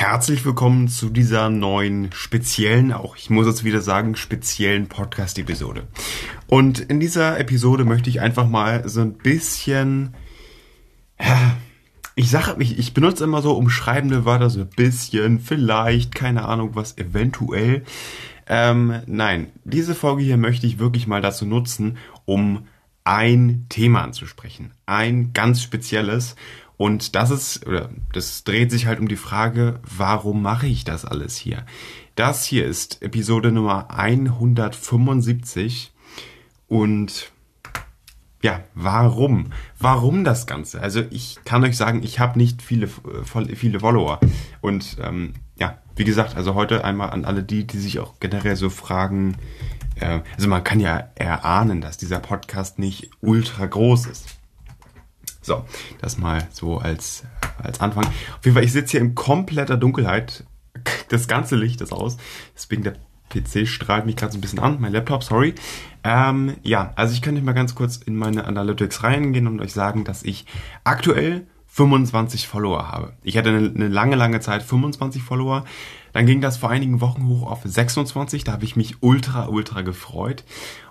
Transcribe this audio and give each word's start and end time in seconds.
Herzlich 0.00 0.46
willkommen 0.46 0.88
zu 0.88 1.10
dieser 1.10 1.50
neuen 1.50 2.10
speziellen, 2.12 2.90
auch 2.90 3.16
ich 3.16 3.28
muss 3.28 3.46
es 3.46 3.64
wieder 3.64 3.82
sagen, 3.82 4.16
speziellen 4.16 4.88
Podcast-Episode. 4.88 5.88
Und 6.46 6.78
in 6.80 7.00
dieser 7.00 7.38
Episode 7.38 7.84
möchte 7.84 8.08
ich 8.08 8.22
einfach 8.22 8.48
mal 8.48 8.88
so 8.88 9.02
ein 9.02 9.12
bisschen, 9.12 10.14
ich 12.14 12.30
sage, 12.30 12.56
ich, 12.62 12.78
ich 12.78 12.94
benutze 12.94 13.24
immer 13.24 13.42
so 13.42 13.52
umschreibende 13.52 14.24
Wörter, 14.24 14.48
so 14.48 14.60
ein 14.60 14.70
bisschen, 14.70 15.38
vielleicht, 15.38 16.14
keine 16.14 16.46
Ahnung, 16.46 16.70
was 16.72 16.96
eventuell. 16.96 17.84
Ähm, 18.46 19.02
nein, 19.04 19.48
diese 19.64 19.94
Folge 19.94 20.22
hier 20.22 20.38
möchte 20.38 20.66
ich 20.66 20.78
wirklich 20.78 21.08
mal 21.08 21.20
dazu 21.20 21.44
nutzen, 21.44 21.98
um 22.24 22.66
ein 23.04 23.66
Thema 23.68 24.02
anzusprechen. 24.02 24.72
Ein 24.86 25.34
ganz 25.34 25.62
spezielles. 25.62 26.36
Und 26.80 27.14
das 27.14 27.30
ist, 27.30 27.66
oder 27.66 27.90
das 28.14 28.42
dreht 28.42 28.70
sich 28.70 28.86
halt 28.86 29.00
um 29.00 29.08
die 29.08 29.16
Frage, 29.16 29.80
warum 29.82 30.40
mache 30.40 30.66
ich 30.66 30.82
das 30.82 31.04
alles 31.04 31.36
hier? 31.36 31.66
Das 32.14 32.46
hier 32.46 32.64
ist 32.64 33.02
Episode 33.02 33.52
Nummer 33.52 33.90
175 33.90 35.92
und 36.68 37.32
ja, 38.40 38.64
warum? 38.74 39.52
Warum 39.78 40.24
das 40.24 40.46
Ganze? 40.46 40.80
Also 40.80 41.02
ich 41.10 41.40
kann 41.44 41.62
euch 41.64 41.76
sagen, 41.76 42.02
ich 42.02 42.18
habe 42.18 42.38
nicht 42.38 42.62
viele, 42.62 42.88
viele 43.26 43.80
Follower. 43.80 44.18
Und 44.62 44.96
ähm, 45.02 45.34
ja, 45.58 45.76
wie 45.96 46.04
gesagt, 46.04 46.34
also 46.34 46.54
heute 46.54 46.82
einmal 46.82 47.10
an 47.10 47.26
alle 47.26 47.42
die, 47.42 47.66
die 47.66 47.76
sich 47.76 47.98
auch 47.98 48.14
generell 48.20 48.56
so 48.56 48.70
fragen, 48.70 49.36
äh, 49.96 50.20
also 50.34 50.48
man 50.48 50.64
kann 50.64 50.80
ja 50.80 51.10
erahnen, 51.14 51.82
dass 51.82 51.98
dieser 51.98 52.20
Podcast 52.20 52.78
nicht 52.78 53.10
ultra 53.20 53.66
groß 53.66 54.06
ist. 54.06 54.39
So, 55.42 55.64
das 56.00 56.18
mal 56.18 56.48
so 56.52 56.78
als, 56.78 57.24
als 57.62 57.80
Anfang. 57.80 58.04
Auf 58.06 58.44
jeden 58.44 58.54
Fall, 58.54 58.64
ich 58.64 58.72
sitze 58.72 58.92
hier 58.92 59.00
in 59.00 59.14
kompletter 59.14 59.76
Dunkelheit. 59.76 60.44
Das 61.08 61.26
ganze 61.26 61.56
Licht 61.56 61.80
ist 61.80 61.92
aus. 61.92 62.18
Deswegen 62.54 62.84
der 62.84 62.94
PC 63.30 63.66
strahlt 63.66 64.06
mich 64.06 64.14
gerade 64.14 64.32
so 64.32 64.38
ein 64.38 64.40
bisschen 64.40 64.60
an. 64.60 64.80
Mein 64.80 64.92
Laptop, 64.92 65.24
sorry. 65.24 65.54
Ähm, 66.04 66.56
ja, 66.62 66.92
also 66.94 67.12
ich 67.12 67.20
könnte 67.20 67.42
mal 67.42 67.52
ganz 67.52 67.74
kurz 67.74 67.96
in 67.96 68.16
meine 68.16 68.44
Analytics 68.44 69.02
reingehen 69.02 69.48
und 69.48 69.60
euch 69.60 69.72
sagen, 69.72 70.04
dass 70.04 70.22
ich 70.22 70.46
aktuell 70.84 71.46
25 71.66 72.48
Follower 72.48 72.90
habe. 72.90 73.14
Ich 73.22 73.36
hatte 73.36 73.50
eine, 73.50 73.70
eine 73.70 73.88
lange, 73.88 74.16
lange 74.16 74.40
Zeit 74.40 74.62
25 74.62 75.22
Follower. 75.22 75.64
Dann 76.12 76.26
ging 76.26 76.40
das 76.40 76.56
vor 76.56 76.70
einigen 76.70 77.00
Wochen 77.00 77.26
hoch 77.28 77.48
auf 77.48 77.60
26. 77.64 78.44
Da 78.44 78.52
habe 78.52 78.64
ich 78.64 78.76
mich 78.76 79.02
ultra, 79.02 79.46
ultra 79.48 79.82
gefreut. 79.82 80.44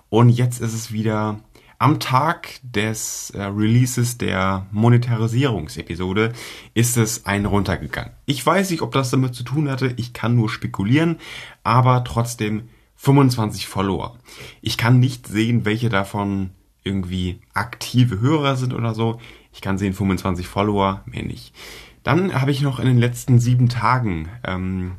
Und 0.08 0.30
jetzt 0.30 0.60
ist 0.60 0.74
es 0.74 0.92
wieder 0.92 1.40
am 1.80 1.98
Tag 1.98 2.60
des 2.62 3.30
äh, 3.30 3.42
Releases 3.42 4.18
der 4.18 4.66
Monetarisierungsepisode 4.70 6.34
ist 6.74 6.98
es 6.98 7.24
ein 7.24 7.46
runtergegangen. 7.46 8.12
Ich 8.26 8.44
weiß 8.44 8.70
nicht, 8.70 8.82
ob 8.82 8.92
das 8.92 9.10
damit 9.10 9.34
zu 9.34 9.44
tun 9.44 9.70
hatte, 9.70 9.94
ich 9.96 10.12
kann 10.12 10.36
nur 10.36 10.50
spekulieren, 10.50 11.16
aber 11.64 12.04
trotzdem 12.04 12.68
25 12.96 13.66
Follower. 13.66 14.18
Ich 14.60 14.76
kann 14.76 15.00
nicht 15.00 15.26
sehen, 15.26 15.64
welche 15.64 15.88
davon 15.88 16.50
irgendwie 16.84 17.40
aktive 17.54 18.20
Hörer 18.20 18.56
sind 18.56 18.74
oder 18.74 18.94
so. 18.94 19.18
Ich 19.54 19.62
kann 19.62 19.78
sehen 19.78 19.94
25 19.94 20.46
Follower, 20.46 21.02
mehr 21.06 21.24
nicht. 21.24 21.54
Dann 22.02 22.38
habe 22.38 22.50
ich 22.50 22.60
noch 22.60 22.78
in 22.78 22.86
den 22.86 22.98
letzten 22.98 23.38
sieben 23.38 23.70
Tagen, 23.70 24.28
ähm, 24.44 24.92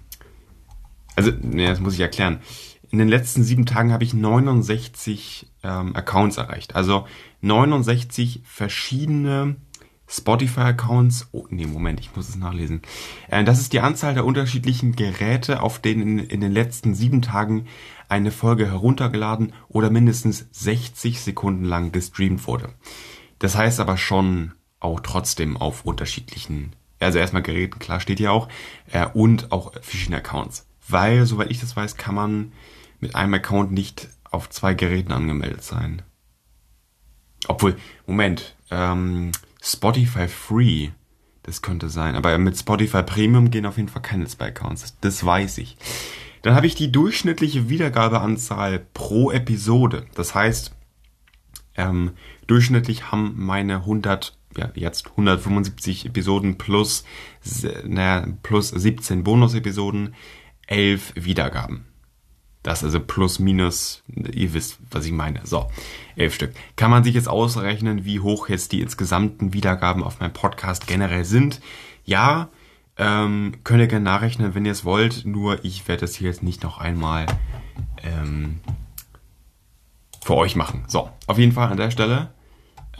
also, 1.15 1.31
ne, 1.43 1.67
das 1.67 1.79
muss 1.79 1.93
ich 1.93 1.99
erklären 1.99 2.39
in 2.91 2.97
den 2.97 3.07
letzten 3.07 3.43
sieben 3.43 3.65
Tagen 3.65 3.93
habe 3.93 4.03
ich 4.03 4.13
69 4.13 5.47
ähm, 5.63 5.95
Accounts 5.95 6.37
erreicht. 6.37 6.75
Also 6.75 7.07
69 7.41 8.41
verschiedene 8.43 9.55
Spotify-Accounts. 10.09 11.29
Oh, 11.31 11.45
nee, 11.49 11.65
Moment, 11.65 12.01
ich 12.01 12.13
muss 12.15 12.27
es 12.27 12.35
nachlesen. 12.35 12.81
Äh, 13.29 13.45
das 13.45 13.59
ist 13.61 13.71
die 13.71 13.79
Anzahl 13.79 14.13
der 14.13 14.25
unterschiedlichen 14.25 14.95
Geräte, 14.95 15.61
auf 15.61 15.79
denen 15.79 16.01
in, 16.01 16.19
in 16.19 16.41
den 16.41 16.51
letzten 16.51 16.93
sieben 16.93 17.21
Tagen 17.21 17.65
eine 18.09 18.29
Folge 18.31 18.67
heruntergeladen 18.67 19.53
oder 19.69 19.89
mindestens 19.89 20.47
60 20.51 21.21
Sekunden 21.21 21.63
lang 21.63 21.93
gestreamt 21.93 22.45
wurde. 22.45 22.73
Das 23.39 23.55
heißt 23.55 23.79
aber 23.79 23.95
schon 23.95 24.51
auch 24.81 24.99
trotzdem 24.99 25.55
auf 25.55 25.85
unterschiedlichen, 25.85 26.73
also 26.99 27.19
erstmal 27.19 27.41
Geräten, 27.41 27.79
klar 27.79 28.01
steht 28.01 28.19
ja 28.19 28.31
auch, 28.31 28.49
äh, 28.91 29.07
und 29.13 29.53
auch 29.53 29.71
verschiedene 29.81 30.17
Accounts. 30.17 30.67
Weil, 30.89 31.25
soweit 31.25 31.51
ich 31.51 31.61
das 31.61 31.77
weiß, 31.77 31.95
kann 31.95 32.15
man 32.15 32.51
mit 33.01 33.15
einem 33.15 33.33
Account 33.33 33.71
nicht 33.71 34.07
auf 34.29 34.49
zwei 34.49 34.73
Geräten 34.73 35.11
angemeldet 35.11 35.63
sein. 35.63 36.01
Obwohl, 37.47 37.75
Moment, 38.05 38.55
ähm, 38.69 39.31
Spotify 39.61 40.27
Free, 40.27 40.89
das 41.43 41.61
könnte 41.61 41.89
sein. 41.89 42.15
Aber 42.15 42.37
mit 42.37 42.57
Spotify 42.57 43.03
Premium 43.03 43.51
gehen 43.51 43.65
auf 43.65 43.77
jeden 43.77 43.89
Fall 43.89 44.01
keine 44.01 44.25
zwei 44.25 44.47
Accounts. 44.47 44.97
Das, 45.01 45.25
weiß 45.25 45.57
ich. 45.57 45.77
Dann 46.43 46.55
habe 46.55 46.67
ich 46.67 46.75
die 46.75 46.91
durchschnittliche 46.91 47.69
Wiedergabeanzahl 47.69 48.79
pro 48.93 49.31
Episode. 49.31 50.05
Das 50.15 50.33
heißt, 50.33 50.75
ähm, 51.75 52.11
durchschnittlich 52.47 53.11
haben 53.11 53.33
meine 53.37 53.77
100, 53.77 54.37
ja, 54.57 54.71
jetzt 54.75 55.07
175 55.11 56.05
Episoden 56.05 56.57
plus, 56.57 57.05
naja, 57.85 58.27
plus 58.43 58.69
17 58.69 59.23
Bonus-Episoden, 59.23 60.15
11 60.67 61.13
Wiedergaben. 61.15 61.90
Das 62.63 62.83
also 62.83 62.99
plus 62.99 63.39
minus, 63.39 64.03
ihr 64.07 64.53
wisst, 64.53 64.77
was 64.91 65.05
ich 65.05 65.11
meine. 65.11 65.41
So, 65.45 65.67
elf 66.15 66.35
Stück. 66.35 66.53
Kann 66.75 66.91
man 66.91 67.03
sich 67.03 67.15
jetzt 67.15 67.27
ausrechnen, 67.27 68.05
wie 68.05 68.19
hoch 68.19 68.49
jetzt 68.49 68.71
die 68.71 68.81
insgesamten 68.81 69.53
Wiedergaben 69.53 70.03
auf 70.03 70.19
meinem 70.19 70.33
Podcast 70.33 70.85
generell 70.85 71.25
sind? 71.25 71.59
Ja, 72.05 72.49
ähm, 72.97 73.53
könnt 73.63 73.79
ihr 73.79 73.87
gerne 73.87 74.05
nachrechnen, 74.05 74.53
wenn 74.53 74.65
ihr 74.65 74.73
es 74.73 74.85
wollt. 74.85 75.25
Nur 75.25 75.65
ich 75.65 75.87
werde 75.87 76.05
es 76.05 76.15
hier 76.15 76.27
jetzt 76.27 76.43
nicht 76.43 76.61
noch 76.61 76.77
einmal 76.77 77.25
ähm, 78.03 78.59
für 80.23 80.35
euch 80.35 80.55
machen. 80.55 80.83
So, 80.87 81.09
auf 81.25 81.39
jeden 81.39 81.53
Fall 81.53 81.69
an 81.69 81.77
der 81.77 81.89
Stelle. 81.89 82.31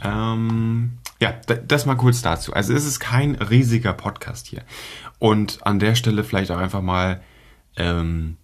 Ähm, 0.02 0.98
ja, 1.20 1.30
das 1.30 1.86
mal 1.86 1.94
kurz 1.94 2.20
dazu. 2.20 2.52
Also 2.52 2.74
es 2.74 2.84
ist 2.84 2.98
kein 2.98 3.36
riesiger 3.36 3.92
Podcast 3.92 4.48
hier. 4.48 4.64
Und 5.20 5.64
an 5.64 5.78
der 5.78 5.94
Stelle 5.94 6.24
vielleicht 6.24 6.50
auch 6.50 6.58
einfach 6.58 6.82
mal 6.82 7.22
ähm, 7.76 8.36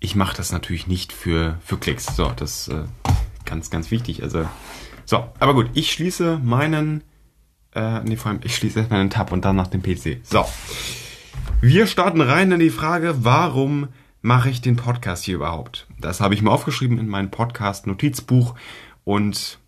ich 0.00 0.14
mache 0.14 0.36
das 0.36 0.50
natürlich 0.50 0.86
nicht 0.86 1.12
für, 1.12 1.58
für 1.62 1.76
Klicks. 1.76 2.16
So, 2.16 2.32
das 2.34 2.68
äh, 2.68 2.84
ganz, 3.44 3.70
ganz 3.70 3.90
wichtig. 3.90 4.22
Also, 4.22 4.48
so, 5.04 5.28
aber 5.38 5.54
gut, 5.54 5.70
ich 5.74 5.92
schließe 5.92 6.40
meinen, 6.42 7.04
äh, 7.74 8.00
nee, 8.00 8.16
vor 8.16 8.30
allem, 8.30 8.40
ich 8.42 8.56
schließe 8.56 8.84
den 8.84 9.10
Tab 9.10 9.30
und 9.30 9.44
dann 9.44 9.56
nach 9.56 9.68
dem 9.68 9.82
PC. 9.82 10.20
So. 10.22 10.46
Wir 11.60 11.86
starten 11.86 12.22
rein 12.22 12.50
in 12.52 12.60
die 12.60 12.70
Frage, 12.70 13.24
warum 13.24 13.88
mache 14.22 14.48
ich 14.48 14.62
den 14.62 14.76
Podcast 14.76 15.24
hier 15.24 15.36
überhaupt? 15.36 15.86
Das 15.98 16.20
habe 16.20 16.34
ich 16.34 16.40
mir 16.40 16.50
aufgeschrieben 16.50 16.98
in 16.98 17.08
meinem 17.08 17.30
Podcast-Notizbuch 17.30 18.54
und 19.04 19.58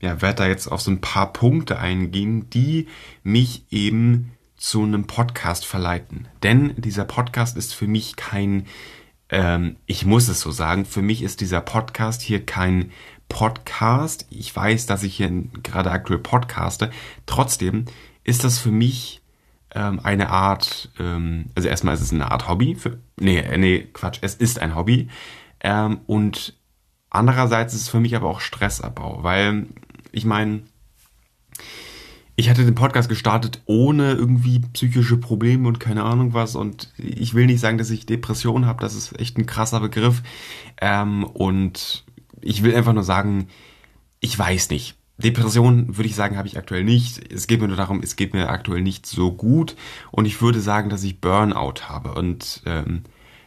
ja, 0.00 0.22
werde 0.22 0.36
da 0.36 0.46
jetzt 0.46 0.68
auf 0.68 0.80
so 0.80 0.90
ein 0.92 1.00
paar 1.00 1.32
Punkte 1.32 1.78
eingehen, 1.78 2.48
die 2.50 2.86
mich 3.22 3.64
eben 3.70 4.32
zu 4.56 4.82
einem 4.82 5.06
Podcast 5.06 5.66
verleiten. 5.66 6.28
Denn 6.42 6.74
dieser 6.76 7.04
Podcast 7.04 7.56
ist 7.56 7.74
für 7.74 7.86
mich 7.86 8.16
kein 8.16 8.66
ähm, 9.30 9.76
ich 9.86 10.04
muss 10.04 10.28
es 10.28 10.40
so 10.40 10.50
sagen, 10.50 10.84
für 10.84 11.02
mich 11.02 11.22
ist 11.22 11.40
dieser 11.40 11.60
Podcast 11.60 12.22
hier 12.22 12.44
kein 12.44 12.90
Podcast. 13.28 14.26
Ich 14.30 14.54
weiß, 14.54 14.86
dass 14.86 15.02
ich 15.02 15.16
hier 15.16 15.30
gerade 15.62 15.90
aktuell 15.90 16.18
podcaste. 16.18 16.90
Trotzdem 17.26 17.86
ist 18.24 18.44
das 18.44 18.58
für 18.58 18.72
mich 18.72 19.22
ähm, 19.74 20.00
eine 20.02 20.30
Art, 20.30 20.90
ähm, 20.98 21.46
also 21.54 21.68
erstmal 21.68 21.94
ist 21.94 22.00
es 22.00 22.12
eine 22.12 22.30
Art 22.30 22.48
Hobby. 22.48 22.74
Für, 22.74 22.98
nee, 23.18 23.38
äh, 23.38 23.56
nee, 23.56 23.88
Quatsch, 23.92 24.18
es 24.22 24.34
ist 24.34 24.58
ein 24.58 24.74
Hobby. 24.74 25.08
Ähm, 25.60 26.00
und 26.06 26.54
andererseits 27.08 27.74
ist 27.74 27.82
es 27.82 27.88
für 27.88 28.00
mich 28.00 28.16
aber 28.16 28.28
auch 28.28 28.40
Stressabbau, 28.40 29.22
weil 29.22 29.66
ich 30.12 30.24
meine, 30.24 30.62
ich 32.40 32.48
hatte 32.48 32.64
den 32.64 32.74
Podcast 32.74 33.10
gestartet 33.10 33.60
ohne 33.66 34.12
irgendwie 34.12 34.60
psychische 34.72 35.18
Probleme 35.18 35.68
und 35.68 35.78
keine 35.78 36.04
Ahnung 36.04 36.32
was. 36.32 36.56
Und 36.56 36.90
ich 36.96 37.34
will 37.34 37.44
nicht 37.44 37.60
sagen, 37.60 37.76
dass 37.76 37.90
ich 37.90 38.06
Depression 38.06 38.64
habe, 38.64 38.80
das 38.80 38.94
ist 38.94 39.20
echt 39.20 39.36
ein 39.36 39.44
krasser 39.44 39.78
Begriff. 39.80 40.22
Ähm, 40.80 41.24
und 41.24 42.04
ich 42.40 42.62
will 42.62 42.74
einfach 42.74 42.94
nur 42.94 43.02
sagen, 43.02 43.48
ich 44.20 44.38
weiß 44.38 44.70
nicht. 44.70 44.96
Depression 45.18 45.98
würde 45.98 46.08
ich 46.08 46.14
sagen, 46.14 46.38
habe 46.38 46.48
ich 46.48 46.56
aktuell 46.56 46.82
nicht. 46.82 47.30
Es 47.30 47.46
geht 47.46 47.60
mir 47.60 47.68
nur 47.68 47.76
darum, 47.76 48.00
es 48.02 48.16
geht 48.16 48.32
mir 48.32 48.48
aktuell 48.48 48.80
nicht 48.80 49.04
so 49.04 49.32
gut. 49.32 49.76
Und 50.10 50.24
ich 50.24 50.40
würde 50.40 50.62
sagen, 50.62 50.88
dass 50.88 51.04
ich 51.04 51.20
Burnout 51.20 51.82
habe. 51.90 52.14
Und 52.14 52.62
ähm, 52.64 53.02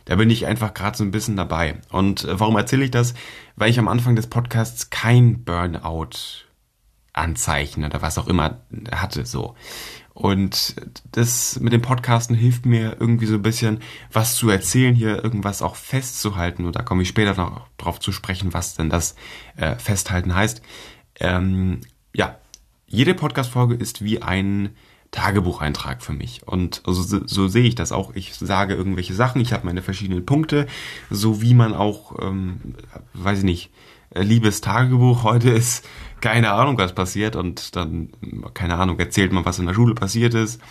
da 0.06 0.18
bin 0.18 0.30
ich 0.30 0.46
einfach 0.46 0.76
gerade 0.76 0.96
so 0.96 1.04
ein 1.04 1.10
bisschen 1.10 1.36
dabei. 1.36 1.82
Und 1.90 2.26
äh, 2.26 2.40
warum 2.40 2.56
erzähle 2.58 2.86
ich 2.86 2.92
das? 2.92 3.16
Weil 3.56 3.72
ich 3.72 3.80
am 3.80 3.88
Anfang 3.88 4.16
des 4.16 4.28
Podcasts 4.28 4.92
kein 4.92 5.44
Burnout 5.44 6.43
Anzeichen 7.14 7.86
oder 7.86 8.02
was 8.02 8.18
auch 8.18 8.28
immer 8.28 8.62
hatte, 8.92 9.26
so. 9.26 9.56
Und 10.14 10.76
das 11.12 11.60
mit 11.60 11.74
dem 11.74 11.82
Podcasten 11.82 12.36
hilft 12.36 12.66
mir 12.66 12.98
irgendwie 13.00 13.26
so 13.26 13.36
ein 13.36 13.42
bisschen, 13.42 13.80
was 14.12 14.36
zu 14.36 14.50
erzählen, 14.50 14.94
hier 14.94 15.24
irgendwas 15.24 15.64
auch 15.64 15.76
festzuhalten. 15.76 16.66
Und 16.66 16.76
da 16.76 16.84
komme 16.84 17.02
ich 17.02 17.08
später 17.08 17.34
noch 17.36 17.68
drauf 17.78 18.00
zu 18.00 18.12
sprechen, 18.12 18.54
was 18.54 18.76
denn 18.76 18.90
das 18.90 19.16
äh, 19.56 19.76
Festhalten 19.76 20.36
heißt. 20.36 20.62
Ähm, 21.20 21.82
ja, 22.14 22.38
jede 22.86 23.16
Podcast-Folge 23.16 23.74
ist 23.74 24.04
wie 24.04 24.22
ein 24.22 24.76
Tagebucheintrag 25.10 26.04
für 26.04 26.14
mich. 26.14 26.48
Und 26.48 26.84
so, 26.86 27.20
so 27.26 27.48
sehe 27.48 27.64
ich 27.64 27.76
das 27.76 27.92
auch. 27.92 28.14
Ich 28.14 28.36
sage 28.36 28.76
irgendwelche 28.76 29.16
Sachen, 29.16 29.42
ich 29.42 29.54
habe 29.54 29.66
meine 29.66 29.82
verschiedenen 29.82 30.26
Punkte, 30.26 30.68
so 31.10 31.42
wie 31.42 31.54
man 31.56 31.74
auch, 31.74 32.20
ähm, 32.22 32.76
weiß 33.14 33.40
ich 33.40 33.46
nicht, 33.46 33.72
äh, 34.12 34.22
liebes 34.22 34.62
Tagebuch, 34.62 35.24
heute 35.24 35.50
ist 35.50 35.88
keine 36.24 36.54
Ahnung, 36.54 36.78
was 36.78 36.96
passiert 36.96 37.36
und 37.36 37.76
dann, 37.76 38.08
keine 38.54 38.76
Ahnung, 38.76 38.98
erzählt 38.98 39.34
man, 39.34 39.44
was 39.44 39.60
in 39.60 39.66
der 39.66 39.74
Schule 39.74 39.94
passiert 39.94 40.34
ist. 40.34 40.62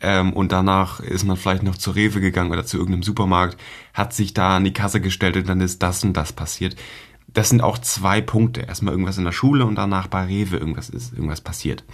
Ähm, 0.00 0.32
und 0.32 0.52
danach 0.52 1.00
ist 1.00 1.24
man 1.24 1.36
vielleicht 1.36 1.62
noch 1.62 1.76
zur 1.76 1.96
Rewe 1.96 2.22
gegangen 2.22 2.50
oder 2.50 2.64
zu 2.64 2.78
irgendeinem 2.78 3.02
Supermarkt, 3.02 3.60
hat 3.92 4.14
sich 4.14 4.32
da 4.32 4.56
an 4.56 4.64
die 4.64 4.72
Kasse 4.72 5.02
gestellt 5.02 5.36
und 5.36 5.50
dann 5.50 5.60
ist 5.60 5.82
das 5.82 6.02
und 6.02 6.14
das 6.14 6.32
passiert. 6.32 6.76
Das 7.28 7.50
sind 7.50 7.60
auch 7.60 7.76
zwei 7.76 8.22
Punkte. 8.22 8.62
Erstmal 8.62 8.92
irgendwas 8.92 9.18
in 9.18 9.24
der 9.24 9.32
Schule 9.32 9.66
und 9.66 9.74
danach 9.74 10.06
bei 10.06 10.24
Rewe 10.24 10.56
irgendwas 10.56 10.88
ist, 10.88 11.12
irgendwas 11.12 11.42
passiert. 11.42 11.84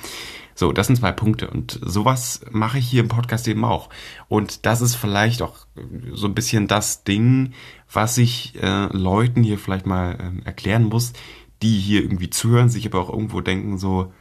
So, 0.55 0.71
das 0.71 0.87
sind 0.87 0.97
zwei 0.97 1.11
Punkte. 1.11 1.51
Und 1.51 1.81
sowas 1.83 2.43
mache 2.53 2.79
ich 2.79 2.87
hier 2.87 3.01
im 3.01 3.09
Podcast 3.09 3.49
eben 3.49 3.65
auch. 3.65 3.89
Und 4.29 4.65
das 4.65 4.81
ist 4.81 4.95
vielleicht 4.95 5.43
auch 5.43 5.67
so 6.13 6.29
ein 6.29 6.35
bisschen 6.35 6.69
das 6.69 7.03
Ding, 7.03 7.53
was 7.93 8.17
ich 8.19 8.63
äh, 8.63 8.87
Leuten 8.93 9.43
hier 9.43 9.59
vielleicht 9.59 9.87
mal 9.87 10.13
äh, 10.13 10.47
erklären 10.47 10.85
muss, 10.85 11.15
die 11.63 11.79
hier 11.79 12.03
irgendwie 12.03 12.31
zuhören, 12.31 12.69
sich 12.69 12.87
aber 12.87 13.01
auch 13.01 13.11
irgendwo 13.11 13.41
denken 13.41 13.79
so, 13.79 14.13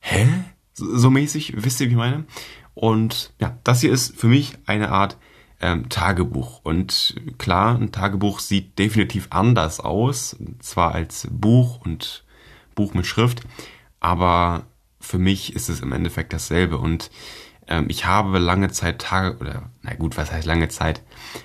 hä? 0.00 0.28
So, 0.72 0.96
so 0.96 1.10
mäßig, 1.10 1.54
wisst 1.56 1.80
ihr, 1.80 1.88
wie 1.88 1.92
ich 1.92 1.96
meine? 1.96 2.24
Und 2.74 3.32
ja, 3.40 3.58
das 3.64 3.80
hier 3.80 3.92
ist 3.92 4.16
für 4.16 4.28
mich 4.28 4.56
eine 4.66 4.90
Art 4.90 5.18
ähm, 5.60 5.88
Tagebuch. 5.88 6.60
Und 6.62 7.16
klar, 7.38 7.76
ein 7.76 7.92
Tagebuch 7.92 8.40
sieht 8.40 8.78
definitiv 8.78 9.28
anders 9.30 9.80
aus, 9.80 10.36
zwar 10.60 10.94
als 10.94 11.28
Buch 11.30 11.80
und 11.84 12.24
Buch 12.74 12.94
mit 12.94 13.06
Schrift, 13.06 13.42
aber 14.00 14.66
für 15.00 15.18
mich 15.18 15.54
ist 15.54 15.68
es 15.68 15.80
im 15.80 15.92
Endeffekt 15.92 16.32
dasselbe. 16.32 16.78
Und 16.78 17.10
ähm, 17.66 17.86
ich 17.88 18.06
habe 18.06 18.38
lange 18.38 18.70
Zeit 18.70 19.00
Tage, 19.00 19.38
oder 19.38 19.70
na 19.82 19.94
gut, 19.94 20.16
was 20.16 20.32
heißt 20.32 20.46
lange 20.46 20.68
Zeit? 20.68 21.02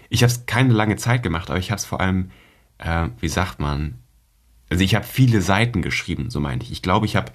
Ich 0.10 0.24
habe 0.24 0.32
es 0.32 0.46
keine 0.46 0.74
lange 0.74 0.98
Zeit 0.98 1.24
gemacht, 1.24 1.50
aber 1.50 1.60
ich 1.60 1.72
habe 1.72 1.80
es 1.80 1.86
vor 1.86 2.00
allem, 2.00 2.32
äh, 2.78 3.10
wie 3.20 3.30
sagt 3.30 3.60
man, 3.60 4.00
also 4.70 4.84
ich 4.84 4.96
habe 4.96 5.06
viele 5.06 5.42
Seiten 5.42 5.82
geschrieben, 5.82 6.30
so 6.30 6.40
meinte 6.40 6.66
ich. 6.66 6.72
Ich 6.72 6.82
glaube, 6.82 7.06
ich 7.06 7.16
habe 7.16 7.32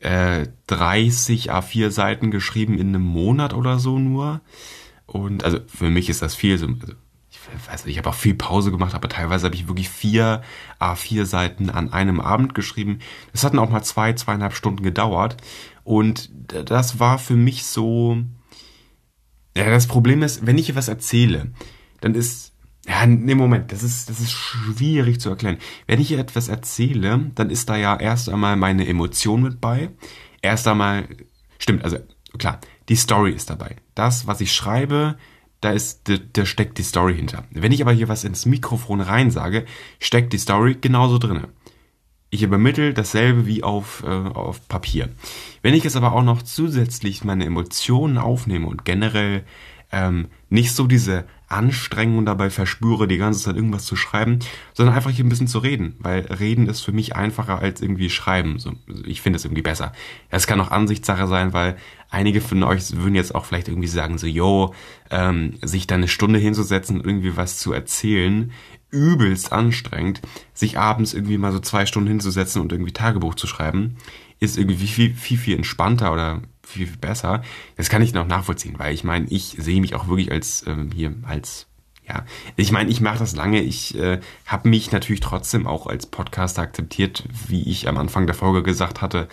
äh, 0.00 0.48
30 0.66 1.52
A4 1.52 1.90
Seiten 1.90 2.30
geschrieben 2.30 2.78
in 2.78 2.88
einem 2.88 3.02
Monat 3.02 3.54
oder 3.54 3.78
so 3.78 3.98
nur. 3.98 4.40
Und 5.06 5.44
also 5.44 5.58
für 5.66 5.90
mich 5.90 6.08
ist 6.10 6.22
das 6.22 6.34
viel. 6.34 6.58
So, 6.58 6.66
also 6.66 6.94
ich 7.30 7.38
weiß 7.68 7.84
nicht, 7.84 7.94
ich 7.94 7.98
habe 7.98 8.10
auch 8.10 8.14
viel 8.14 8.34
Pause 8.34 8.70
gemacht, 8.70 8.94
aber 8.94 9.08
teilweise 9.08 9.46
habe 9.46 9.54
ich 9.54 9.68
wirklich 9.68 9.88
vier 9.88 10.42
A4 10.80 11.24
Seiten 11.24 11.70
an 11.70 11.92
einem 11.92 12.20
Abend 12.20 12.54
geschrieben. 12.54 12.98
Das 13.32 13.44
hat 13.44 13.52
dann 13.52 13.60
auch 13.60 13.70
mal 13.70 13.82
zwei, 13.82 14.12
zweieinhalb 14.12 14.54
Stunden 14.54 14.82
gedauert. 14.82 15.36
Und 15.84 16.30
das 16.48 16.98
war 16.98 17.18
für 17.18 17.36
mich 17.36 17.64
so. 17.64 18.18
Ja, 19.56 19.68
das 19.68 19.86
Problem 19.86 20.22
ist, 20.22 20.46
wenn 20.46 20.58
ich 20.58 20.66
hier 20.66 20.76
was 20.76 20.88
erzähle, 20.88 21.52
dann 22.00 22.14
ist. 22.14 22.51
Ja, 22.86 23.06
nee, 23.06 23.34
Moment, 23.34 23.70
das 23.70 23.82
ist, 23.82 24.10
das 24.10 24.18
ist 24.20 24.32
schwierig 24.32 25.20
zu 25.20 25.30
erklären. 25.30 25.58
Wenn 25.86 26.00
ich 26.00 26.08
hier 26.08 26.18
etwas 26.18 26.48
erzähle, 26.48 27.30
dann 27.34 27.50
ist 27.50 27.68
da 27.68 27.76
ja 27.76 27.96
erst 27.96 28.28
einmal 28.28 28.56
meine 28.56 28.86
Emotion 28.88 29.42
mit 29.42 29.60
bei. 29.60 29.90
Erst 30.40 30.66
einmal, 30.66 31.08
stimmt, 31.58 31.84
also 31.84 31.98
klar, 32.38 32.60
die 32.88 32.96
Story 32.96 33.32
ist 33.32 33.50
dabei. 33.50 33.76
Das, 33.94 34.26
was 34.26 34.40
ich 34.40 34.52
schreibe, 34.52 35.16
da 35.60 35.70
ist, 35.70 36.08
da, 36.08 36.16
da 36.32 36.44
steckt 36.44 36.76
die 36.78 36.82
Story 36.82 37.14
hinter. 37.14 37.44
Wenn 37.52 37.70
ich 37.70 37.82
aber 37.82 37.92
hier 37.92 38.08
was 38.08 38.24
ins 38.24 38.46
Mikrofon 38.46 39.00
rein 39.00 39.30
sage, 39.30 39.64
steckt 40.00 40.32
die 40.32 40.38
Story 40.38 40.76
genauso 40.80 41.18
drinne. 41.18 41.48
Ich 42.30 42.42
übermittel 42.42 42.94
dasselbe 42.94 43.46
wie 43.46 43.62
auf, 43.62 44.02
äh, 44.04 44.08
auf 44.08 44.66
Papier. 44.66 45.10
Wenn 45.60 45.74
ich 45.74 45.84
jetzt 45.84 45.96
aber 45.96 46.14
auch 46.14 46.24
noch 46.24 46.42
zusätzlich 46.42 47.22
meine 47.22 47.44
Emotionen 47.44 48.18
aufnehme 48.18 48.66
und 48.66 48.84
generell 48.84 49.44
ähm, 49.92 50.28
nicht 50.48 50.72
so 50.72 50.86
diese 50.86 51.26
Anstrengung 51.52 52.24
dabei 52.26 52.50
verspüre, 52.50 53.06
die 53.06 53.18
ganze 53.18 53.44
Zeit 53.44 53.56
irgendwas 53.56 53.84
zu 53.84 53.96
schreiben, 53.96 54.38
sondern 54.74 54.94
einfach 54.94 55.10
hier 55.10 55.24
ein 55.24 55.28
bisschen 55.28 55.48
zu 55.48 55.58
reden, 55.58 55.96
weil 55.98 56.20
reden 56.26 56.66
ist 56.66 56.80
für 56.80 56.92
mich 56.92 57.16
einfacher 57.16 57.58
als 57.58 57.80
irgendwie 57.80 58.10
schreiben. 58.10 58.58
So, 58.58 58.72
ich 59.04 59.20
finde 59.22 59.36
es 59.36 59.44
irgendwie 59.44 59.62
besser. 59.62 59.92
Es 60.30 60.46
kann 60.46 60.60
auch 60.60 60.70
Ansichtssache 60.70 61.26
sein, 61.26 61.52
weil 61.52 61.76
einige 62.10 62.40
von 62.40 62.62
euch 62.62 62.96
würden 62.96 63.14
jetzt 63.14 63.34
auch 63.34 63.44
vielleicht 63.44 63.68
irgendwie 63.68 63.88
sagen, 63.88 64.18
so, 64.18 64.26
yo, 64.26 64.74
ähm, 65.10 65.58
sich 65.62 65.86
da 65.86 65.94
eine 65.94 66.08
Stunde 66.08 66.38
hinzusetzen 66.38 67.00
und 67.00 67.06
irgendwie 67.06 67.36
was 67.36 67.58
zu 67.58 67.72
erzählen, 67.72 68.52
übelst 68.90 69.52
anstrengend, 69.52 70.20
sich 70.52 70.78
abends 70.78 71.14
irgendwie 71.14 71.38
mal 71.38 71.52
so 71.52 71.58
zwei 71.58 71.86
Stunden 71.86 72.08
hinzusetzen 72.08 72.60
und 72.60 72.72
irgendwie 72.72 72.92
Tagebuch 72.92 73.34
zu 73.34 73.46
schreiben, 73.46 73.96
ist 74.38 74.58
irgendwie 74.58 74.86
viel, 74.86 75.14
viel, 75.14 75.38
viel 75.38 75.56
entspannter 75.56 76.12
oder 76.12 76.42
viel, 76.62 76.86
viel 76.86 76.98
besser. 76.98 77.42
Das 77.76 77.88
kann 77.88 78.02
ich 78.02 78.14
noch 78.14 78.26
nachvollziehen, 78.26 78.78
weil 78.78 78.94
ich 78.94 79.04
meine, 79.04 79.26
ich 79.28 79.56
sehe 79.58 79.80
mich 79.80 79.94
auch 79.94 80.08
wirklich 80.08 80.30
als 80.30 80.64
ähm, 80.66 80.90
hier 80.92 81.14
als 81.22 81.66
ja, 82.08 82.24
ich 82.56 82.72
meine, 82.72 82.90
ich 82.90 83.00
mache 83.00 83.18
das 83.18 83.36
lange. 83.36 83.60
Ich 83.60 83.96
äh, 83.96 84.20
habe 84.44 84.68
mich 84.68 84.90
natürlich 84.90 85.20
trotzdem 85.20 85.66
auch 85.66 85.86
als 85.86 86.06
Podcaster 86.06 86.62
akzeptiert, 86.62 87.24
wie 87.46 87.62
ich 87.62 87.88
am 87.88 87.96
Anfang 87.96 88.26
der 88.26 88.34
Folge 88.34 88.62
gesagt 88.62 89.00
hatte, 89.00 89.28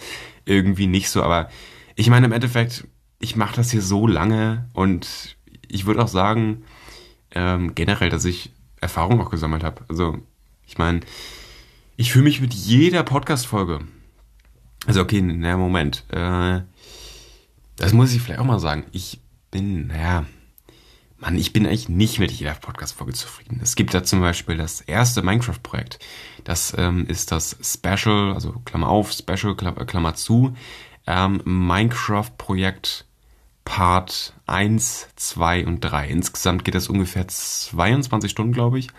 irgendwie 0.46 0.88
nicht 0.88 1.10
so. 1.10 1.24
Aber 1.24 1.50
ich 1.96 2.10
meine, 2.10 2.28
im 2.28 2.32
Endeffekt, 2.32 2.88
ich 3.20 3.36
mache 3.36 3.56
das 3.56 3.72
hier 3.72 3.82
so 3.82 4.06
lange 4.06 4.70
und 4.74 5.36
ich 5.68 5.86
würde 5.86 6.02
auch 6.02 6.08
sagen, 6.08 6.64
ähm, 7.32 7.74
generell, 7.76 8.10
dass 8.10 8.26
ich 8.26 8.52
Erfahrung 8.82 9.20
auch 9.20 9.32
gesammelt 9.32 9.64
habe. 9.64 9.84
Also, 9.90 10.20
ich 10.66 10.78
meine, 10.78 11.02
ich 11.98 12.12
fühle 12.12 12.26
mich 12.26 12.40
mit 12.40 12.54
jeder 12.54 13.04
Podcast-Folge. 13.04 13.80
Also, 14.86 15.02
okay, 15.02 15.22
na 15.22 15.58
Moment. 15.58 16.06
Äh, 16.10 16.62
das 17.80 17.94
muss 17.94 18.14
ich 18.14 18.22
vielleicht 18.22 18.40
auch 18.40 18.46
mal 18.46 18.60
sagen. 18.60 18.86
Ich 18.92 19.22
bin, 19.52 19.88
naja, 19.88 20.26
Mann, 21.18 21.38
ich 21.38 21.54
bin 21.54 21.66
eigentlich 21.66 21.90
nicht 21.90 22.20
mit 22.20 22.32
jeder 22.32 22.54
Podcast-Folge 22.54 23.14
zufrieden. 23.14 23.60
Es 23.64 23.76
gibt 23.76 23.94
da 23.94 24.04
zum 24.04 24.22
Beispiel 24.22 24.58
das 24.58 24.82
erste 24.82 25.22
Minecraft-Projekt. 25.22 26.00
Das 26.44 26.74
ähm, 26.78 27.06
ist 27.08 27.32
das 27.32 27.58
Special, 27.62 28.34
also 28.34 28.54
Klammer 28.66 28.90
auf, 28.90 29.12
Special, 29.12 29.56
Klammer 29.56 30.16
zu, 30.16 30.56
ähm, 31.08 31.42
Minecraft-Projekt 31.46 33.06
Part 33.66 34.34
1, 34.46 35.10
2 35.16 35.66
und 35.66 35.82
3. 35.82 36.10
Insgesamt 36.10 36.66
geht 36.66 36.76
das 36.76 36.88
ungefähr 36.88 37.28
22 37.28 38.32
Stunden, 38.32 38.54
glaube 38.54 38.80
ich. 38.80 38.90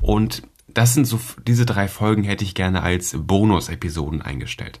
Und 0.00 0.42
das 0.68 0.94
sind 0.94 1.04
so, 1.04 1.20
diese 1.46 1.66
drei 1.66 1.86
Folgen 1.86 2.24
hätte 2.24 2.44
ich 2.44 2.54
gerne 2.54 2.82
als 2.82 3.14
Bonus-Episoden 3.16 4.22
eingestellt. 4.22 4.80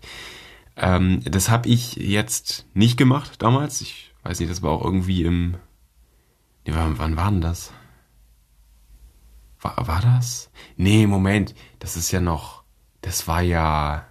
Ähm, 0.76 1.22
das 1.24 1.48
habe 1.48 1.68
ich 1.68 1.96
jetzt 1.96 2.66
nicht 2.74 2.96
gemacht 2.96 3.42
damals. 3.42 3.80
Ich 3.80 4.12
weiß 4.22 4.40
nicht, 4.40 4.50
das 4.50 4.62
war 4.62 4.70
auch 4.70 4.84
irgendwie 4.84 5.24
im. 5.24 5.56
Nee, 6.66 6.74
wann, 6.74 6.98
wann 6.98 7.16
war 7.16 7.30
denn 7.30 7.40
das? 7.40 7.72
War, 9.60 9.88
war 9.88 10.00
das? 10.00 10.50
Nee, 10.76 11.06
Moment. 11.06 11.54
Das 11.78 11.96
ist 11.96 12.10
ja 12.10 12.20
noch. 12.20 12.62
Das 13.00 13.26
war 13.26 13.40
ja. 13.40 14.06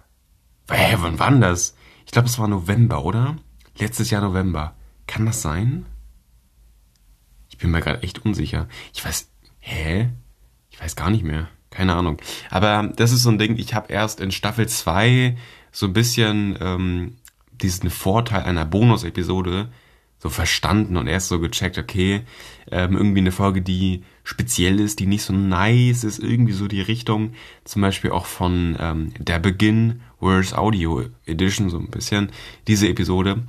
Hä, 0.70 0.96
wann 0.98 1.18
war 1.18 1.30
denn 1.30 1.40
das? 1.40 1.76
Ich 2.04 2.12
glaube, 2.12 2.28
es 2.28 2.38
war 2.38 2.48
November, 2.48 3.04
oder? 3.04 3.36
Letztes 3.78 4.10
Jahr 4.10 4.22
November. 4.22 4.74
Kann 5.06 5.26
das 5.26 5.42
sein? 5.42 5.86
Ich 7.48 7.58
bin 7.58 7.70
mir 7.70 7.80
gerade 7.80 8.02
echt 8.02 8.24
unsicher. 8.24 8.68
Ich 8.92 9.04
weiß. 9.04 9.30
Hä? 9.60 10.10
Ich 10.70 10.80
weiß 10.80 10.96
gar 10.96 11.10
nicht 11.10 11.24
mehr. 11.24 11.48
Keine 11.70 11.94
Ahnung. 11.94 12.18
Aber 12.50 12.90
das 12.96 13.12
ist 13.12 13.22
so 13.22 13.30
ein 13.30 13.38
Ding, 13.38 13.56
ich 13.58 13.74
habe 13.74 13.92
erst 13.92 14.20
in 14.20 14.30
Staffel 14.30 14.68
2 14.68 15.36
so 15.76 15.84
ein 15.84 15.92
bisschen 15.92 16.56
ähm, 16.58 17.16
diesen 17.50 17.90
Vorteil 17.90 18.44
einer 18.44 18.64
Bonus-Episode 18.64 19.68
so 20.18 20.30
verstanden 20.30 20.96
und 20.96 21.06
erst 21.06 21.28
so 21.28 21.38
gecheckt, 21.38 21.76
okay, 21.76 22.22
ähm, 22.70 22.96
irgendwie 22.96 23.18
eine 23.18 23.30
Folge, 23.30 23.60
die 23.60 24.02
speziell 24.24 24.80
ist, 24.80 25.00
die 25.00 25.06
nicht 25.06 25.22
so 25.22 25.34
nice 25.34 26.02
ist, 26.02 26.18
irgendwie 26.18 26.54
so 26.54 26.66
die 26.66 26.80
Richtung, 26.80 27.34
zum 27.64 27.82
Beispiel 27.82 28.10
auch 28.10 28.24
von 28.24 28.74
ähm, 28.80 29.12
Der 29.18 29.38
Beginn 29.38 30.00
Words 30.18 30.54
Audio 30.54 31.02
Edition, 31.26 31.68
so 31.68 31.78
ein 31.78 31.90
bisschen, 31.90 32.32
diese 32.66 32.88
Episode, 32.88 33.42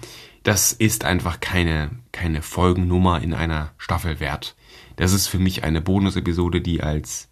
das 0.44 0.74
ist 0.74 1.06
einfach 1.06 1.40
keine, 1.40 1.92
keine 2.12 2.42
Folgennummer 2.42 3.22
in 3.22 3.34
einer 3.34 3.72
Staffel 3.78 4.20
wert. 4.20 4.58
Das 4.98 5.14
ist 5.14 5.28
für 5.28 5.40
mich 5.40 5.64
eine 5.64 5.80
Bonus-Episode, 5.80 6.60
die 6.60 6.84
als 6.84 7.30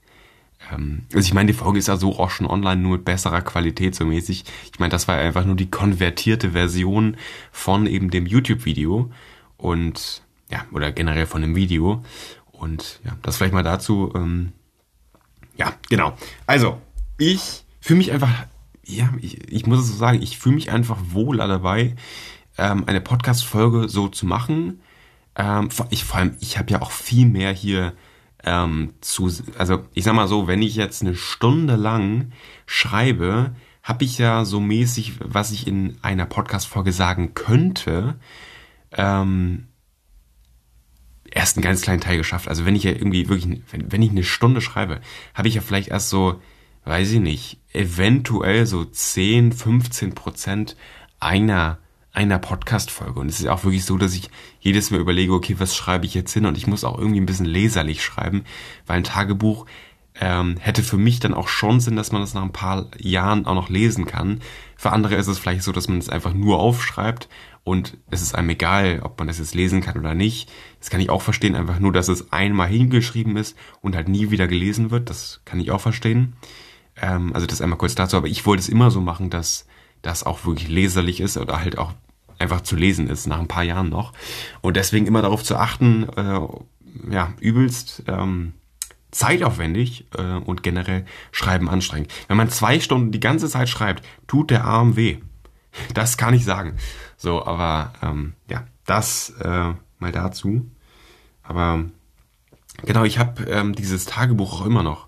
also 0.72 1.20
ich 1.20 1.34
meine, 1.34 1.48
die 1.48 1.58
Folge 1.58 1.80
ist 1.80 1.88
ja 1.88 1.98
so 1.98 2.18
auch 2.18 2.30
schon 2.30 2.48
online, 2.48 2.82
nur 2.82 2.98
mit 2.98 3.06
besserer 3.06 3.42
Qualität 3.42 3.96
so 3.96 4.06
mäßig. 4.06 4.46
Ich 4.72 4.80
meine, 4.80 4.92
das 4.92 5.08
war 5.08 5.18
einfach 5.18 5.46
nur 5.46 5.56
die 5.56 5.70
konvertierte 5.70 6.52
Version 6.52 7.18
von 7.52 7.88
eben 7.88 8.10
dem 8.10 8.26
YouTube-Video 8.26 9.12
und 9.58 10.24
ja, 10.50 10.66
oder 10.72 10.92
generell 10.92 11.26
von 11.26 11.42
dem 11.42 11.56
Video. 11.56 12.04
Und 12.52 13.00
ja, 13.04 13.18
das 13.22 13.38
vielleicht 13.38 13.54
mal 13.54 13.64
dazu. 13.64 14.12
Ähm, 14.16 14.54
ja, 15.58 15.74
genau. 15.90 16.18
Also, 16.48 16.82
ich 17.18 17.66
fühle 17.82 17.98
mich 17.98 18.12
einfach, 18.12 18.46
ja, 18.86 19.14
ich, 19.22 19.52
ich 19.52 19.66
muss 19.66 19.80
es 19.80 19.88
so 19.88 19.96
sagen, 19.96 20.22
ich 20.22 20.38
fühle 20.38 20.56
mich 20.56 20.72
einfach 20.72 20.98
wohler 21.10 21.48
dabei, 21.48 21.96
ähm, 22.58 22.84
eine 22.88 23.02
Podcast-Folge 23.02 23.90
so 23.90 24.08
zu 24.08 24.26
machen. 24.26 24.82
Ähm, 25.36 25.70
ich, 25.90 26.04
vor 26.04 26.20
allem, 26.20 26.36
ich 26.40 26.58
habe 26.58 26.72
ja 26.72 26.82
auch 26.82 26.92
viel 26.92 27.26
mehr 27.26 27.52
hier 27.52 27.94
ähm, 28.46 28.94
zu, 29.02 29.32
also 29.58 29.86
ich 29.94 30.04
sag 30.04 30.14
mal 30.14 30.28
so, 30.28 30.48
wenn 30.48 30.62
ich 30.62 30.76
jetzt 30.76 31.02
eine 31.02 31.16
Stunde 31.16 31.76
lang 31.76 32.32
schreibe, 32.66 33.56
habe 33.84 34.04
ich 34.04 34.18
ja 34.18 34.46
so 34.46 34.60
mäßig, 34.60 35.14
was 35.20 35.52
ich 35.52 35.68
in 35.68 35.98
einer 36.02 36.26
Podcast-Folge 36.26 36.92
sagen 36.92 37.34
könnte, 37.34 38.16
ähm, 38.92 39.68
erst 41.30 41.58
einen 41.58 41.64
ganz 41.64 41.82
kleinen 41.82 42.02
Teil 42.02 42.18
geschafft. 42.18 42.48
Also 42.48 42.66
wenn 42.66 42.76
ich 42.76 42.84
ja 42.84 42.92
irgendwie 42.92 43.28
wirklich, 43.28 43.62
wenn, 43.72 43.92
wenn 43.92 44.02
ich 44.02 44.12
eine 44.12 44.24
Stunde 44.24 44.62
schreibe, 44.62 45.02
habe 45.34 45.48
ich 45.48 45.56
ja 45.56 45.62
vielleicht 45.62 45.90
erst 45.90 46.10
so, 46.10 46.42
weiß 46.86 47.12
ich 47.12 47.20
nicht, 47.20 47.60
eventuell 47.74 48.66
so 48.66 48.86
10, 48.86 49.52
15 49.52 50.16
Prozent 50.16 50.76
einer 51.20 51.80
einer 52.16 52.40
Podcast-Folge. 52.40 53.20
Und 53.20 53.30
es 53.30 53.40
ist 53.40 53.48
auch 53.48 53.64
wirklich 53.64 53.86
so, 53.86 53.98
dass 53.98 54.16
ich 54.16 54.30
jedes 54.60 54.92
Mal 54.92 55.00
überlege, 55.00 55.34
okay, 55.34 55.56
was 55.60 55.76
schreibe 55.76 56.06
ich 56.06 56.14
jetzt 56.14 56.34
hin? 56.34 56.46
Und 56.46 56.58
ich 56.58 56.68
muss 56.68 56.84
auch 56.84 56.98
irgendwie 56.98 57.20
ein 57.20 57.26
bisschen 57.26 57.46
leserlich 57.46 58.04
schreiben, 58.04 58.44
weil 58.88 58.98
ein 58.98 59.04
Tagebuch 59.04 59.66
ähm, 60.20 60.56
hätte 60.58 60.82
für 60.82 60.98
mich 60.98 61.20
dann 61.20 61.34
auch 61.34 61.48
schon 61.48 61.80
Sinn, 61.80 61.96
dass 61.96 62.12
man 62.12 62.22
das 62.22 62.34
nach 62.34 62.44
ein 62.44 62.54
paar 62.54 62.88
Jahren 62.98 63.46
auch 63.46 63.54
noch 63.54 63.70
lesen 63.70 64.06
kann. 64.06 64.42
Für 64.78 64.92
andere 64.92 65.16
ist 65.16 65.28
es 65.28 65.40
vielleicht 65.40 65.64
so, 65.64 65.72
dass 65.72 65.88
man 65.88 65.98
es 65.98 66.10
einfach 66.10 66.34
nur 66.34 66.60
aufschreibt 66.60 67.28
und 67.64 67.98
es 68.12 68.22
ist 68.22 68.36
einem 68.36 68.50
egal, 68.50 69.02
ob 69.04 69.18
man 69.18 69.28
das 69.28 69.40
jetzt 69.40 69.56
lesen 69.56 69.82
kann 69.82 69.98
oder 69.98 70.14
nicht. 70.14 70.50
Das 70.80 70.90
kann 70.90 71.02
ich 71.02 71.10
auch 71.10 71.22
verstehen, 71.22 71.56
einfach 71.56 71.80
nur, 71.80 71.92
dass 71.92 72.08
es 72.08 72.32
einmal 72.32 72.68
hingeschrieben 72.68 73.36
ist 73.36 73.58
und 73.82 73.96
halt 73.96 74.08
nie 74.08 74.32
wieder 74.32 74.48
gelesen 74.48 74.92
wird. 74.92 75.10
Das 75.10 75.42
kann 75.44 75.60
ich 75.60 75.72
auch 75.72 75.82
verstehen. 75.82 76.38
Ähm, 76.96 77.34
also 77.34 77.46
das 77.46 77.62
einmal 77.62 77.78
kurz 77.78 77.96
dazu, 77.96 78.16
aber 78.16 78.28
ich 78.28 78.46
wollte 78.46 78.62
es 78.62 78.70
immer 78.70 78.92
so 78.92 79.02
machen, 79.02 79.30
dass 79.30 79.66
das 80.02 80.24
auch 80.24 80.46
wirklich 80.46 80.70
leserlich 80.70 81.20
ist 81.20 81.38
oder 81.38 81.60
halt 81.60 81.78
auch 81.78 81.94
einfach 82.40 82.62
zu 82.62 82.76
lesen 82.76 83.10
ist, 83.10 83.28
nach 83.28 83.40
ein 83.40 83.48
paar 83.48 83.64
Jahren 83.64 83.90
noch. 83.90 84.14
Und 84.62 84.78
deswegen 84.78 85.08
immer 85.08 85.22
darauf 85.22 85.44
zu 85.44 85.56
achten, 85.56 86.08
äh, 86.16 86.40
ja, 87.12 87.34
übelst 87.40 88.04
ähm, 88.08 88.54
zeitaufwendig 89.12 90.08
äh, 90.18 90.22
und 90.22 90.64
generell 90.64 91.06
Schreiben 91.32 91.70
anstrengend. 91.70 92.12
Wenn 92.28 92.38
man 92.38 92.50
zwei 92.50 92.80
Stunden 92.80 93.12
die 93.12 93.20
ganze 93.20 93.48
Zeit 93.48 93.70
schreibt, 93.70 94.06
tut 94.28 94.52
der 94.52 94.66
Arm 94.66 94.96
weh. 94.96 95.18
Das 95.94 96.18
kann 96.18 96.34
ich 96.34 96.46
sagen. 96.46 96.76
So, 97.18 97.46
aber 97.46 97.94
ähm, 98.02 98.34
ja, 98.50 98.66
das 98.86 99.32
äh, 99.42 99.74
mal 100.00 100.12
dazu. 100.12 100.70
Aber 101.44 101.86
genau, 102.84 103.04
ich 103.04 103.20
habe 103.20 103.44
ähm, 103.44 103.74
dieses 103.74 104.06
Tagebuch 104.06 104.62
auch 104.62 104.66
immer 104.66 104.84
noch. 104.84 105.05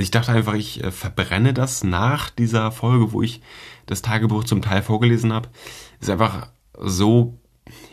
Also 0.00 0.06
ich 0.06 0.12
dachte 0.12 0.32
einfach, 0.32 0.54
ich 0.54 0.82
äh, 0.82 0.92
verbrenne 0.92 1.52
das 1.52 1.84
nach 1.84 2.30
dieser 2.30 2.72
Folge, 2.72 3.12
wo 3.12 3.20
ich 3.20 3.42
das 3.84 4.00
Tagebuch 4.00 4.44
zum 4.44 4.62
Teil 4.62 4.80
vorgelesen 4.80 5.30
habe. 5.30 5.50
Ist 6.00 6.08
einfach 6.08 6.48
so, 6.78 7.38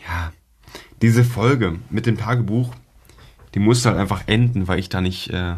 ja, 0.06 0.32
diese 1.02 1.22
Folge 1.22 1.78
mit 1.90 2.06
dem 2.06 2.16
Tagebuch, 2.16 2.74
die 3.54 3.58
musste 3.58 3.90
halt 3.90 3.98
einfach 3.98 4.22
enden, 4.26 4.68
weil 4.68 4.78
ich 4.78 4.88
da 4.88 5.02
nicht 5.02 5.28
äh, 5.34 5.56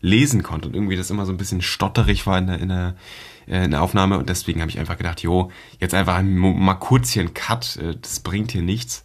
lesen 0.00 0.44
konnte 0.44 0.68
und 0.68 0.76
irgendwie 0.76 0.94
das 0.94 1.10
immer 1.10 1.26
so 1.26 1.32
ein 1.32 1.38
bisschen 1.38 1.60
stotterig 1.60 2.24
war 2.24 2.38
in 2.38 2.46
der, 2.46 2.60
in 2.60 2.68
der, 2.68 2.94
äh, 3.48 3.64
in 3.64 3.72
der 3.72 3.82
Aufnahme 3.82 4.16
und 4.16 4.28
deswegen 4.28 4.60
habe 4.60 4.70
ich 4.70 4.78
einfach 4.78 4.96
gedacht, 4.96 5.20
jo, 5.22 5.50
jetzt 5.80 5.94
einfach 5.94 6.22
mal 6.22 6.74
kurz 6.74 7.10
hier 7.10 7.22
ein 7.22 7.34
Cut, 7.34 7.78
äh, 7.78 7.96
das 8.00 8.20
bringt 8.20 8.52
hier 8.52 8.62
nichts, 8.62 9.04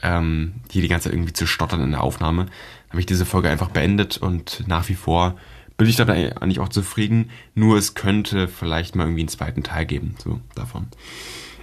ähm, 0.00 0.54
hier 0.70 0.80
die 0.80 0.88
ganze 0.88 1.10
Zeit 1.10 1.14
irgendwie 1.14 1.34
zu 1.34 1.46
stottern 1.46 1.82
in 1.82 1.90
der 1.90 2.02
Aufnahme. 2.02 2.46
Habe 2.88 3.00
ich 3.00 3.06
diese 3.06 3.26
Folge 3.26 3.50
einfach 3.50 3.68
beendet 3.68 4.16
und 4.16 4.64
nach 4.66 4.88
wie 4.88 4.94
vor 4.94 5.36
bin 5.76 5.88
ich 5.88 5.96
dabei 5.96 6.36
eigentlich 6.36 6.60
auch 6.60 6.68
zufrieden, 6.68 7.30
nur 7.54 7.76
es 7.76 7.94
könnte 7.94 8.48
vielleicht 8.48 8.96
mal 8.96 9.04
irgendwie 9.04 9.22
einen 9.22 9.28
zweiten 9.28 9.62
Teil 9.62 9.86
geben, 9.86 10.14
so 10.18 10.40
davon. 10.54 10.88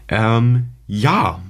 Ähm, 0.07 0.69
ja, 0.87 1.41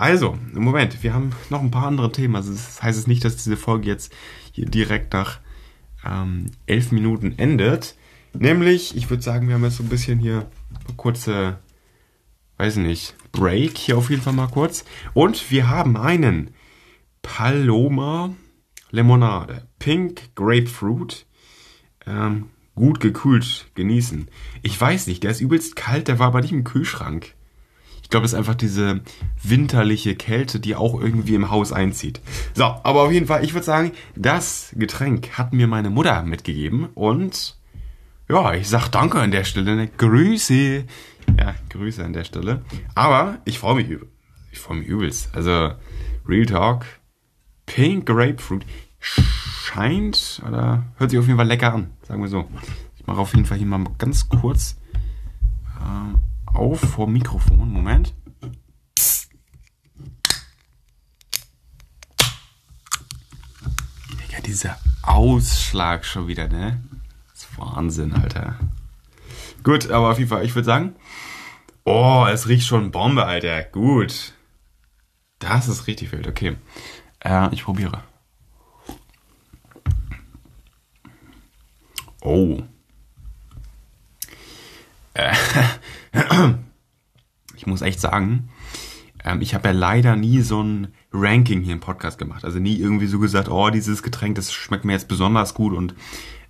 also, 0.00 0.38
im 0.54 0.64
Moment, 0.64 1.02
wir 1.02 1.12
haben 1.12 1.32
noch 1.50 1.60
ein 1.60 1.70
paar 1.70 1.86
andere 1.86 2.10
Themen. 2.10 2.34
Also 2.34 2.50
das 2.52 2.82
heißt 2.82 2.98
es 2.98 3.06
nicht, 3.06 3.22
dass 3.22 3.36
diese 3.36 3.58
Folge 3.58 3.86
jetzt 3.86 4.10
hier 4.50 4.64
direkt 4.64 5.12
nach 5.12 5.40
ähm, 6.06 6.46
elf 6.64 6.90
Minuten 6.90 7.34
endet. 7.38 7.96
Nämlich, 8.32 8.96
ich 8.96 9.10
würde 9.10 9.22
sagen, 9.22 9.46
wir 9.46 9.56
haben 9.56 9.64
jetzt 9.64 9.76
so 9.76 9.82
ein 9.82 9.90
bisschen 9.90 10.18
hier 10.18 10.50
eine 10.86 10.96
kurze, 10.96 11.58
weiß 12.56 12.76
nicht, 12.76 13.14
Break 13.30 13.76
hier 13.76 13.98
auf 13.98 14.08
jeden 14.08 14.22
Fall 14.22 14.32
mal 14.32 14.48
kurz. 14.48 14.86
Und 15.12 15.50
wir 15.50 15.68
haben 15.68 15.98
einen 15.98 16.54
Paloma 17.20 18.30
Limonade. 18.90 19.68
Pink 19.78 20.34
Grapefruit. 20.34 21.26
Ähm, 22.10 22.46
gut 22.74 22.98
gekühlt 22.98 23.66
genießen. 23.74 24.28
Ich 24.62 24.80
weiß 24.80 25.06
nicht, 25.06 25.22
der 25.22 25.30
ist 25.30 25.40
übelst 25.40 25.76
kalt, 25.76 26.08
der 26.08 26.18
war 26.18 26.28
aber 26.28 26.40
nicht 26.40 26.52
im 26.52 26.64
Kühlschrank. 26.64 27.34
Ich 28.02 28.08
glaube, 28.10 28.26
es 28.26 28.32
ist 28.32 28.38
einfach 28.38 28.56
diese 28.56 29.02
winterliche 29.40 30.16
Kälte, 30.16 30.58
die 30.58 30.74
auch 30.74 31.00
irgendwie 31.00 31.36
im 31.36 31.50
Haus 31.50 31.72
einzieht. 31.72 32.20
So, 32.54 32.64
aber 32.64 33.02
auf 33.02 33.12
jeden 33.12 33.26
Fall, 33.26 33.44
ich 33.44 33.54
würde 33.54 33.66
sagen, 33.66 33.92
das 34.16 34.74
Getränk 34.76 35.38
hat 35.38 35.52
mir 35.52 35.68
meine 35.68 35.90
Mutter 35.90 36.22
mitgegeben 36.24 36.86
und 36.94 37.56
ja, 38.28 38.54
ich 38.54 38.68
sag 38.68 38.88
danke 38.88 39.20
an 39.20 39.30
der 39.30 39.44
Stelle. 39.44 39.76
Ne? 39.76 39.88
Grüße. 39.88 40.84
Ja, 41.38 41.54
Grüße 41.68 42.04
an 42.04 42.12
der 42.12 42.24
Stelle. 42.24 42.64
Aber 42.94 43.38
ich 43.44 43.58
freue 43.58 43.76
mich 43.76 43.88
übel. 43.88 44.08
Ich 44.52 44.58
freue 44.58 44.78
mich 44.78 44.88
übelst. 44.88 45.34
Also, 45.34 45.72
Real 46.26 46.46
Talk. 46.46 46.86
Pink 47.66 48.06
Grapefruit 48.06 48.64
scheint 49.70 50.42
oder 50.46 50.84
hört 50.96 51.10
sich 51.10 51.18
auf 51.18 51.26
jeden 51.26 51.38
Fall 51.38 51.46
lecker 51.46 51.72
an. 51.72 51.90
Sagen 52.02 52.22
wir 52.22 52.28
so. 52.28 52.48
Ich 52.96 53.06
mache 53.06 53.18
auf 53.18 53.32
jeden 53.34 53.46
Fall 53.46 53.58
hier 53.58 53.66
mal 53.66 53.84
ganz 53.98 54.28
kurz 54.28 54.76
äh, 55.78 56.56
auf 56.56 56.80
vor 56.80 57.06
Mikrofon. 57.06 57.70
Moment. 57.70 58.14
Ja, 64.30 64.40
dieser 64.44 64.76
Ausschlag 65.02 66.04
schon 66.04 66.26
wieder, 66.26 66.48
ne? 66.48 66.80
Das 67.32 67.42
ist 67.42 67.58
Wahnsinn, 67.58 68.12
Alter. 68.12 68.58
Gut, 69.62 69.90
aber 69.90 70.10
auf 70.10 70.18
jeden 70.18 70.30
Fall, 70.30 70.44
ich 70.44 70.54
würde 70.54 70.66
sagen, 70.66 70.96
oh, 71.84 72.26
es 72.28 72.48
riecht 72.48 72.66
schon 72.66 72.90
Bombe, 72.90 73.24
Alter. 73.24 73.62
Gut. 73.64 74.34
Das 75.38 75.68
ist 75.68 75.86
richtig 75.86 76.12
wild, 76.12 76.26
okay. 76.26 76.56
Äh, 77.20 77.54
ich 77.54 77.64
probiere. 77.64 78.02
Oh. 82.22 82.62
Äh, 85.14 85.34
ich 87.56 87.66
muss 87.66 87.82
echt 87.82 88.00
sagen, 88.00 88.48
ähm, 89.24 89.40
ich 89.40 89.54
habe 89.54 89.68
ja 89.68 89.74
leider 89.74 90.16
nie 90.16 90.40
so 90.40 90.62
ein 90.62 90.94
Ranking 91.12 91.62
hier 91.62 91.72
im 91.72 91.80
Podcast 91.80 92.18
gemacht. 92.18 92.44
Also 92.44 92.58
nie 92.58 92.76
irgendwie 92.76 93.06
so 93.06 93.18
gesagt, 93.18 93.48
oh, 93.48 93.70
dieses 93.70 94.02
Getränk, 94.02 94.36
das 94.36 94.52
schmeckt 94.52 94.84
mir 94.84 94.92
jetzt 94.92 95.08
besonders 95.08 95.54
gut 95.54 95.72
und 95.74 95.94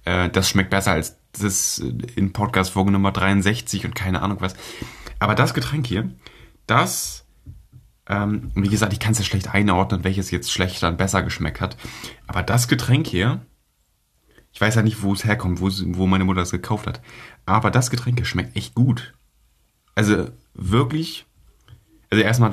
äh, 0.05 0.29
das 0.29 0.49
schmeckt 0.49 0.71
besser 0.71 0.93
als 0.93 1.17
das 1.33 1.79
in 1.79 2.33
Podcast 2.33 2.73
Folge 2.73 2.91
Nummer 2.91 3.13
63 3.13 3.85
und 3.85 3.95
keine 3.95 4.23
Ahnung 4.23 4.39
was. 4.41 4.55
Aber 5.19 5.35
das 5.35 5.55
Getränk 5.55 5.87
hier, 5.87 6.11
das, 6.67 7.25
ähm, 8.09 8.51
wie 8.55 8.69
gesagt, 8.69 8.93
ich 8.93 9.01
kann 9.01 9.13
es 9.13 9.19
ja 9.19 9.25
schlecht 9.25 9.53
einordnen, 9.55 10.05
welches 10.05 10.31
jetzt 10.31 10.51
schlechter 10.51 10.89
und 10.89 10.99
besser 10.99 11.23
geschmeckt 11.23 11.61
hat. 11.61 11.77
Aber 12.27 12.43
das 12.43 12.69
Getränk 12.69 13.07
hier, 13.07 13.43
ich 14.53 14.61
weiß 14.61 14.75
ja 14.75 14.83
nicht, 14.83 15.03
wo 15.03 15.13
es 15.13 15.25
herkommt, 15.25 15.61
wo, 15.61 15.69
wo 15.97 16.07
meine 16.07 16.25
Mutter 16.25 16.43
es 16.43 16.51
gekauft 16.51 16.87
hat. 16.87 17.01
Aber 17.47 17.71
das 17.71 17.91
Getränk 17.91 18.25
schmeckt 18.27 18.57
echt 18.57 18.75
gut. 18.75 19.15
Also 19.95 20.29
wirklich, 20.55 21.27
also 22.11 22.23
erstmal 22.23 22.53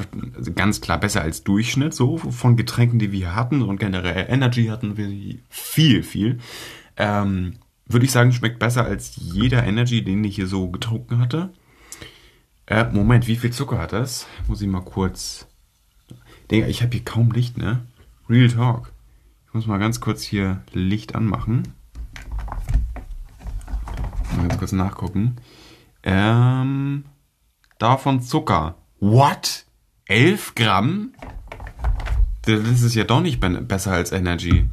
ganz 0.55 0.81
klar 0.81 0.99
besser 0.99 1.21
als 1.21 1.43
Durchschnitt 1.43 1.93
so 1.93 2.17
von 2.17 2.55
Getränken, 2.57 2.99
die 2.99 3.11
wir 3.11 3.35
hatten 3.35 3.61
und 3.61 3.79
generell 3.79 4.27
Energy 4.29 4.67
hatten 4.67 4.97
wir 4.97 5.39
viel, 5.49 6.03
viel. 6.03 6.39
Ähm, 6.97 7.53
Würde 7.87 8.05
ich 8.05 8.11
sagen, 8.11 8.31
schmeckt 8.31 8.59
besser 8.59 8.85
als 8.85 9.15
jeder 9.15 9.63
Energy, 9.63 10.03
den 10.03 10.23
ich 10.23 10.35
hier 10.35 10.47
so 10.47 10.69
getrunken 10.69 11.19
hatte. 11.19 11.51
Äh, 12.65 12.91
Moment, 12.91 13.27
wie 13.27 13.37
viel 13.37 13.51
Zucker 13.51 13.79
hat 13.79 13.93
das? 13.93 14.27
Muss 14.47 14.61
ich 14.61 14.67
mal 14.67 14.81
kurz. 14.81 15.47
Digga, 16.51 16.67
ich 16.67 16.81
habe 16.81 16.91
hier 16.91 17.05
kaum 17.05 17.31
Licht, 17.31 17.57
ne? 17.57 17.85
Real 18.29 18.49
Talk. 18.49 18.91
Ich 19.47 19.53
muss 19.53 19.67
mal 19.67 19.77
ganz 19.77 20.01
kurz 20.01 20.21
hier 20.23 20.63
Licht 20.73 21.15
anmachen. 21.15 21.63
Mal 24.35 24.47
ganz 24.47 24.59
kurz 24.59 24.71
nachgucken. 24.71 25.37
Ähm, 26.03 27.05
davon 27.79 28.21
Zucker. 28.21 28.75
What? 28.99 29.65
11 30.05 30.55
Gramm? 30.55 31.13
Das 32.43 32.81
ist 32.81 32.95
ja 32.95 33.03
doch 33.03 33.21
nicht 33.21 33.39
besser 33.39 33.91
als 33.91 34.11
Energy. 34.11 34.69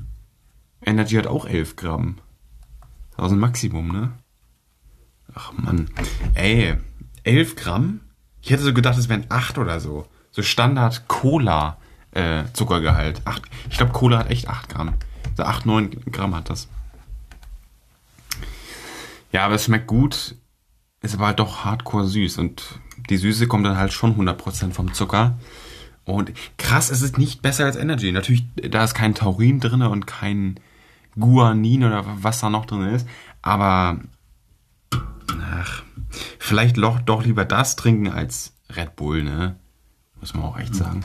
Energy 0.85 1.17
hat 1.17 1.27
auch 1.27 1.47
11 1.47 1.77
Gramm. 1.77 2.19
Das 3.17 3.27
ist 3.27 3.33
ein 3.33 3.39
Maximum, 3.39 3.89
ne? 3.89 4.13
Ach 5.35 5.53
Mann. 5.53 5.91
Ey, 6.35 6.77
11 7.25 7.57
Gramm? 7.57 8.01
Ich 8.43 8.51
hätte 8.51 8.63
so 8.63 8.73
gedacht, 8.75 8.99
es 8.99 9.09
wären 9.09 9.27
8 9.29 9.59
oder 9.59 9.81
so. 9.81 10.07
So 10.31 10.43
Standard 10.43 11.09
Cola 11.09 11.79
äh, 12.13 12.45
Zuckergehalt. 12.53 13.23
8, 13.25 13.43
ich 13.71 13.77
glaube, 13.77 13.93
Cola 13.93 14.19
hat 14.19 14.31
echt 14.31 14.49
8 14.49 14.69
Gramm. 14.69 14.95
So 15.37 15.43
8, 15.43 15.67
9 15.67 15.91
Gramm 16.13 16.35
hat 16.35 16.51
das. 16.51 16.69
Ja, 19.35 19.45
aber 19.47 19.57
es 19.57 19.65
schmeckt 19.65 19.89
gut, 19.89 20.37
ist 21.01 21.15
aber 21.17 21.27
halt 21.27 21.41
doch 21.41 21.65
hardcore 21.65 22.07
süß 22.07 22.39
und 22.39 22.79
die 23.11 23.17
Süße 23.17 23.49
kommt 23.49 23.67
dann 23.67 23.77
halt 23.77 23.93
schon 23.93 24.15
100% 24.15 24.71
vom 24.71 24.95
Zucker. 24.95 25.37
Und 26.05 26.33
krass, 26.57 26.89
es 26.89 27.03
ist 27.03 27.19
nicht 27.19 27.43
besser 27.43 27.65
als 27.65 27.75
Energy. 27.75 28.13
Natürlich, 28.13 28.45
da 28.55 28.85
ist 28.85 28.95
kein 28.95 29.17
Taurin 29.17 29.59
drin 29.59 29.83
und 29.83 30.07
kein 30.07 30.61
Guanin 31.19 31.83
oder 31.83 32.05
was 32.23 32.39
da 32.39 32.49
noch 32.49 32.65
drin 32.65 32.83
ist. 32.95 33.09
Aber 33.43 33.99
ach, 35.43 35.83
vielleicht 36.39 36.77
doch, 36.77 37.01
doch 37.01 37.25
lieber 37.25 37.45
das 37.45 37.75
trinken 37.75 38.07
als 38.07 38.55
Red 38.71 38.95
Bull, 38.95 39.25
ne? 39.25 39.57
Muss 40.21 40.33
man 40.33 40.45
auch 40.45 40.59
echt 40.61 40.75
hm. 40.75 40.75
sagen. 40.77 41.01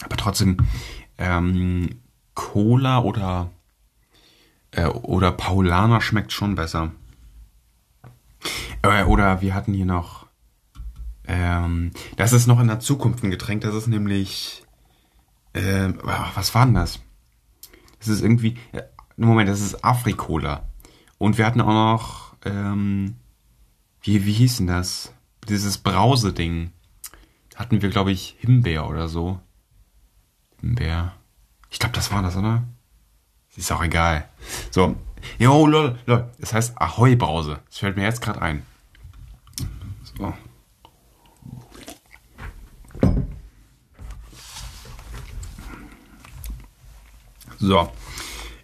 Aber 0.00 0.16
trotzdem, 0.16 0.56
ähm, 1.18 1.90
Cola 2.38 3.00
oder 3.00 3.50
äh, 4.70 4.86
oder 4.86 5.32
Paulaner 5.32 6.00
schmeckt 6.00 6.32
schon 6.32 6.54
besser. 6.54 6.92
Äh, 8.82 9.02
oder 9.02 9.40
wir 9.40 9.54
hatten 9.54 9.74
hier 9.74 9.86
noch 9.86 10.26
ähm, 11.26 11.90
das 12.16 12.32
ist 12.32 12.46
noch 12.46 12.60
in 12.60 12.68
der 12.68 12.78
Zukunft 12.78 13.24
ein 13.24 13.32
Getränk, 13.32 13.62
das 13.62 13.74
ist 13.74 13.88
nämlich 13.88 14.62
äh, 15.52 15.88
was 16.04 16.54
war 16.54 16.64
denn 16.64 16.74
das? 16.74 17.00
Das 17.98 18.06
ist 18.06 18.22
irgendwie 18.22 18.56
äh, 18.70 18.82
Moment, 19.16 19.48
das 19.48 19.60
ist 19.60 19.84
Afrikola. 19.84 20.62
Und 21.18 21.38
wir 21.38 21.44
hatten 21.44 21.60
auch 21.60 21.66
noch 21.66 22.36
ähm, 22.44 23.16
wie 24.00 24.24
wie 24.24 24.32
hieß 24.32 24.58
denn 24.58 24.68
das? 24.68 25.12
Dieses 25.48 25.78
Brause-Ding. 25.78 26.70
Hatten 27.56 27.82
wir, 27.82 27.88
glaube 27.88 28.12
ich, 28.12 28.36
Himbeer 28.38 28.88
oder 28.88 29.08
so. 29.08 29.40
Himbeer. 30.60 31.18
Ich 31.70 31.78
glaube, 31.78 31.94
das 31.94 32.10
war 32.10 32.22
das, 32.22 32.36
oder? 32.36 32.64
Ist 33.56 33.72
auch 33.72 33.82
egal. 33.82 34.28
So. 34.70 34.94
Jo, 35.38 35.66
lol, 35.66 35.98
lol. 36.06 36.30
Das 36.38 36.54
heißt 36.54 36.80
Ahoi-Brause. 36.80 37.58
Das 37.66 37.78
fällt 37.78 37.96
mir 37.96 38.04
jetzt 38.04 38.22
gerade 38.22 38.40
ein. 38.40 38.62
So. 40.16 40.32
So. 47.58 47.92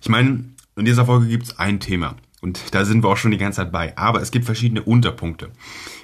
Ich 0.01 0.09
meine, 0.09 0.45
in 0.77 0.85
dieser 0.85 1.07
Folge 1.07 1.27
gibt 1.27 1.45
es 1.45 1.59
ein 1.59 1.81
Thema. 1.81 2.15
Und 2.41 2.75
da 2.75 2.85
sind 2.85 3.03
wir 3.03 3.09
auch 3.09 3.17
schon 3.17 3.31
die 3.31 3.39
ganze 3.39 3.63
Zeit 3.63 3.73
bei. 3.73 3.97
Aber 3.99 4.21
es 4.23 4.31
gibt 4.31 4.45
verschiedene 4.45 4.83
Unterpunkte. 4.83 5.51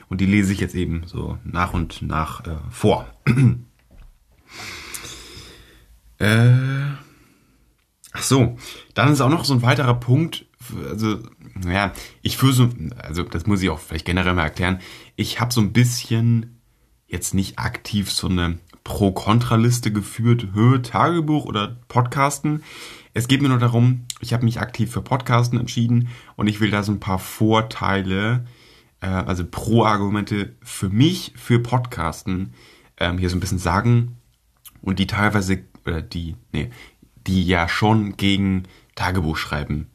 Und 0.08 0.20
die 0.20 0.26
lese 0.26 0.52
ich 0.52 0.58
jetzt 0.58 0.74
eben 0.74 1.06
so 1.06 1.38
nach 1.44 1.74
und 1.74 2.02
nach 2.02 2.44
äh, 2.46 2.56
vor. 2.70 3.06
äh, 6.20 6.52
ach 8.12 8.22
so, 8.22 8.56
dann 8.94 9.12
ist 9.12 9.20
auch 9.20 9.30
noch 9.30 9.44
so 9.44 9.54
ein 9.54 9.62
weiterer 9.62 9.94
Punkt. 9.94 10.46
Also, 10.88 11.18
naja, 11.54 11.92
ich 12.22 12.36
führe 12.36 12.52
so, 12.52 12.68
also 12.98 13.22
das 13.22 13.46
muss 13.46 13.62
ich 13.62 13.70
auch 13.70 13.80
vielleicht 13.80 14.04
generell 14.04 14.34
mal 14.34 14.44
erklären. 14.44 14.80
Ich 15.16 15.40
habe 15.40 15.52
so 15.52 15.60
ein 15.60 15.72
bisschen 15.72 16.60
jetzt 17.06 17.34
nicht 17.34 17.58
aktiv 17.58 18.10
so 18.12 18.28
eine 18.28 18.58
Pro-Kontra-Liste 18.84 19.92
geführt, 19.92 20.48
Höhe, 20.52 20.82
Tagebuch 20.82 21.46
oder 21.46 21.76
Podcasten. 21.88 22.62
Es 23.14 23.26
geht 23.26 23.42
mir 23.42 23.48
nur 23.48 23.58
darum, 23.58 24.04
ich 24.20 24.32
habe 24.32 24.44
mich 24.44 24.60
aktiv 24.60 24.92
für 24.92 25.02
Podcasten 25.02 25.58
entschieden 25.58 26.08
und 26.36 26.46
ich 26.46 26.60
will 26.60 26.70
da 26.70 26.82
so 26.82 26.92
ein 26.92 27.00
paar 27.00 27.18
Vorteile, 27.18 28.46
äh, 29.00 29.06
also 29.06 29.44
Pro-Argumente 29.44 30.54
für 30.62 30.88
mich, 30.88 31.32
für 31.36 31.58
Podcasten 31.58 32.54
ähm, 32.98 33.18
hier 33.18 33.30
so 33.30 33.36
ein 33.36 33.40
bisschen 33.40 33.58
sagen 33.58 34.16
und 34.82 34.98
die 34.98 35.06
teilweise, 35.06 35.64
oder 35.86 36.02
die, 36.02 36.36
nee, 36.52 36.70
die 37.26 37.44
ja 37.44 37.68
schon 37.68 38.16
gegen 38.16 38.64
Tagebuchschreiben 38.94 39.86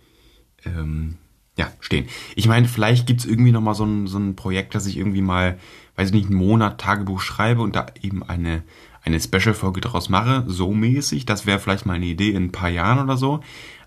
ähm, 0.66 1.18
ja, 1.58 1.72
stehen. 1.80 2.08
Ich 2.36 2.48
meine, 2.48 2.68
vielleicht 2.68 3.08
gibt's 3.08 3.26
irgendwie 3.26 3.52
nochmal 3.52 3.76
so 3.76 3.86
ein, 3.86 4.08
so 4.08 4.18
ein 4.18 4.36
Projekt, 4.36 4.76
dass 4.76 4.88
ich 4.88 4.98
irgendwie 4.98 5.22
mal, 5.22 5.58
weiß 5.96 6.10
ich 6.10 6.14
nicht, 6.14 6.30
einen 6.30 6.38
Monat 6.38 6.82
Tagebuch 6.82 7.22
schreibe 7.22 7.62
und 7.62 7.76
da 7.76 7.88
eben 8.02 8.24
eine, 8.24 8.64
eine 9.04 9.20
Special-Folge 9.20 9.82
draus 9.82 10.10
mache, 10.10 10.44
so 10.48 10.74
mäßig. 10.74 11.26
Das 11.26 11.46
wäre 11.46 11.60
vielleicht 11.60 11.86
mal 11.86 11.94
eine 11.94 12.06
Idee 12.06 12.32
in 12.32 12.46
ein 12.46 12.52
paar 12.52 12.70
Jahren 12.70 13.00
oder 13.00 13.16
so. 13.16 13.42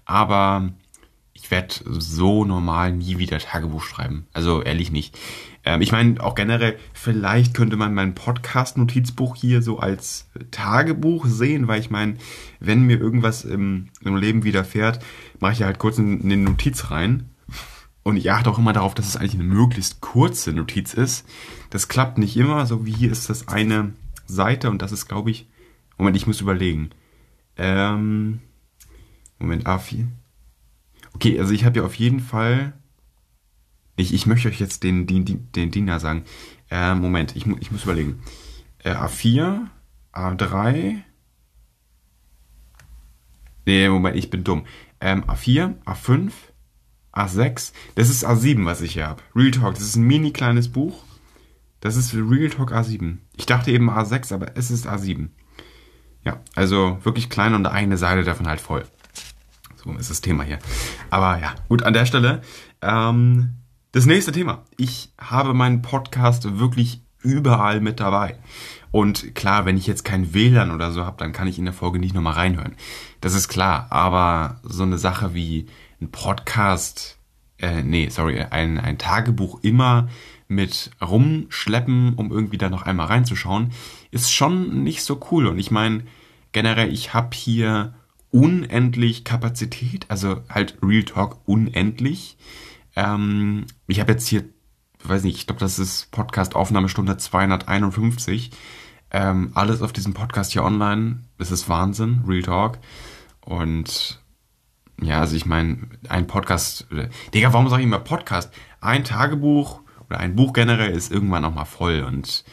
Aber 0.06 0.72
ich 1.34 1.50
werde 1.50 1.74
so 1.84 2.44
normal 2.44 2.92
nie 2.92 3.18
wieder 3.18 3.38
Tagebuch 3.38 3.82
schreiben. 3.82 4.26
Also 4.32 4.62
ehrlich 4.62 4.90
nicht. 4.90 5.18
Ähm, 5.68 5.82
ich 5.82 5.92
meine, 5.92 6.18
auch 6.24 6.34
generell, 6.34 6.78
vielleicht 6.94 7.52
könnte 7.52 7.76
man 7.76 7.92
mein 7.92 8.14
Podcast-Notizbuch 8.14 9.36
hier 9.36 9.60
so 9.60 9.78
als 9.78 10.30
Tagebuch 10.50 11.26
sehen, 11.26 11.68
weil 11.68 11.78
ich 11.78 11.90
meine, 11.90 12.16
wenn 12.58 12.84
mir 12.84 12.98
irgendwas 12.98 13.44
im, 13.44 13.88
im 14.02 14.16
Leben 14.16 14.44
widerfährt, 14.44 15.04
mache 15.40 15.52
ich 15.52 15.62
halt 15.64 15.78
kurz 15.78 15.98
eine 15.98 16.38
Notiz 16.38 16.90
rein. 16.90 17.28
Und 18.02 18.16
ich 18.16 18.30
achte 18.32 18.48
auch 18.48 18.56
immer 18.56 18.72
darauf, 18.72 18.94
dass 18.94 19.08
es 19.08 19.18
eigentlich 19.18 19.34
eine 19.34 19.44
möglichst 19.44 20.00
kurze 20.00 20.54
Notiz 20.54 20.94
ist. 20.94 21.28
Das 21.68 21.88
klappt 21.88 22.16
nicht 22.16 22.38
immer, 22.38 22.64
so 22.64 22.86
wie 22.86 22.92
hier 22.92 23.12
ist 23.12 23.28
das 23.28 23.48
eine 23.48 23.92
Seite 24.24 24.70
und 24.70 24.80
das 24.80 24.90
ist, 24.90 25.06
glaube 25.06 25.30
ich. 25.30 25.50
Moment, 25.98 26.16
ich 26.16 26.26
muss 26.26 26.40
überlegen. 26.40 26.88
Ähm, 27.58 28.40
Moment, 29.38 29.66
A4. 29.66 30.06
Okay, 31.12 31.38
also 31.38 31.52
ich 31.52 31.66
habe 31.66 31.80
ja 31.80 31.84
auf 31.84 31.96
jeden 31.96 32.20
Fall. 32.20 32.72
Ich, 33.98 34.14
ich 34.14 34.26
möchte 34.26 34.48
euch 34.48 34.60
jetzt 34.60 34.84
den, 34.84 35.06
den, 35.06 35.50
den 35.52 35.70
Diener 35.72 35.98
sagen. 35.98 36.22
Äh, 36.70 36.94
Moment, 36.94 37.34
ich, 37.34 37.46
ich 37.46 37.72
muss 37.72 37.82
überlegen. 37.82 38.20
Äh, 38.84 38.92
A4, 38.92 39.66
A3. 40.12 40.98
Nee, 43.66 43.88
Moment, 43.88 44.16
ich 44.16 44.30
bin 44.30 44.44
dumm. 44.44 44.66
Ähm, 45.00 45.24
A4, 45.24 45.74
A5, 45.84 46.30
A6. 47.12 47.72
Das 47.96 48.08
ist 48.08 48.24
A7, 48.24 48.64
was 48.66 48.82
ich 48.82 48.92
hier 48.92 49.08
habe. 49.08 49.22
Real 49.34 49.50
Talk, 49.50 49.74
das 49.74 49.82
ist 49.82 49.96
ein 49.96 50.04
mini 50.04 50.30
kleines 50.30 50.68
Buch. 50.68 51.02
Das 51.80 51.96
ist 51.96 52.14
Real 52.14 52.50
Talk 52.50 52.72
A7. 52.72 53.18
Ich 53.36 53.46
dachte 53.46 53.72
eben 53.72 53.90
A6, 53.90 54.32
aber 54.32 54.56
es 54.56 54.70
ist 54.70 54.86
A7. 54.86 55.30
Ja, 56.24 56.40
also 56.54 56.98
wirklich 57.02 57.30
klein 57.30 57.54
und 57.54 57.66
eine 57.66 57.96
Seite 57.96 58.22
davon 58.22 58.46
halt 58.46 58.60
voll. 58.60 58.84
So 59.74 59.92
ist 59.94 60.10
das 60.10 60.20
Thema 60.20 60.44
hier. 60.44 60.60
Aber 61.10 61.40
ja, 61.40 61.56
gut, 61.68 61.82
an 61.82 61.94
der 61.94 62.06
Stelle. 62.06 62.42
Ähm, 62.80 63.57
das 63.92 64.06
nächste 64.06 64.32
Thema. 64.32 64.64
Ich 64.76 65.12
habe 65.18 65.54
meinen 65.54 65.82
Podcast 65.82 66.58
wirklich 66.58 67.00
überall 67.22 67.80
mit 67.80 68.00
dabei. 68.00 68.38
Und 68.90 69.34
klar, 69.34 69.64
wenn 69.64 69.76
ich 69.76 69.86
jetzt 69.86 70.04
kein 70.04 70.34
WLAN 70.34 70.70
oder 70.70 70.92
so 70.92 71.04
habe, 71.04 71.16
dann 71.18 71.32
kann 71.32 71.48
ich 71.48 71.58
in 71.58 71.64
der 71.64 71.74
Folge 71.74 71.98
nicht 71.98 72.14
nochmal 72.14 72.34
reinhören. 72.34 72.76
Das 73.20 73.34
ist 73.34 73.48
klar. 73.48 73.86
Aber 73.90 74.60
so 74.62 74.82
eine 74.82 74.98
Sache 74.98 75.34
wie 75.34 75.66
ein 76.00 76.10
Podcast, 76.10 77.18
äh, 77.58 77.82
nee, 77.82 78.08
sorry, 78.08 78.40
ein, 78.40 78.78
ein 78.78 78.98
Tagebuch 78.98 79.60
immer 79.62 80.08
mit 80.48 80.90
rumschleppen, 81.02 82.14
um 82.14 82.30
irgendwie 82.30 82.58
da 82.58 82.70
noch 82.70 82.82
einmal 82.82 83.06
reinzuschauen, 83.06 83.72
ist 84.10 84.32
schon 84.32 84.82
nicht 84.82 85.02
so 85.02 85.20
cool. 85.30 85.46
Und 85.46 85.58
ich 85.58 85.70
meine, 85.70 86.04
generell, 86.52 86.92
ich 86.92 87.12
habe 87.12 87.36
hier 87.36 87.94
unendlich 88.30 89.24
Kapazität, 89.24 90.06
also 90.08 90.42
halt 90.48 90.78
Real 90.82 91.04
Talk 91.04 91.38
unendlich. 91.46 92.36
Ähm, 92.98 93.66
ich 93.86 94.00
habe 94.00 94.10
jetzt 94.10 94.26
hier, 94.26 94.44
weiß 95.04 95.22
nicht, 95.22 95.36
ich 95.36 95.46
glaube, 95.46 95.60
das 95.60 95.78
ist 95.78 96.10
Podcast-Aufnahmestunde 96.10 97.16
251. 97.16 98.50
Ähm, 99.12 99.52
alles 99.54 99.82
auf 99.82 99.92
diesem 99.92 100.14
Podcast 100.14 100.50
hier 100.50 100.64
online. 100.64 101.22
Das 101.38 101.52
ist 101.52 101.68
Wahnsinn, 101.68 102.24
Real 102.26 102.42
Talk. 102.42 102.78
Und 103.40 104.20
ja, 105.00 105.20
also 105.20 105.36
ich 105.36 105.46
meine, 105.46 105.78
ein 106.08 106.26
Podcast, 106.26 106.88
Digga, 107.32 107.52
warum 107.52 107.68
sage 107.68 107.82
ich 107.82 107.86
immer 107.86 108.00
Podcast? 108.00 108.52
Ein 108.80 109.04
Tagebuch 109.04 109.80
oder 110.10 110.18
ein 110.18 110.34
Buch 110.34 110.52
generell 110.52 110.90
ist 110.90 111.12
irgendwann 111.12 111.44
auch 111.44 111.54
mal 111.54 111.66
voll 111.66 112.02
und 112.02 112.44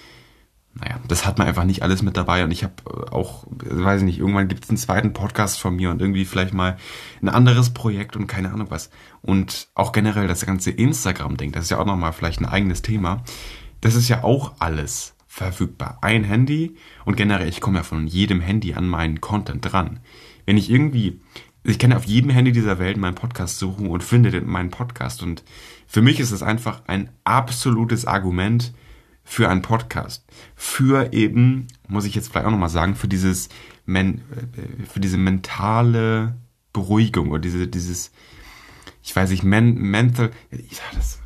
naja, 0.77 0.99
das 1.07 1.25
hat 1.25 1.38
man 1.38 1.47
einfach 1.47 1.63
nicht 1.63 1.83
alles 1.83 2.01
mit 2.01 2.17
dabei 2.17 2.43
und 2.43 2.51
ich 2.51 2.63
habe 2.63 2.73
auch, 3.11 3.45
weiß 3.49 4.01
ich 4.01 4.05
nicht, 4.05 4.19
irgendwann 4.19 4.49
gibt 4.49 4.65
es 4.65 4.69
einen 4.69 4.77
zweiten 4.77 5.13
Podcast 5.13 5.59
von 5.59 5.75
mir 5.75 5.89
und 5.89 6.01
irgendwie 6.01 6.25
vielleicht 6.25 6.53
mal 6.53 6.77
ein 7.21 7.29
anderes 7.29 7.69
Projekt 7.73 8.17
und 8.17 8.27
keine 8.27 8.51
Ahnung 8.51 8.67
was. 8.69 8.89
Und 9.21 9.69
auch 9.73 9.93
generell 9.93 10.27
das 10.27 10.45
ganze 10.45 10.71
Instagram-Ding, 10.71 11.53
das 11.53 11.65
ist 11.65 11.69
ja 11.69 11.79
auch 11.79 11.85
nochmal 11.85 12.11
vielleicht 12.11 12.41
ein 12.41 12.45
eigenes 12.45 12.81
Thema. 12.81 13.23
Das 13.79 13.95
ist 13.95 14.09
ja 14.09 14.25
auch 14.25 14.55
alles 14.59 15.15
verfügbar. 15.27 15.99
Ein 16.01 16.25
Handy 16.25 16.75
und 17.05 17.15
generell, 17.15 17.47
ich 17.47 17.61
komme 17.61 17.77
ja 17.77 17.83
von 17.83 18.05
jedem 18.05 18.41
Handy 18.41 18.73
an 18.73 18.88
meinen 18.88 19.21
Content 19.21 19.71
dran. 19.71 20.01
Wenn 20.45 20.57
ich 20.57 20.69
irgendwie, 20.69 21.21
ich 21.63 21.79
kann 21.79 21.93
auf 21.93 22.03
jedem 22.03 22.31
Handy 22.31 22.51
dieser 22.51 22.79
Welt 22.79 22.97
meinen 22.97 23.15
Podcast 23.15 23.59
suchen 23.59 23.88
und 23.88 24.03
finde 24.03 24.41
meinen 24.41 24.71
Podcast 24.71 25.23
und 25.23 25.45
für 25.88 26.01
mich 26.01 26.19
ist 26.19 26.31
es 26.31 26.43
einfach 26.43 26.81
ein 26.88 27.11
absolutes 27.23 28.05
Argument 28.05 28.73
für 29.25 29.49
einen 29.49 29.63
Podcast. 29.63 30.23
Für 30.55 31.11
eben, 31.11 31.67
muss 31.89 32.05
ich 32.05 32.15
jetzt 32.15 32.29
vielleicht 32.29 32.45
auch 32.45 32.51
nochmal 32.51 32.69
sagen, 32.69 32.95
für 32.95 33.09
dieses, 33.09 33.49
men, 33.85 34.19
äh, 34.31 34.85
für 34.85 35.01
diese 35.01 35.17
mentale 35.17 36.38
Beruhigung 36.71 37.31
oder 37.31 37.41
diese, 37.41 37.67
dieses, 37.67 38.11
ich 39.03 39.13
weiß 39.13 39.31
nicht, 39.31 39.43
men, 39.43 39.75
mental, 39.75 40.31
ja, 40.51 40.83
das, 40.93 41.19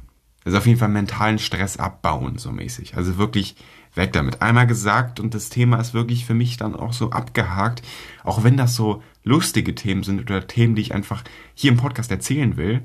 also 0.45 0.57
auf 0.57 0.65
jeden 0.65 0.79
Fall 0.79 0.89
mentalen 0.89 1.37
Stress 1.37 1.77
abbauen, 1.77 2.37
so 2.37 2.51
mäßig. 2.51 2.95
Also 2.95 3.17
wirklich 3.17 3.55
weg 3.95 4.13
damit. 4.13 4.41
Einmal 4.41 4.65
gesagt 4.65 5.19
und 5.19 5.33
das 5.33 5.49
Thema 5.49 5.77
ist 5.77 5.93
wirklich 5.93 6.25
für 6.25 6.33
mich 6.33 6.57
dann 6.57 6.75
auch 6.75 6.93
so 6.93 7.11
abgehakt. 7.11 7.81
Auch 8.23 8.43
wenn 8.43 8.55
das 8.55 8.75
so 8.75 9.03
lustige 9.23 9.75
Themen 9.75 10.03
sind 10.03 10.21
oder 10.21 10.47
Themen, 10.47 10.75
die 10.75 10.81
ich 10.81 10.93
einfach 10.93 11.23
hier 11.53 11.71
im 11.71 11.77
Podcast 11.77 12.09
erzählen 12.11 12.55
will, 12.55 12.81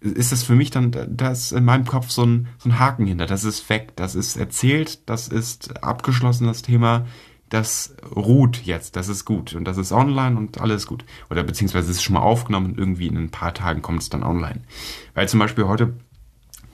ist 0.00 0.32
das 0.32 0.42
für 0.42 0.54
mich 0.54 0.70
dann, 0.70 0.92
da 0.92 1.30
ist 1.30 1.52
in 1.52 1.64
meinem 1.64 1.86
Kopf 1.86 2.10
so 2.10 2.24
ein, 2.24 2.48
so 2.58 2.68
ein 2.68 2.78
Haken 2.78 3.06
hinter. 3.06 3.26
Das 3.26 3.44
ist 3.44 3.68
weg, 3.68 3.92
das 3.96 4.14
ist 4.14 4.36
erzählt, 4.36 5.08
das 5.08 5.28
ist 5.28 5.82
abgeschlossen, 5.82 6.46
das 6.46 6.62
Thema. 6.62 7.06
Das 7.48 7.94
ruht 8.14 8.62
jetzt, 8.62 8.96
das 8.96 9.08
ist 9.08 9.24
gut. 9.24 9.54
Und 9.54 9.64
das 9.66 9.78
ist 9.78 9.92
online 9.92 10.36
und 10.36 10.60
alles 10.60 10.86
gut. 10.86 11.04
Oder 11.30 11.44
beziehungsweise 11.44 11.90
es 11.90 11.98
ist 11.98 12.02
schon 12.02 12.14
mal 12.14 12.20
aufgenommen 12.20 12.72
und 12.72 12.78
irgendwie 12.78 13.06
in 13.06 13.16
ein 13.16 13.30
paar 13.30 13.54
Tagen 13.54 13.82
kommt 13.82 14.02
es 14.02 14.10
dann 14.10 14.24
online. 14.24 14.62
Weil 15.14 15.28
zum 15.28 15.38
Beispiel 15.38 15.66
heute, 15.66 15.94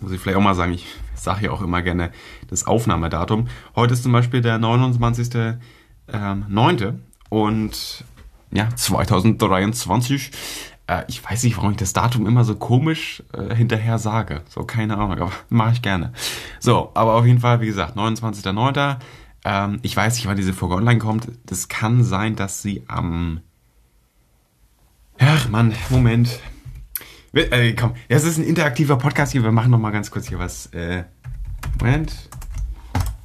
muss 0.01 0.13
ich 0.13 0.21
vielleicht 0.21 0.39
auch 0.39 0.43
mal 0.43 0.55
sagen, 0.55 0.73
ich 0.73 0.87
sage 1.15 1.45
ja 1.47 1.51
auch 1.51 1.61
immer 1.61 1.83
gerne 1.83 2.11
das 2.49 2.67
Aufnahmedatum. 2.67 3.49
Heute 3.77 3.93
ist 3.93 4.03
zum 4.03 4.13
Beispiel 4.13 4.41
der 4.41 4.59
29.9. 4.59 5.59
Ähm, 6.13 7.01
und 7.29 8.05
ja, 8.51 8.69
2023. 8.75 10.31
Äh, 10.93 11.05
ich 11.09 11.25
weiß 11.25 11.43
nicht, 11.45 11.57
warum 11.57 11.73
ich 11.73 11.77
das 11.77 11.93
Datum 11.93 12.27
immer 12.27 12.45
so 12.45 12.57
komisch 12.57 13.23
äh, 13.33 13.55
hinterher 13.55 13.99
sage. 13.99 14.43
So, 14.49 14.65
keine 14.65 14.97
Ahnung, 14.97 15.13
aber 15.13 15.33
mache 15.49 15.73
ich 15.73 15.83
gerne. 15.83 16.13
So, 16.61 16.91
aber 16.95 17.15
auf 17.15 17.27
jeden 17.27 17.41
Fall, 17.41 17.61
wie 17.61 17.67
gesagt, 17.67 17.97
29.09. 17.97 18.99
Ähm, 19.45 19.79
ich 19.83 19.97
weiß 19.97 20.15
nicht, 20.17 20.27
wann 20.27 20.37
diese 20.37 20.53
Folge 20.53 20.77
online 20.77 20.99
kommt. 20.99 21.29
Das 21.47 21.69
kann 21.69 22.05
sein, 22.05 22.37
dass 22.37 22.63
sie 22.63 22.85
am... 22.89 23.41
Ach, 25.19 25.49
Mann, 25.49 25.75
Moment. 25.89 26.41
Äh, 27.33 27.73
komm, 27.73 27.95
das 28.09 28.25
ist 28.25 28.39
ein 28.39 28.45
interaktiver 28.45 28.97
Podcast 28.97 29.33
hier. 29.33 29.43
Wir 29.43 29.53
machen 29.53 29.71
noch 29.71 29.79
mal 29.79 29.91
ganz 29.91 30.11
kurz 30.11 30.29
hier 30.29 30.39
was. 30.39 30.67
Äh, 30.67 31.05
Moment. 31.81 32.29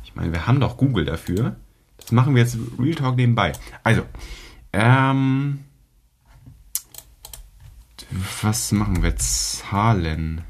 Ich 0.03 0.15
meine, 0.15 0.32
wir 0.32 0.47
haben 0.47 0.60
doch 0.60 0.77
Google 0.77 1.06
dafür. 1.06 1.56
Das 1.97 2.12
machen 2.12 2.36
wir 2.36 2.43
jetzt 2.43 2.58
Real 2.80 2.95
Talk 2.95 3.15
nebenbei. 3.15 3.53
Also, 3.84 4.03
ähm, 4.73 5.60
was 8.41 8.72
machen 8.72 9.04
wir? 9.04 9.15
Zahlen. 9.17 10.43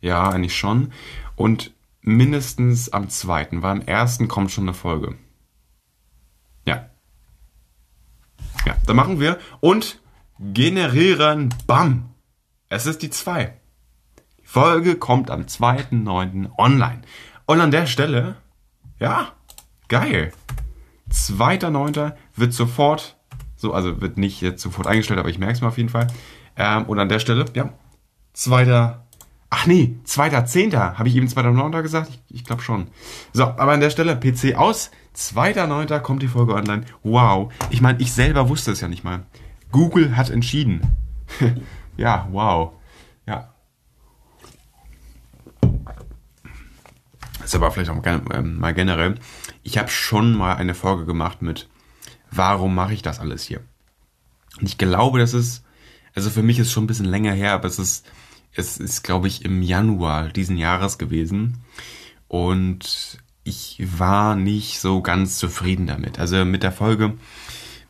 Ja, 0.00 0.30
eigentlich 0.30 0.56
schon. 0.56 0.92
Und 1.36 1.72
mindestens 2.02 2.90
am 2.90 3.08
2., 3.08 3.62
weil 3.62 3.70
am 3.70 3.82
1. 3.86 4.28
kommt 4.28 4.50
schon 4.50 4.64
eine 4.64 4.74
Folge. 4.74 5.16
Ja. 6.66 6.90
Ja, 8.64 8.76
da 8.86 8.94
machen 8.94 9.20
wir 9.20 9.38
und 9.60 10.00
generieren. 10.38 11.54
Bam! 11.66 12.10
Es 12.68 12.86
ist 12.86 13.02
die 13.02 13.10
2. 13.10 13.52
Die 14.40 14.46
Folge 14.46 14.96
kommt 14.96 15.30
am 15.30 15.42
2.9. 15.42 16.50
online. 16.58 17.02
Und 17.46 17.60
an 17.60 17.70
der 17.70 17.86
Stelle, 17.86 18.36
ja, 18.98 19.32
geil. 19.88 20.32
2.9. 21.10 22.12
wird 22.34 22.52
sofort, 22.52 23.16
so, 23.56 23.72
also 23.72 24.00
wird 24.00 24.16
nicht 24.16 24.40
jetzt 24.40 24.62
sofort 24.62 24.86
eingestellt, 24.86 25.20
aber 25.20 25.28
ich 25.28 25.38
merke 25.38 25.54
es 25.54 25.60
mal 25.60 25.68
auf 25.68 25.76
jeden 25.76 25.90
Fall. 25.90 26.06
Ähm, 26.56 26.84
und 26.84 26.98
an 26.98 27.08
der 27.08 27.18
Stelle, 27.18 27.44
ja, 27.54 27.72
2. 28.32 28.96
Ach 29.50 29.66
nee, 29.66 29.96
2.10. 30.06 30.98
Habe 30.98 31.08
ich 31.08 31.14
eben 31.14 31.28
2.9. 31.28 31.82
gesagt? 31.82 32.10
Ich, 32.10 32.36
ich 32.36 32.44
glaube 32.44 32.62
schon. 32.62 32.88
So, 33.32 33.44
aber 33.44 33.72
an 33.72 33.80
der 33.80 33.90
Stelle 33.90 34.16
PC 34.16 34.56
aus. 34.56 34.90
2.9. 35.16 36.00
kommt 36.00 36.22
die 36.22 36.28
Folge 36.28 36.54
online. 36.54 36.84
Wow. 37.02 37.52
Ich 37.70 37.80
meine, 37.80 38.00
ich 38.00 38.12
selber 38.12 38.48
wusste 38.48 38.72
es 38.72 38.80
ja 38.80 38.88
nicht 38.88 39.04
mal. 39.04 39.24
Google 39.70 40.16
hat 40.16 40.30
entschieden. 40.30 40.80
ja, 41.96 42.28
wow. 42.30 42.72
Ja. 43.26 43.54
Das 47.38 47.46
ist 47.46 47.54
aber 47.54 47.70
vielleicht 47.70 47.90
auch 47.90 48.02
ähm, 48.32 48.58
mal 48.58 48.74
generell. 48.74 49.16
Ich 49.62 49.78
habe 49.78 49.88
schon 49.88 50.34
mal 50.34 50.56
eine 50.56 50.74
Folge 50.74 51.04
gemacht 51.04 51.42
mit, 51.42 51.68
warum 52.30 52.74
mache 52.74 52.94
ich 52.94 53.02
das 53.02 53.20
alles 53.20 53.44
hier? 53.44 53.60
Und 54.58 54.66
ich 54.66 54.78
glaube, 54.78 55.18
das 55.18 55.34
ist, 55.34 55.64
also 56.14 56.30
für 56.30 56.42
mich 56.42 56.58
ist 56.58 56.72
schon 56.72 56.84
ein 56.84 56.88
bisschen 56.88 57.06
länger 57.06 57.32
her, 57.32 57.52
aber 57.52 57.66
es 57.66 57.78
ist 57.78 58.06
es 58.54 58.78
ist, 58.78 59.02
glaube 59.02 59.28
ich, 59.28 59.44
im 59.44 59.62
Januar 59.62 60.28
diesen 60.28 60.56
Jahres 60.56 60.98
gewesen. 60.98 61.58
Und 62.28 63.18
ich 63.44 63.78
war 63.98 64.34
nicht 64.36 64.80
so 64.80 65.02
ganz 65.02 65.38
zufrieden 65.38 65.86
damit. 65.86 66.18
Also 66.18 66.44
mit 66.44 66.62
der 66.62 66.72
Folge. 66.72 67.14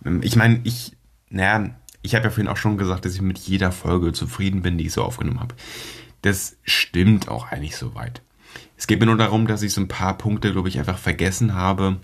Ähm, 0.04 0.20
ich 0.22 0.36
meine, 0.36 0.60
ich, 0.64 0.96
naja, 1.30 1.70
ich 2.02 2.14
habe 2.14 2.24
ja 2.24 2.30
vorhin 2.30 2.48
auch 2.48 2.56
schon 2.56 2.76
gesagt, 2.76 3.04
dass 3.04 3.14
ich 3.14 3.22
mit 3.22 3.38
jeder 3.38 3.72
Folge 3.72 4.12
zufrieden 4.12 4.62
bin, 4.62 4.76
die 4.76 4.86
ich 4.86 4.92
so 4.92 5.02
aufgenommen 5.02 5.40
habe. 5.40 5.54
Das 6.22 6.56
stimmt 6.64 7.28
auch 7.28 7.50
eigentlich 7.50 7.76
soweit. 7.76 8.22
Es 8.76 8.86
geht 8.86 9.00
mir 9.00 9.06
nur 9.06 9.16
darum, 9.16 9.46
dass 9.46 9.62
ich 9.62 9.72
so 9.72 9.80
ein 9.80 9.88
paar 9.88 10.18
Punkte, 10.18 10.52
glaube 10.52 10.68
ich, 10.68 10.78
einfach 10.78 10.98
vergessen 10.98 11.54
habe 11.54 12.00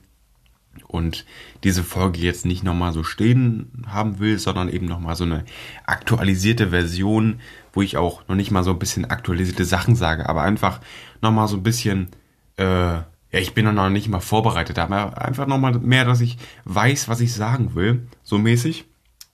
und 0.87 1.27
diese 1.65 1.83
Folge 1.83 2.21
jetzt 2.21 2.47
nicht 2.47 2.63
nochmal 2.63 2.93
so 2.93 3.03
stehen 3.03 3.85
haben 3.87 4.19
will, 4.19 4.39
sondern 4.39 4.69
eben 4.69 4.87
nochmal 4.87 5.17
so 5.17 5.25
eine 5.25 5.45
aktualisierte 5.87 6.71
Version, 6.71 7.41
wo 7.73 7.83
ich 7.83 7.97
auch 7.97 8.27
noch 8.29 8.37
nicht 8.37 8.51
mal 8.51 8.65
so 8.65 8.71
ein 8.71 8.79
bisschen 8.79 9.05
aktualisierte 9.05 9.65
Sachen 9.65 9.97
sage, 9.97 10.29
aber 10.29 10.43
einfach 10.43 10.81
nochmal 11.21 11.49
so 11.49 11.57
ein 11.57 11.63
bisschen, 11.63 12.09
äh, 12.57 13.01
ja, 13.33 13.39
ich 13.39 13.55
bin 13.55 13.73
noch 13.73 13.91
nicht 13.91 14.09
mal 14.09 14.21
vorbereitet, 14.21 14.79
aber 14.79 15.21
einfach 15.23 15.47
nochmal 15.47 15.79
mehr, 15.79 16.05
dass 16.05 16.21
ich 16.21 16.37
weiß, 16.65 17.09
was 17.09 17.21
ich 17.21 17.33
sagen 17.33 17.75
will, 17.75 18.09
so 18.23 18.39
mäßig 18.39 18.87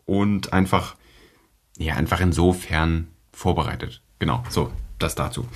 und 0.05 0.53
einfach, 0.53 0.97
ja, 1.79 1.95
einfach 1.95 2.21
insofern 2.21 3.09
vorbereitet. 3.33 4.03
Genau, 4.19 4.43
so, 4.51 4.71
das 4.99 5.15
dazu. 5.15 5.47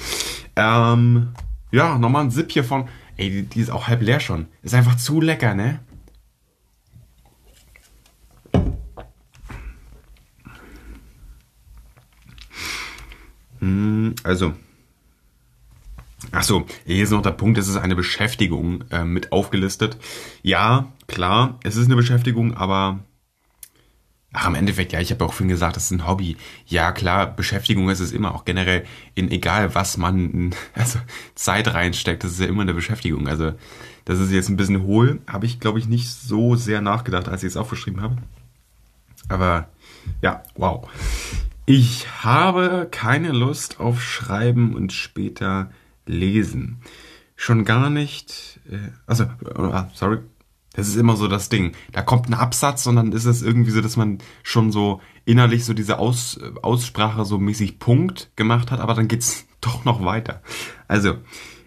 Ähm, 0.56 1.34
ja, 1.70 1.98
nochmal 1.98 2.24
ein 2.24 2.30
Sip 2.30 2.50
hier 2.50 2.64
von, 2.64 2.88
ey, 3.16 3.30
die, 3.30 3.42
die 3.42 3.60
ist 3.60 3.70
auch 3.70 3.88
halb 3.88 4.00
leer 4.02 4.20
schon. 4.20 4.48
Ist 4.62 4.74
einfach 4.74 4.96
zu 4.96 5.20
lecker, 5.20 5.54
ne? 5.54 5.80
Hm, 13.60 14.14
also, 14.22 14.54
Achso, 16.32 16.64
hier 16.86 17.02
ist 17.02 17.10
noch 17.10 17.22
der 17.22 17.32
Punkt, 17.32 17.58
es 17.58 17.68
ist 17.68 17.76
eine 17.76 17.96
Beschäftigung 17.96 18.84
äh, 18.90 19.04
mit 19.04 19.32
aufgelistet. 19.32 19.96
Ja, 20.42 20.92
klar, 21.08 21.58
es 21.64 21.76
ist 21.76 21.86
eine 21.86 21.96
Beschäftigung, 21.96 22.54
aber 22.54 23.00
ach, 24.32 24.46
im 24.46 24.54
Endeffekt, 24.54 24.92
ja, 24.92 25.00
ich 25.00 25.10
habe 25.10 25.24
auch 25.24 25.32
vorhin 25.32 25.48
gesagt, 25.48 25.74
das 25.74 25.84
ist 25.84 25.90
ein 25.90 26.06
Hobby. 26.06 26.36
Ja, 26.66 26.92
klar, 26.92 27.26
Beschäftigung 27.26 27.90
ist 27.90 27.98
es 27.98 28.12
immer, 28.12 28.32
auch 28.34 28.44
generell 28.44 28.84
in 29.16 29.30
egal 29.30 29.74
was 29.74 29.96
man 29.96 30.54
also 30.74 31.00
Zeit 31.34 31.74
reinsteckt, 31.74 32.22
das 32.22 32.32
ist 32.32 32.40
ja 32.40 32.46
immer 32.46 32.62
eine 32.62 32.74
Beschäftigung. 32.74 33.26
Also, 33.26 33.52
das 34.04 34.20
ist 34.20 34.30
jetzt 34.30 34.48
ein 34.48 34.56
bisschen 34.56 34.82
hohl, 34.82 35.20
habe 35.26 35.46
ich, 35.46 35.58
glaube 35.58 35.78
ich, 35.80 35.88
nicht 35.88 36.08
so 36.08 36.54
sehr 36.54 36.80
nachgedacht, 36.80 37.28
als 37.28 37.42
ich 37.42 37.48
es 37.48 37.56
aufgeschrieben 37.56 38.02
habe. 38.02 38.16
Aber 39.28 39.68
ja, 40.22 40.42
wow. 40.54 40.88
Ich 41.66 42.06
habe 42.24 42.88
keine 42.90 43.30
Lust 43.30 43.78
auf 43.78 44.02
Schreiben 44.02 44.74
und 44.74 44.92
später 44.92 45.70
Lesen. 46.06 46.80
Schon 47.36 47.64
gar 47.64 47.90
nicht. 47.90 48.60
Äh, 48.70 48.90
also, 49.06 49.24
äh, 49.24 49.84
sorry. 49.94 50.18
Das 50.74 50.86
ist 50.86 50.96
immer 50.96 51.16
so 51.16 51.26
das 51.26 51.48
Ding. 51.48 51.72
Da 51.90 52.00
kommt 52.02 52.28
ein 52.28 52.34
Absatz 52.34 52.86
und 52.86 52.96
dann 52.96 53.10
ist 53.10 53.24
es 53.24 53.42
irgendwie 53.42 53.72
so, 53.72 53.80
dass 53.80 53.96
man 53.96 54.18
schon 54.44 54.70
so 54.70 55.00
innerlich 55.24 55.64
so 55.64 55.74
diese 55.74 55.98
Aus, 55.98 56.38
Aussprache 56.62 57.24
so 57.24 57.38
mäßig 57.38 57.80
Punkt 57.80 58.30
gemacht 58.36 58.70
hat, 58.70 58.78
aber 58.78 58.94
dann 58.94 59.08
geht's 59.08 59.46
doch 59.60 59.84
noch 59.84 60.04
weiter. 60.04 60.42
Also, 60.86 61.16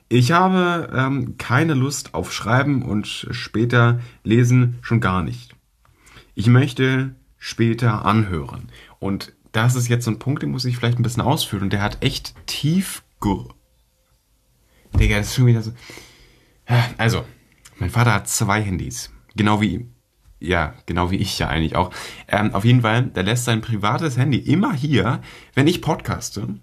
ich 0.10 0.32
habe 0.32 0.91
ähm, 0.96 1.38
keine 1.38 1.74
Lust 1.74 2.13
auf 2.13 2.32
Schreiben 2.32 2.84
und 2.84 3.08
später 3.08 4.00
Lesen 4.24 4.78
schon 4.82 5.02
gar 5.02 5.24
nicht. 5.24 5.56
Ich 6.36 6.48
möchte 6.48 7.15
später 7.38 8.06
anhören. 8.06 8.69
Und 9.00 9.34
das 9.52 9.76
ist 9.76 9.88
jetzt 9.88 10.06
so 10.06 10.12
ein 10.12 10.19
Punkt, 10.19 10.43
den 10.43 10.52
muss 10.52 10.65
ich 10.65 10.78
vielleicht 10.78 11.00
ein 11.00 11.04
bisschen 11.04 11.22
ausführen. 11.22 11.63
Und 11.63 11.74
der 11.74 11.82
hat 11.82 12.04
echt 12.04 12.36
tief. 12.48 13.04
Digga, 14.99 15.17
das 15.17 15.27
ist 15.27 15.36
schon 15.36 15.45
wieder 15.47 15.62
so. 15.62 15.71
Also, 16.97 17.25
mein 17.79 17.89
Vater 17.89 18.13
hat 18.13 18.27
zwei 18.27 18.62
Handys. 18.62 19.12
Genau 19.36 19.62
wie. 19.62 19.88
Ja, 20.39 20.73
genau 20.86 21.10
wie 21.10 21.17
ich 21.17 21.39
ja 21.39 21.47
eigentlich 21.47 21.75
auch. 21.75 21.91
Ähm, 22.27 22.53
auf 22.53 22.65
jeden 22.65 22.82
Fall, 22.82 23.03
der 23.03 23.23
lässt 23.23 23.45
sein 23.45 23.62
privates 23.62 24.17
Handy 24.17 24.38
immer 24.38 24.73
hier, 24.73 25.21
wenn 25.56 25.67
ich 25.67 25.82
podcaste. 25.82 26.60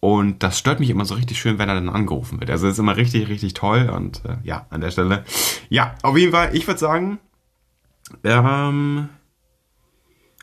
Und 0.00 0.42
das 0.42 0.58
stört 0.58 0.80
mich 0.80 0.90
immer 0.90 1.04
so 1.04 1.14
richtig 1.14 1.38
schön, 1.38 1.58
wenn 1.58 1.68
er 1.68 1.76
dann 1.76 1.88
angerufen 1.88 2.40
wird. 2.40 2.50
Also 2.50 2.66
das 2.66 2.74
ist 2.74 2.78
immer 2.78 2.96
richtig, 2.96 3.28
richtig 3.28 3.54
toll. 3.54 3.88
Und 3.88 4.24
äh, 4.24 4.36
ja, 4.42 4.66
an 4.70 4.80
der 4.80 4.90
Stelle. 4.90 5.24
Ja, 5.70 5.94
auf 6.02 6.18
jeden 6.18 6.32
Fall, 6.32 6.54
ich 6.54 6.66
würde 6.66 6.80
sagen, 6.80 7.18
ähm, 8.22 9.08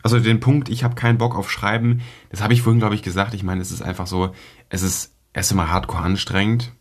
also 0.02 0.20
den 0.20 0.40
Punkt, 0.40 0.70
ich 0.70 0.84
habe 0.84 0.96
keinen 0.96 1.18
Bock 1.18 1.36
auf 1.36 1.52
Schreiben, 1.52 2.02
das 2.30 2.42
habe 2.42 2.54
ich 2.54 2.62
vorhin, 2.62 2.80
glaube 2.80 2.96
ich, 2.96 3.04
gesagt. 3.04 3.34
Ich 3.34 3.44
meine, 3.44 3.62
es 3.62 3.72
ist 3.72 3.82
einfach 3.82 4.08
so, 4.08 4.34
es 4.70 4.82
ist 4.82 5.16
erst 5.34 5.52
einmal 5.52 5.70
hardcore 5.70 6.02
anstrengend. 6.02 6.74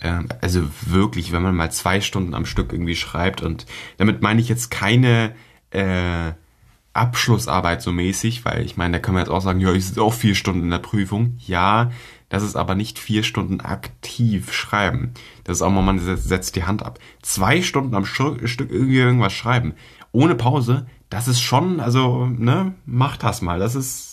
Ähm, 0.00 0.28
also 0.40 0.62
wirklich, 0.86 1.32
wenn 1.32 1.42
man 1.42 1.54
mal 1.54 1.70
zwei 1.70 2.00
Stunden 2.00 2.34
am 2.34 2.46
Stück 2.46 2.72
irgendwie 2.72 2.96
schreibt 2.96 3.42
und 3.42 3.66
damit 3.98 4.22
meine 4.22 4.40
ich 4.40 4.48
jetzt 4.48 4.70
keine 4.70 5.34
äh, 5.70 6.32
Abschlussarbeit 6.94 7.80
so 7.80 7.92
mäßig, 7.92 8.44
weil 8.44 8.64
ich 8.64 8.76
meine, 8.76 8.98
da 8.98 8.98
kann 8.98 9.14
man 9.14 9.22
jetzt 9.22 9.30
auch 9.30 9.40
sagen, 9.40 9.60
ja, 9.60 9.72
ich 9.72 9.86
sitze 9.86 10.02
auch 10.02 10.12
vier 10.12 10.34
Stunden 10.34 10.64
in 10.64 10.70
der 10.70 10.78
Prüfung. 10.78 11.36
Ja, 11.38 11.90
das 12.28 12.42
ist 12.42 12.56
aber 12.56 12.74
nicht 12.74 12.98
vier 12.98 13.22
Stunden 13.22 13.60
aktiv 13.60 14.52
schreiben. 14.52 15.12
Das 15.44 15.58
ist 15.58 15.62
auch 15.62 15.70
mal, 15.70 15.82
man 15.82 15.98
setzt 15.98 16.56
die 16.56 16.64
Hand 16.64 16.82
ab. 16.82 16.98
Zwei 17.22 17.62
Stunden 17.62 17.94
am 17.94 18.04
Stück 18.04 18.40
irgendwie 18.70 18.98
irgendwas 18.98 19.32
schreiben. 19.32 19.74
Ohne 20.12 20.34
Pause, 20.34 20.86
das 21.08 21.28
ist 21.28 21.40
schon, 21.40 21.80
also, 21.80 22.26
ne, 22.26 22.74
mach 22.84 23.16
das 23.16 23.42
mal. 23.42 23.58
Das 23.58 23.74
ist, 23.74 24.11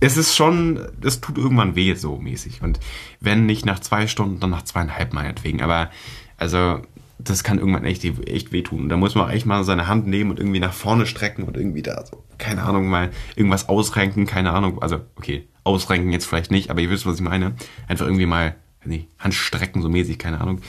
es 0.00 0.16
ist 0.16 0.34
schon, 0.34 0.80
es 1.02 1.20
tut 1.20 1.36
irgendwann 1.36 1.76
weh, 1.76 1.94
so 1.94 2.16
mäßig. 2.16 2.62
Und 2.62 2.80
wenn 3.20 3.46
nicht 3.46 3.66
nach 3.66 3.80
zwei 3.80 4.06
Stunden, 4.06 4.40
dann 4.40 4.50
nach 4.50 4.62
zweieinhalb 4.62 5.12
meinetwegen. 5.12 5.60
Aber, 5.60 5.90
also, 6.38 6.80
das 7.18 7.44
kann 7.44 7.58
irgendwann 7.58 7.84
echt, 7.84 8.02
echt 8.04 8.50
wehtun. 8.50 8.88
Da 8.88 8.96
muss 8.96 9.14
man 9.14 9.28
echt 9.28 9.44
mal 9.44 9.62
seine 9.62 9.86
Hand 9.86 10.06
nehmen 10.06 10.30
und 10.30 10.38
irgendwie 10.38 10.60
nach 10.60 10.72
vorne 10.72 11.04
strecken 11.04 11.44
und 11.44 11.56
irgendwie 11.56 11.82
da 11.82 12.04
so, 12.06 12.24
keine 12.38 12.62
Ahnung, 12.62 12.88
mal 12.88 13.10
irgendwas 13.36 13.68
ausrenken, 13.68 14.26
keine 14.26 14.52
Ahnung. 14.52 14.82
Also, 14.82 15.00
okay, 15.16 15.46
ausrenken 15.64 16.12
jetzt 16.12 16.24
vielleicht 16.24 16.50
nicht, 16.50 16.70
aber 16.70 16.80
ihr 16.80 16.88
wisst, 16.88 17.04
was 17.04 17.16
ich 17.16 17.20
meine. 17.20 17.54
Einfach 17.86 18.06
irgendwie 18.06 18.26
mal, 18.26 18.56
nee, 18.84 19.06
Hand 19.18 19.34
strecken, 19.34 19.82
so 19.82 19.90
mäßig, 19.90 20.18
keine 20.18 20.40
Ahnung. 20.40 20.62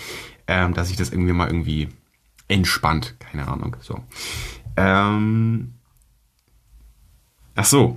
Ähm, 0.47 0.73
dass 0.73 0.89
sich 0.89 0.97
das 0.97 1.09
irgendwie 1.09 1.31
mal 1.31 1.47
irgendwie 1.47 1.87
entspannt, 2.49 3.15
keine 3.19 3.47
Ahnung, 3.47 3.77
so. 3.79 4.03
Ähm, 4.75 5.75
ach 7.55 7.65
so, 7.65 7.95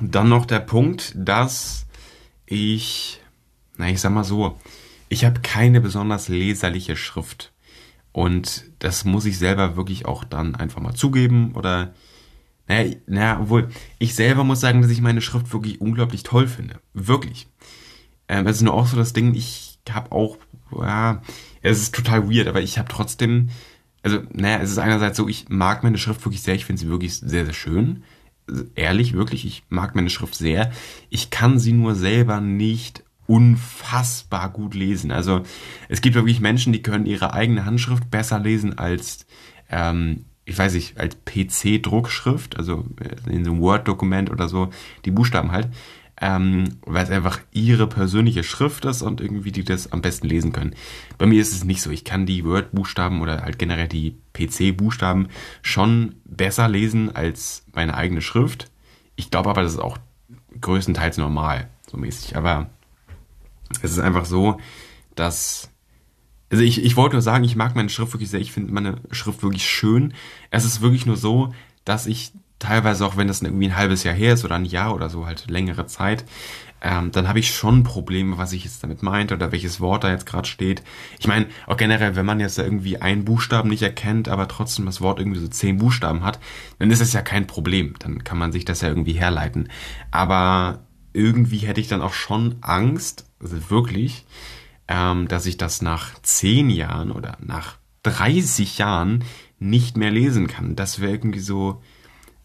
dann 0.00 0.28
noch 0.28 0.46
der 0.46 0.60
Punkt, 0.60 1.12
dass 1.16 1.86
ich, 2.46 3.20
na, 3.76 3.88
ich 3.88 4.00
sag 4.00 4.12
mal 4.12 4.24
so, 4.24 4.58
ich 5.08 5.24
habe 5.24 5.40
keine 5.40 5.80
besonders 5.80 6.28
leserliche 6.28 6.96
Schrift. 6.96 7.52
Und 8.12 8.64
das 8.78 9.04
muss 9.04 9.24
ich 9.24 9.38
selber 9.38 9.76
wirklich 9.76 10.06
auch 10.06 10.24
dann 10.24 10.54
einfach 10.54 10.80
mal 10.80 10.94
zugeben 10.94 11.52
oder 11.54 11.94
naja, 12.66 12.94
naja, 13.06 13.40
obwohl 13.40 13.68
ich 13.98 14.14
selber 14.14 14.44
muss 14.44 14.60
sagen, 14.60 14.82
dass 14.82 14.90
ich 14.90 15.00
meine 15.00 15.20
Schrift 15.20 15.52
wirklich 15.52 15.80
unglaublich 15.80 16.22
toll 16.22 16.46
finde. 16.46 16.80
Wirklich. 16.94 17.48
Ähm, 18.28 18.46
es 18.46 18.56
ist 18.56 18.62
nur 18.62 18.74
auch 18.74 18.86
so 18.86 18.96
das 18.96 19.12
Ding, 19.12 19.34
ich 19.34 19.78
habe 19.90 20.12
auch, 20.12 20.38
ja, 20.80 21.22
es 21.60 21.82
ist 21.82 21.94
total 21.94 22.30
weird, 22.30 22.48
aber 22.48 22.62
ich 22.62 22.78
habe 22.78 22.88
trotzdem, 22.88 23.50
also, 24.02 24.22
naja, 24.32 24.58
es 24.62 24.70
ist 24.70 24.78
einerseits 24.78 25.16
so, 25.16 25.28
ich 25.28 25.48
mag 25.48 25.82
meine 25.82 25.98
Schrift 25.98 26.24
wirklich 26.24 26.42
sehr, 26.42 26.54
ich 26.54 26.64
finde 26.64 26.80
sie 26.80 26.88
wirklich 26.88 27.16
sehr, 27.16 27.44
sehr 27.44 27.54
schön 27.54 28.04
ehrlich, 28.74 29.14
wirklich, 29.14 29.46
ich 29.46 29.64
mag 29.68 29.94
meine 29.94 30.10
Schrift 30.10 30.34
sehr. 30.34 30.70
Ich 31.10 31.30
kann 31.30 31.58
sie 31.58 31.72
nur 31.72 31.94
selber 31.94 32.40
nicht 32.40 33.04
unfassbar 33.26 34.50
gut 34.50 34.74
lesen. 34.74 35.10
Also 35.10 35.42
es 35.88 36.00
gibt 36.00 36.14
wirklich 36.14 36.40
Menschen, 36.40 36.72
die 36.72 36.82
können 36.82 37.06
ihre 37.06 37.32
eigene 37.32 37.64
Handschrift 37.64 38.10
besser 38.10 38.38
lesen 38.38 38.78
als, 38.78 39.26
ähm, 39.70 40.26
ich 40.44 40.58
weiß 40.58 40.74
nicht, 40.74 40.98
als 40.98 41.16
PC-Druckschrift, 41.24 42.58
also 42.58 42.84
in 43.26 43.44
so 43.44 43.52
einem 43.52 43.60
Word-Dokument 43.60 44.30
oder 44.30 44.48
so, 44.48 44.68
die 45.06 45.10
Buchstaben 45.10 45.52
halt 45.52 45.68
ähm, 46.20 46.76
weil 46.86 47.04
es 47.04 47.10
einfach 47.10 47.40
ihre 47.52 47.88
persönliche 47.88 48.44
Schrift 48.44 48.84
ist 48.84 49.02
und 49.02 49.20
irgendwie 49.20 49.52
die 49.52 49.64
das 49.64 49.92
am 49.92 50.00
besten 50.00 50.28
lesen 50.28 50.52
können. 50.52 50.74
Bei 51.18 51.26
mir 51.26 51.40
ist 51.40 51.52
es 51.52 51.64
nicht 51.64 51.82
so. 51.82 51.90
Ich 51.90 52.04
kann 52.04 52.26
die 52.26 52.44
Word-Buchstaben 52.44 53.20
oder 53.20 53.42
halt 53.42 53.58
generell 53.58 53.88
die 53.88 54.16
PC-Buchstaben 54.32 55.28
schon 55.62 56.16
besser 56.24 56.68
lesen 56.68 57.14
als 57.14 57.64
meine 57.72 57.94
eigene 57.94 58.22
Schrift. 58.22 58.70
Ich 59.16 59.30
glaube 59.30 59.50
aber, 59.50 59.62
das 59.62 59.72
ist 59.72 59.80
auch 59.80 59.98
größtenteils 60.60 61.18
normal, 61.18 61.68
so 61.90 61.96
mäßig. 61.96 62.36
Aber 62.36 62.70
es 63.82 63.90
ist 63.90 63.98
einfach 63.98 64.24
so, 64.24 64.60
dass 65.16 65.70
also 66.50 66.62
ich, 66.62 66.84
ich 66.84 66.96
wollte 66.96 67.16
nur 67.16 67.22
sagen, 67.22 67.42
ich 67.42 67.56
mag 67.56 67.74
meine 67.74 67.88
Schrift 67.88 68.12
wirklich 68.12 68.30
sehr. 68.30 68.40
Ich 68.40 68.52
finde 68.52 68.72
meine 68.72 68.98
Schrift 69.10 69.42
wirklich 69.42 69.68
schön. 69.68 70.14
Es 70.50 70.64
ist 70.64 70.82
wirklich 70.82 71.04
nur 71.04 71.16
so, 71.16 71.52
dass 71.84 72.06
ich 72.06 72.32
teilweise 72.64 73.06
auch 73.06 73.16
wenn 73.16 73.28
das 73.28 73.42
irgendwie 73.42 73.68
ein 73.68 73.76
halbes 73.76 74.04
Jahr 74.04 74.14
her 74.14 74.34
ist 74.34 74.44
oder 74.44 74.56
ein 74.56 74.64
Jahr 74.64 74.94
oder 74.94 75.10
so, 75.10 75.26
halt 75.26 75.48
längere 75.50 75.86
Zeit, 75.86 76.24
ähm, 76.84 77.10
dann 77.12 77.28
habe 77.28 77.38
ich 77.38 77.54
schon 77.54 77.82
Probleme, 77.82 78.36
was 78.36 78.52
ich 78.52 78.64
jetzt 78.64 78.82
damit 78.82 79.02
meinte 79.02 79.34
oder 79.34 79.52
welches 79.52 79.80
Wort 79.80 80.04
da 80.04 80.10
jetzt 80.10 80.26
gerade 80.26 80.46
steht. 80.46 80.82
Ich 81.18 81.26
meine, 81.26 81.46
auch 81.66 81.78
generell, 81.78 82.14
wenn 82.14 82.26
man 82.26 82.40
jetzt 82.40 82.58
irgendwie 82.58 83.00
einen 83.00 83.24
Buchstaben 83.24 83.70
nicht 83.70 83.82
erkennt, 83.82 84.28
aber 84.28 84.48
trotzdem 84.48 84.84
das 84.84 85.00
Wort 85.00 85.18
irgendwie 85.18 85.40
so 85.40 85.48
zehn 85.48 85.78
Buchstaben 85.78 86.22
hat, 86.22 86.38
dann 86.78 86.90
ist 86.90 87.00
es 87.00 87.14
ja 87.14 87.22
kein 87.22 87.46
Problem. 87.46 87.94
Dann 88.00 88.22
kann 88.22 88.36
man 88.36 88.52
sich 88.52 88.66
das 88.66 88.82
ja 88.82 88.88
irgendwie 88.88 89.14
herleiten. 89.14 89.70
Aber 90.10 90.80
irgendwie 91.14 91.58
hätte 91.58 91.80
ich 91.80 91.88
dann 91.88 92.02
auch 92.02 92.12
schon 92.12 92.56
Angst, 92.60 93.30
also 93.40 93.70
wirklich, 93.70 94.26
ähm, 94.86 95.26
dass 95.28 95.46
ich 95.46 95.56
das 95.56 95.80
nach 95.80 96.20
zehn 96.20 96.68
Jahren 96.68 97.10
oder 97.10 97.38
nach 97.40 97.78
30 98.02 98.76
Jahren 98.76 99.24
nicht 99.58 99.96
mehr 99.96 100.10
lesen 100.10 100.48
kann. 100.48 100.76
Das 100.76 101.00
wäre 101.00 101.12
irgendwie 101.12 101.40
so, 101.40 101.80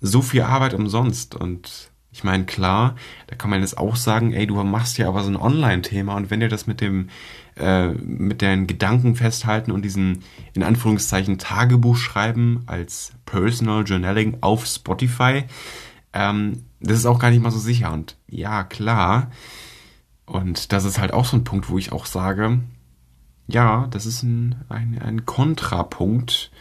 so 0.02 0.22
viel 0.22 0.42
Arbeit 0.42 0.74
umsonst. 0.74 1.36
Und 1.36 1.92
ich 2.12 2.24
meine, 2.24 2.46
klar, 2.46 2.96
da 3.28 3.36
kann 3.36 3.50
man 3.50 3.62
jetzt 3.62 3.78
auch 3.78 3.96
sagen, 3.96 4.34
ey, 4.34 4.48
du 4.48 4.62
machst 4.64 4.98
ja 4.98 5.08
aber 5.08 5.24
so 5.24 5.30
ein 5.30 5.36
Online-Thema 5.36 6.16
und 6.16 6.32
wenn 6.32 6.40
dir 6.40 6.50
das 6.50 6.68
mit 6.68 6.82
dem, 6.82 7.10
äh, 7.56 7.90
mit 7.90 8.42
deinen 8.42 8.68
Gedanken 8.68 9.16
festhalten 9.16 9.72
und 9.72 9.84
diesen, 9.84 10.24
in 10.54 10.64
Anführungszeichen, 10.64 11.38
Tagebuch 11.38 11.98
schreiben 11.98 12.64
als 12.66 13.14
Personal 13.26 13.84
Journaling 13.84 14.38
auf 14.42 14.66
Spotify, 14.66 15.44
ähm, 16.14 16.64
das 16.80 16.98
ist 16.98 17.06
auch 17.06 17.20
gar 17.20 17.30
nicht 17.30 17.44
mal 17.44 17.52
so 17.52 17.60
sicher. 17.60 17.92
Und 17.92 18.18
ja, 18.28 18.64
klar. 18.64 19.32
Und 20.26 20.72
das 20.72 20.86
ist 20.86 21.00
halt 21.00 21.14
auch 21.14 21.26
so 21.26 21.38
ein 21.38 21.44
Punkt, 21.44 21.70
wo 21.70 21.78
ich 21.78 21.92
auch 21.92 22.06
sage, 22.06 22.60
ja, 23.48 23.88
das 23.88 24.06
ist 24.06 24.24
ein, 24.24 24.56
ein, 24.70 25.00
ein 25.00 25.26
Kontrapunkt 25.26 26.52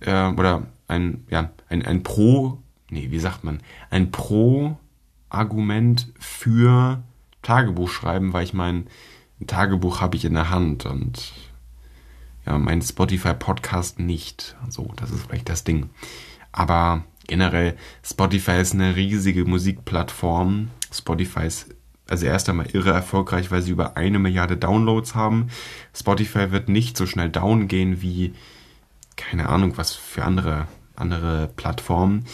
äh, 0.00 0.28
oder 0.28 0.66
ein, 0.88 1.24
ja, 1.30 1.50
ein, 1.68 1.84
ein 1.84 2.02
Pro 2.02 2.62
nee, 2.90 3.10
wie 3.10 3.18
sagt 3.18 3.44
man, 3.44 3.60
ein 3.90 4.10
Pro-Argument 4.10 6.12
für 6.18 7.02
Tagebuch 7.42 7.90
schreiben, 7.90 8.32
weil 8.32 8.44
ich 8.44 8.54
mein 8.54 8.86
Tagebuch 9.46 10.00
habe 10.00 10.16
ich 10.16 10.24
in 10.24 10.34
der 10.34 10.50
Hand 10.50 10.86
und 10.86 11.32
ja, 12.46 12.58
mein 12.58 12.80
Spotify-Podcast 12.80 13.98
nicht. 13.98 14.56
So, 14.68 14.92
das 14.96 15.10
ist 15.10 15.26
vielleicht 15.26 15.48
das 15.48 15.64
Ding. 15.64 15.90
Aber 16.52 17.04
generell, 17.26 17.76
Spotify 18.02 18.60
ist 18.60 18.74
eine 18.74 18.96
riesige 18.96 19.44
Musikplattform. 19.44 20.70
Spotify 20.92 21.46
ist 21.46 21.74
also 22.08 22.26
erst 22.26 22.48
einmal 22.48 22.66
irre 22.66 22.92
erfolgreich, 22.92 23.50
weil 23.50 23.62
sie 23.62 23.72
über 23.72 23.96
eine 23.96 24.18
Milliarde 24.18 24.56
Downloads 24.56 25.14
haben. 25.14 25.48
Spotify 25.92 26.52
wird 26.52 26.68
nicht 26.68 26.96
so 26.96 27.04
schnell 27.04 27.28
down 27.28 27.66
gehen 27.66 28.00
wie, 28.00 28.32
keine 29.16 29.48
Ahnung, 29.48 29.76
was 29.76 29.92
für 29.92 30.24
andere 30.24 30.68
andere 30.98 31.48
Plattformen. 31.56 32.24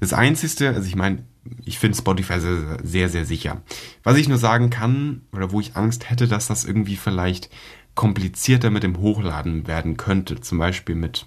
Das 0.00 0.12
Einzige, 0.12 0.68
also 0.68 0.86
ich 0.86 0.96
meine, 0.96 1.24
ich 1.64 1.78
finde 1.78 1.96
Spotify 1.96 2.40
sehr, 2.40 2.78
sehr, 2.82 3.08
sehr 3.08 3.24
sicher. 3.24 3.62
Was 4.02 4.16
ich 4.16 4.28
nur 4.28 4.38
sagen 4.38 4.70
kann, 4.70 5.22
oder 5.32 5.50
wo 5.52 5.60
ich 5.60 5.76
Angst 5.76 6.10
hätte, 6.10 6.28
dass 6.28 6.46
das 6.46 6.64
irgendwie 6.64 6.96
vielleicht 6.96 7.50
komplizierter 7.94 8.70
mit 8.70 8.82
dem 8.82 8.98
Hochladen 8.98 9.66
werden 9.66 9.96
könnte, 9.96 10.40
zum 10.40 10.58
Beispiel 10.58 10.94
mit 10.94 11.26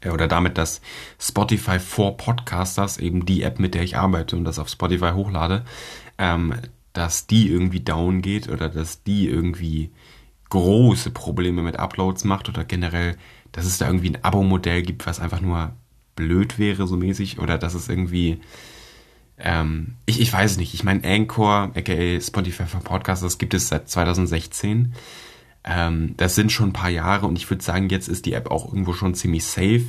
äh, 0.00 0.10
oder 0.10 0.28
damit, 0.28 0.58
dass 0.58 0.80
Spotify 1.18 1.78
for 1.78 2.16
Podcasters, 2.16 2.98
eben 2.98 3.24
die 3.26 3.42
App, 3.42 3.58
mit 3.58 3.74
der 3.74 3.82
ich 3.82 3.96
arbeite 3.96 4.36
und 4.36 4.44
das 4.44 4.58
auf 4.58 4.68
Spotify 4.68 5.12
hochlade, 5.12 5.64
ähm, 6.18 6.54
dass 6.92 7.26
die 7.26 7.48
irgendwie 7.48 7.80
down 7.80 8.20
geht 8.22 8.48
oder 8.48 8.68
dass 8.68 9.02
die 9.02 9.28
irgendwie 9.28 9.92
große 10.50 11.10
Probleme 11.10 11.62
mit 11.62 11.78
Uploads 11.78 12.24
macht 12.24 12.48
oder 12.50 12.64
generell, 12.64 13.16
dass 13.52 13.64
es 13.64 13.78
da 13.78 13.86
irgendwie 13.86 14.10
ein 14.10 14.22
Abo-Modell 14.22 14.82
gibt, 14.82 15.06
was 15.06 15.20
einfach 15.20 15.40
nur 15.40 15.74
blöd 16.16 16.58
wäre, 16.58 16.86
so 16.86 16.96
mäßig, 16.96 17.38
oder 17.38 17.58
dass 17.58 17.74
es 17.74 17.88
irgendwie, 17.88 18.40
ähm, 19.38 19.94
ich, 20.06 20.20
ich 20.20 20.32
weiß 20.32 20.56
nicht. 20.56 20.74
Ich 20.74 20.84
meine, 20.84 21.04
Anchor, 21.04 21.70
aka 21.74 22.20
Spotify 22.20 22.64
for 22.64 22.80
Podcasts, 22.80 23.22
das 23.22 23.38
gibt 23.38 23.54
es 23.54 23.68
seit 23.68 23.88
2016. 23.88 24.94
Ähm, 25.64 26.14
das 26.16 26.34
sind 26.34 26.50
schon 26.52 26.70
ein 26.70 26.74
paar 26.74 26.90
Jahre 26.90 27.26
und 27.26 27.36
ich 27.36 27.48
würde 27.48 27.62
sagen, 27.62 27.88
jetzt 27.88 28.08
ist 28.08 28.26
die 28.26 28.32
App 28.32 28.50
auch 28.50 28.66
irgendwo 28.66 28.92
schon 28.92 29.14
ziemlich 29.14 29.44
safe. 29.44 29.86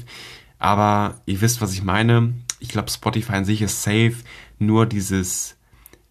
Aber 0.60 1.22
ihr 1.26 1.42
wisst, 1.42 1.62
was 1.62 1.74
ich 1.74 1.84
meine. 1.84 2.34
Ich 2.60 2.70
glaube, 2.70 2.90
Spotify 2.90 3.34
an 3.34 3.46
sich 3.46 3.62
ist 3.62 3.84
safe. 3.84 4.16
Nur 4.60 4.86
dieses 4.86 5.58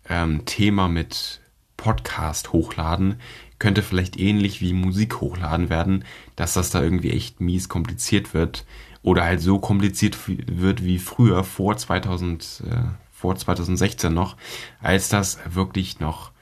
ähm, 0.09 0.45
Thema 0.45 0.89
mit 0.89 1.41
Podcast 1.77 2.53
hochladen 2.53 3.17
könnte 3.59 3.83
vielleicht 3.83 4.19
ähnlich 4.19 4.61
wie 4.61 4.73
Musik 4.73 5.21
hochladen 5.21 5.71
werden, 5.71 6.05
dass 6.37 6.55
das 6.55 6.71
da 6.71 6.83
irgendwie 6.83 7.13
echt 7.13 7.41
mies 7.41 7.69
kompliziert 7.69 8.35
wird 8.35 8.67
oder 9.03 9.25
halt 9.25 9.41
so 9.41 9.59
kompliziert 9.59 10.17
wird 10.27 10.85
wie 10.85 10.99
früher 10.99 11.45
vor 11.45 11.77
2000 11.77 12.63
äh, 12.71 12.77
vor 13.11 13.37
2016 13.37 14.13
noch, 14.13 14.37
als 14.81 15.09
das 15.09 15.39
wirklich 15.49 16.01
noch 16.01 16.33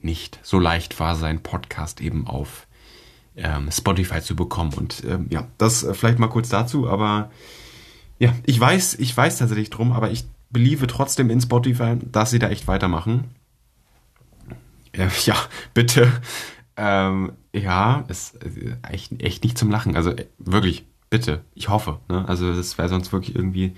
nicht 0.00 0.38
so 0.42 0.60
leicht 0.60 1.00
war, 1.00 1.16
seinen 1.16 1.42
Podcast 1.42 2.00
eben 2.00 2.28
auf 2.28 2.68
ähm, 3.34 3.70
Spotify 3.72 4.20
zu 4.20 4.36
bekommen. 4.36 4.72
Und 4.74 5.04
ähm, 5.04 5.26
ja, 5.30 5.48
das 5.58 5.82
äh, 5.82 5.94
vielleicht 5.94 6.20
mal 6.20 6.28
kurz 6.28 6.48
dazu, 6.48 6.88
aber 6.88 7.30
ja, 8.18 8.32
ich 8.46 8.58
weiß, 8.58 8.94
ich 8.94 9.16
weiß 9.16 9.38
tatsächlich 9.38 9.70
drum, 9.70 9.92
aber 9.92 10.10
ich 10.10 10.26
beliebe 10.50 10.86
trotzdem 10.86 11.30
in 11.30 11.40
Spotify, 11.40 11.96
dass 12.00 12.30
sie 12.30 12.38
da 12.38 12.48
echt 12.48 12.68
weitermachen. 12.68 13.34
Äh, 14.92 15.08
ja, 15.24 15.36
bitte. 15.74 16.12
Ähm, 16.76 17.32
ja, 17.52 18.04
ist 18.06 18.36
äh, 18.44 18.76
echt, 18.88 19.20
echt 19.20 19.42
nicht 19.42 19.58
zum 19.58 19.70
Lachen. 19.70 19.96
Also 19.96 20.10
äh, 20.10 20.26
wirklich, 20.38 20.84
bitte, 21.10 21.44
ich 21.54 21.68
hoffe. 21.68 22.00
Ne? 22.08 22.24
Also 22.28 22.54
das 22.54 22.78
wäre 22.78 22.88
sonst 22.88 23.12
wirklich 23.12 23.34
irgendwie 23.34 23.74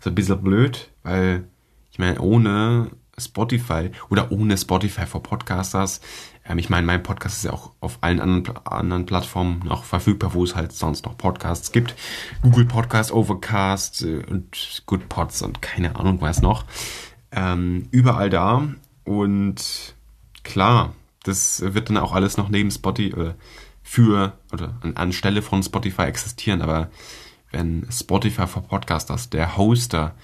so 0.00 0.10
ein 0.10 0.14
bisschen 0.14 0.42
blöd, 0.42 0.90
weil 1.02 1.44
ich 1.90 1.98
meine, 1.98 2.20
ohne 2.20 2.90
Spotify 3.18 3.90
oder 4.10 4.30
ohne 4.30 4.56
Spotify 4.56 5.06
for 5.06 5.22
Podcasters, 5.22 6.00
ähm, 6.48 6.58
ich 6.58 6.70
meine, 6.70 6.86
mein 6.86 7.02
Podcast 7.02 7.38
ist 7.38 7.44
ja 7.44 7.52
auch 7.52 7.72
auf 7.80 7.98
allen 8.00 8.20
anderen, 8.20 8.56
anderen 8.66 9.06
Plattformen 9.06 9.60
noch 9.64 9.84
verfügbar, 9.84 10.34
wo 10.34 10.44
es 10.44 10.54
halt 10.56 10.72
sonst 10.72 11.04
noch 11.04 11.18
Podcasts 11.18 11.72
gibt. 11.72 11.94
Google 12.42 12.64
Podcast, 12.64 13.12
Overcast 13.12 14.02
äh, 14.02 14.24
und 14.30 14.82
Good 14.86 15.08
Pods 15.08 15.42
und 15.42 15.60
keine 15.62 15.96
Ahnung 15.96 16.20
was 16.20 16.40
noch. 16.42 16.64
ähm, 17.32 17.88
überall 17.90 18.30
da. 18.30 18.66
Und 19.04 19.94
klar, 20.44 20.94
das 21.24 21.62
wird 21.74 21.90
dann 21.90 21.96
auch 21.98 22.12
alles 22.12 22.36
noch 22.36 22.48
neben 22.48 22.70
Spotify 22.70 23.14
oder 23.14 23.34
für 23.88 24.38
oder 24.52 24.78
anstelle 24.96 25.40
von 25.40 25.62
Spotify 25.62 26.02
existieren. 26.02 26.60
Aber 26.60 26.90
wenn 27.50 27.86
Spotify 27.90 28.46
for 28.46 28.62
Podcasters, 28.62 29.30
der 29.30 29.56
Hoster, 29.56 30.14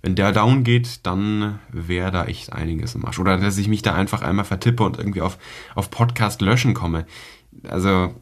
wenn 0.00 0.14
der 0.14 0.32
down 0.32 0.64
geht, 0.64 1.04
dann 1.04 1.58
wäre 1.70 2.10
da 2.10 2.24
echt 2.24 2.50
einiges 2.54 2.94
im 2.94 3.04
Arsch. 3.04 3.18
Oder 3.18 3.36
dass 3.36 3.58
ich 3.58 3.68
mich 3.68 3.82
da 3.82 3.94
einfach 3.94 4.22
einmal 4.22 4.46
vertippe 4.46 4.84
und 4.84 4.96
irgendwie 4.96 5.20
auf, 5.20 5.36
auf 5.74 5.90
Podcast 5.90 6.40
löschen 6.40 6.72
komme. 6.72 7.04
Also, 7.68 8.14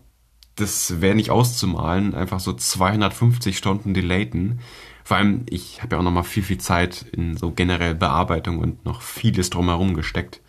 das 0.56 1.00
wäre 1.00 1.14
nicht 1.14 1.30
auszumalen. 1.30 2.16
Einfach 2.16 2.40
so 2.40 2.52
250 2.52 3.56
Stunden 3.56 3.94
delaten. 3.94 4.58
Vor 5.04 5.16
allem, 5.16 5.46
ich 5.48 5.80
habe 5.80 5.94
ja 5.94 6.00
auch 6.00 6.04
nochmal 6.04 6.24
viel, 6.24 6.42
viel 6.42 6.58
Zeit 6.58 7.06
in 7.12 7.36
so 7.36 7.52
generell 7.52 7.94
Bearbeitung 7.94 8.58
und 8.58 8.84
noch 8.84 9.00
vieles 9.00 9.48
drumherum 9.50 9.94
gesteckt. 9.94 10.40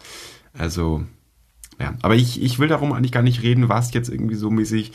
Also, 0.53 1.05
ja. 1.79 1.95
Aber 2.01 2.15
ich, 2.15 2.41
ich 2.41 2.59
will 2.59 2.67
darum 2.67 2.93
eigentlich 2.93 3.11
gar 3.11 3.23
nicht 3.23 3.41
reden, 3.41 3.69
was 3.69 3.93
jetzt 3.93 4.09
irgendwie 4.09 4.35
so 4.35 4.49
mäßig 4.49 4.91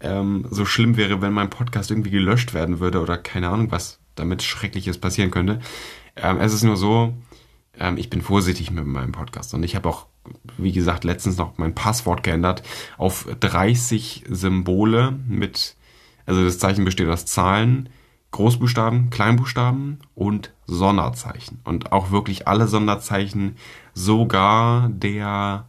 ähm, 0.00 0.46
so 0.50 0.64
schlimm 0.64 0.96
wäre, 0.96 1.22
wenn 1.22 1.32
mein 1.32 1.50
Podcast 1.50 1.90
irgendwie 1.90 2.10
gelöscht 2.10 2.52
werden 2.54 2.80
würde 2.80 3.00
oder 3.00 3.16
keine 3.16 3.48
Ahnung, 3.48 3.70
was 3.70 4.00
damit 4.14 4.42
Schreckliches 4.42 4.98
passieren 4.98 5.30
könnte. 5.30 5.60
Ähm, 6.14 6.38
es 6.40 6.52
ist 6.52 6.62
nur 6.62 6.76
so, 6.76 7.14
ähm, 7.78 7.96
ich 7.96 8.10
bin 8.10 8.22
vorsichtig 8.22 8.70
mit 8.70 8.86
meinem 8.86 9.12
Podcast 9.12 9.54
und 9.54 9.62
ich 9.62 9.76
habe 9.76 9.88
auch, 9.88 10.06
wie 10.58 10.72
gesagt, 10.72 11.04
letztens 11.04 11.38
noch 11.38 11.56
mein 11.56 11.74
Passwort 11.74 12.22
geändert 12.22 12.62
auf 12.98 13.26
30 13.40 14.24
Symbole 14.28 15.18
mit, 15.28 15.76
also 16.26 16.44
das 16.44 16.58
Zeichen 16.58 16.84
besteht 16.84 17.08
aus 17.08 17.26
Zahlen, 17.26 17.88
Großbuchstaben, 18.32 19.08
Kleinbuchstaben 19.08 20.00
und 20.14 20.52
Sonderzeichen. 20.66 21.60
Und 21.64 21.92
auch 21.92 22.10
wirklich 22.10 22.48
alle 22.48 22.66
Sonderzeichen, 22.66 23.56
sogar 23.94 24.90
der 24.90 25.68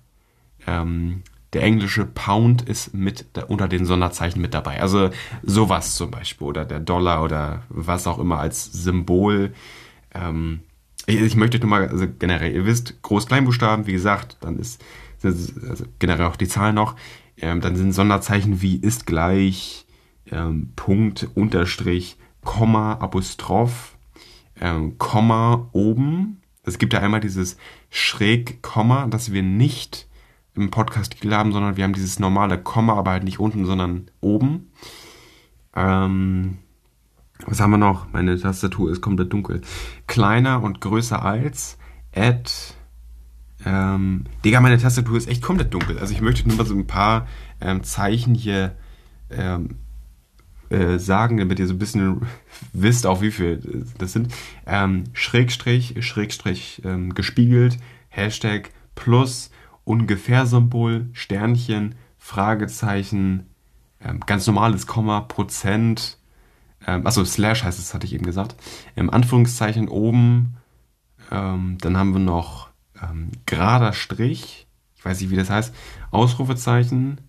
ähm, 0.68 1.24
der 1.54 1.64
englische 1.64 2.06
Pound 2.06 2.62
ist 2.62 2.94
mit 2.94 3.26
unter 3.48 3.68
den 3.68 3.86
Sonderzeichen 3.86 4.42
mit 4.42 4.54
dabei. 4.54 4.82
Also 4.82 5.10
sowas 5.44 5.96
zum 5.96 6.12
Beispiel 6.12 6.46
oder 6.46 6.66
der 6.66 6.80
Dollar 6.80 7.24
oder 7.24 7.64
was 7.70 8.06
auch 8.06 8.20
immer 8.20 8.40
als 8.40 8.66
Symbol. 8.66 9.54
Ähm, 10.14 10.60
ich, 11.06 11.22
ich, 11.22 11.36
möchte 11.36 11.60
nur 11.60 11.70
mal, 11.70 11.88
also 11.88 12.06
generell, 12.20 12.54
ihr 12.54 12.66
wisst, 12.66 13.02
Groß-Kleinbuchstaben, 13.02 13.88
wie 13.88 13.94
gesagt, 13.94 14.38
dann 14.42 14.60
ist 14.60 14.84
also 15.24 15.86
generell 16.00 16.26
auch 16.26 16.36
die 16.36 16.48
Zahl 16.48 16.74
noch. 16.74 16.96
Ähm, 17.38 17.62
dann 17.62 17.76
sind 17.76 17.94
Sonderzeichen 17.94 18.62
wie 18.62 18.76
ist 18.76 19.06
gleich, 19.06 19.86
ähm, 20.32 20.74
Punkt, 20.76 21.30
Unterstrich, 21.34 22.18
Komma, 22.44 22.94
Apostroph, 22.94 23.98
ähm, 24.60 24.98
Komma 24.98 25.70
oben. 25.72 26.42
Es 26.64 26.78
gibt 26.78 26.94
ja 26.94 27.00
einmal 27.00 27.22
dieses 27.22 27.58
Schräg-Komma, 27.90 29.08
das 29.08 29.32
wir 29.32 29.44
nicht 29.44 30.07
im 30.58 30.72
Podcast-Titel 30.72 31.32
haben, 31.32 31.52
sondern 31.52 31.78
wir 31.78 31.84
haben 31.84 31.94
dieses 31.94 32.20
normale 32.20 32.58
Komma, 32.58 32.96
aber 32.96 33.12
halt 33.12 33.24
nicht 33.24 33.40
unten, 33.40 33.66
sondern 33.66 34.10
oben. 34.22 34.72
Ähm, 35.76 36.58
was 37.46 37.60
haben 37.60 37.72
wir 37.72 37.78
noch? 37.78 38.12
Meine 38.12 38.40
Tastatur 38.40 38.92
ist 38.92 39.02
komplett 39.02 39.32
dunkel. 39.32 39.62
Kleiner 40.08 40.64
und 40.64 40.82
größer 40.82 41.24
als 41.24 41.78
add. 42.16 42.52
Ähm, 43.66 44.26
Digga, 44.44 44.60
meine 44.60 44.78
Tastatur 44.78 45.18
ist 45.18 45.28
echt 45.28 45.44
komplett 45.44 45.74
dunkel. 45.74 46.00
Also 46.00 46.14
ich 46.14 46.22
möchte 46.22 46.48
nur 46.48 46.58
mal 46.58 46.66
so 46.66 46.76
ein 46.76 46.88
paar 46.88 47.28
ähm, 47.62 47.84
Zeichen 47.84 48.34
hier 48.34 48.76
ähm, 49.30 49.76
äh, 50.70 50.98
sagen, 50.98 51.38
damit 51.38 51.60
ihr 51.60 51.68
so 51.68 51.74
ein 51.74 51.80
bisschen 51.80 52.22
wisst, 52.74 53.06
auch 53.06 53.22
wie 53.22 53.32
viel 53.32 53.86
das 53.98 54.14
sind. 54.14 54.34
Ähm, 54.66 55.06
Schrägstrich, 55.14 56.04
Schrägstrich 56.06 56.82
ähm, 56.86 57.14
gespiegelt, 57.14 57.78
Hashtag 58.10 58.72
plus 58.96 59.52
Ungefähr-Symbol, 59.88 61.10
Sternchen, 61.14 61.96
Fragezeichen, 62.18 63.48
ähm, 64.02 64.20
ganz 64.26 64.46
normales 64.46 64.86
Komma, 64.86 65.22
Prozent, 65.22 66.18
ähm, 66.86 67.06
also 67.06 67.24
Slash 67.24 67.64
heißt 67.64 67.80
es, 67.80 67.94
hatte 67.94 68.06
ich 68.06 68.14
eben 68.14 68.26
gesagt, 68.26 68.56
im 68.96 69.10
Anführungszeichen 69.10 69.88
oben, 69.88 70.58
ähm, 71.32 71.78
dann 71.80 71.96
haben 71.96 72.12
wir 72.12 72.20
noch 72.20 72.68
ähm, 73.02 73.32
gerader 73.46 73.94
Strich, 73.94 74.68
ich 74.96 75.06
weiß 75.06 75.22
nicht, 75.22 75.30
wie 75.30 75.38
das 75.38 75.50
heißt, 75.50 75.74
Ausrufezeichen, 76.12 77.22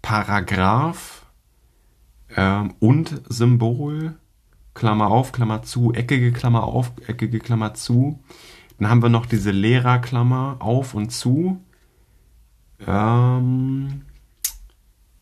Paragraph 0.00 1.26
ähm, 2.34 2.74
und 2.80 3.20
Symbol, 3.28 4.14
Klammer 4.72 5.08
auf, 5.08 5.32
Klammer 5.32 5.62
zu, 5.62 5.92
eckige 5.92 6.32
Klammer 6.32 6.64
auf, 6.64 6.92
eckige 7.06 7.40
Klammer 7.40 7.74
zu. 7.74 8.20
Dann 8.78 8.88
haben 8.88 9.02
wir 9.02 9.08
noch 9.10 9.26
diese 9.26 9.50
Lehrerklammer 9.50 10.56
auf 10.60 10.94
und 10.94 11.10
zu. 11.10 11.62
Ähm, 12.84 14.02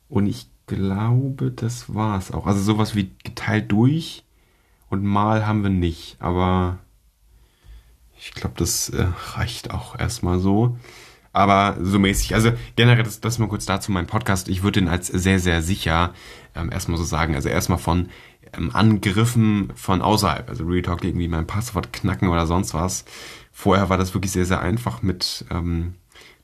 und 0.08 0.26
ich 0.26 0.48
glaube, 0.66 1.50
das 1.50 1.94
war's 1.94 2.30
auch. 2.30 2.46
Also 2.46 2.60
sowas 2.62 2.94
wie 2.94 3.10
geteilt 3.22 3.70
durch 3.70 4.24
und 4.88 5.04
mal 5.04 5.46
haben 5.46 5.62
wir 5.62 5.70
nicht. 5.70 6.16
Aber 6.20 6.78
ich 8.18 8.32
glaube, 8.32 8.54
das 8.56 8.88
äh, 8.90 9.06
reicht 9.34 9.70
auch 9.70 9.98
erstmal 9.98 10.38
so. 10.38 10.78
Aber 11.32 11.76
so 11.82 11.98
mäßig. 11.98 12.34
Also 12.34 12.52
generell, 12.76 13.02
das, 13.02 13.20
das 13.20 13.38
mal 13.38 13.48
kurz 13.48 13.66
dazu 13.66 13.90
mein 13.90 14.06
Podcast. 14.06 14.48
Ich 14.48 14.62
würde 14.62 14.80
ihn 14.80 14.88
als 14.88 15.08
sehr, 15.08 15.40
sehr 15.40 15.62
sicher 15.62 16.14
ähm, 16.54 16.70
erstmal 16.70 16.96
so 16.96 17.04
sagen. 17.04 17.34
Also 17.34 17.48
erstmal 17.48 17.78
von 17.78 18.08
ähm, 18.56 18.70
Angriffen 18.72 19.72
von 19.74 20.00
außerhalb. 20.00 20.48
Also 20.48 20.64
Real 20.64 20.82
Talk 20.82 21.02
irgendwie 21.02 21.28
mein 21.28 21.46
Passwort 21.46 21.92
knacken 21.92 22.28
oder 22.28 22.46
sonst 22.46 22.72
was. 22.72 23.04
Vorher 23.50 23.88
war 23.88 23.98
das 23.98 24.14
wirklich 24.14 24.30
sehr, 24.30 24.46
sehr 24.46 24.60
einfach 24.60 25.02
mit 25.02 25.44
ähm, 25.50 25.94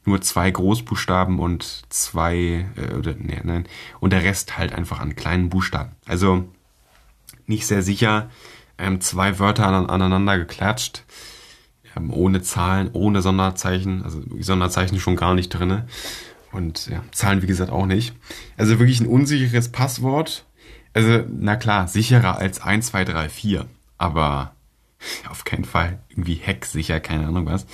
nur 0.04 0.20
zwei 0.20 0.50
Großbuchstaben 0.50 1.38
und 1.38 1.82
zwei, 1.90 2.66
äh, 2.76 2.94
oder, 2.94 3.14
nee, 3.18 3.40
nein, 3.42 3.66
und 4.00 4.12
der 4.12 4.22
Rest 4.22 4.58
halt 4.58 4.72
einfach 4.72 5.00
an 5.00 5.16
kleinen 5.16 5.50
Buchstaben. 5.50 5.92
Also 6.06 6.48
nicht 7.46 7.66
sehr 7.66 7.82
sicher, 7.82 8.30
ähm, 8.78 9.00
zwei 9.00 9.38
Wörter 9.38 9.66
aneinander 9.66 10.38
geklatscht, 10.38 11.04
ähm, 11.96 12.12
ohne 12.12 12.42
Zahlen, 12.42 12.90
ohne 12.92 13.22
Sonderzeichen, 13.22 14.02
also 14.02 14.22
Sonderzeichen 14.40 15.00
schon 15.00 15.16
gar 15.16 15.34
nicht 15.34 15.50
drinne 15.50 15.86
und 16.52 16.88
ja, 16.88 17.02
Zahlen 17.12 17.42
wie 17.42 17.46
gesagt 17.46 17.70
auch 17.70 17.86
nicht. 17.86 18.14
Also 18.56 18.78
wirklich 18.78 19.00
ein 19.00 19.06
unsicheres 19.06 19.70
Passwort. 19.70 20.46
Also, 20.92 21.24
na 21.28 21.56
klar, 21.56 21.86
sicherer 21.86 22.38
als 22.38 22.60
1, 22.60 22.86
2, 22.86 23.04
3, 23.04 23.28
4, 23.28 23.66
aber 23.96 24.54
auf 25.30 25.44
keinen 25.44 25.64
Fall 25.64 25.98
irgendwie 26.08 26.40
hacksicher, 26.44 27.00
keine 27.00 27.26
Ahnung 27.26 27.46
was. 27.46 27.66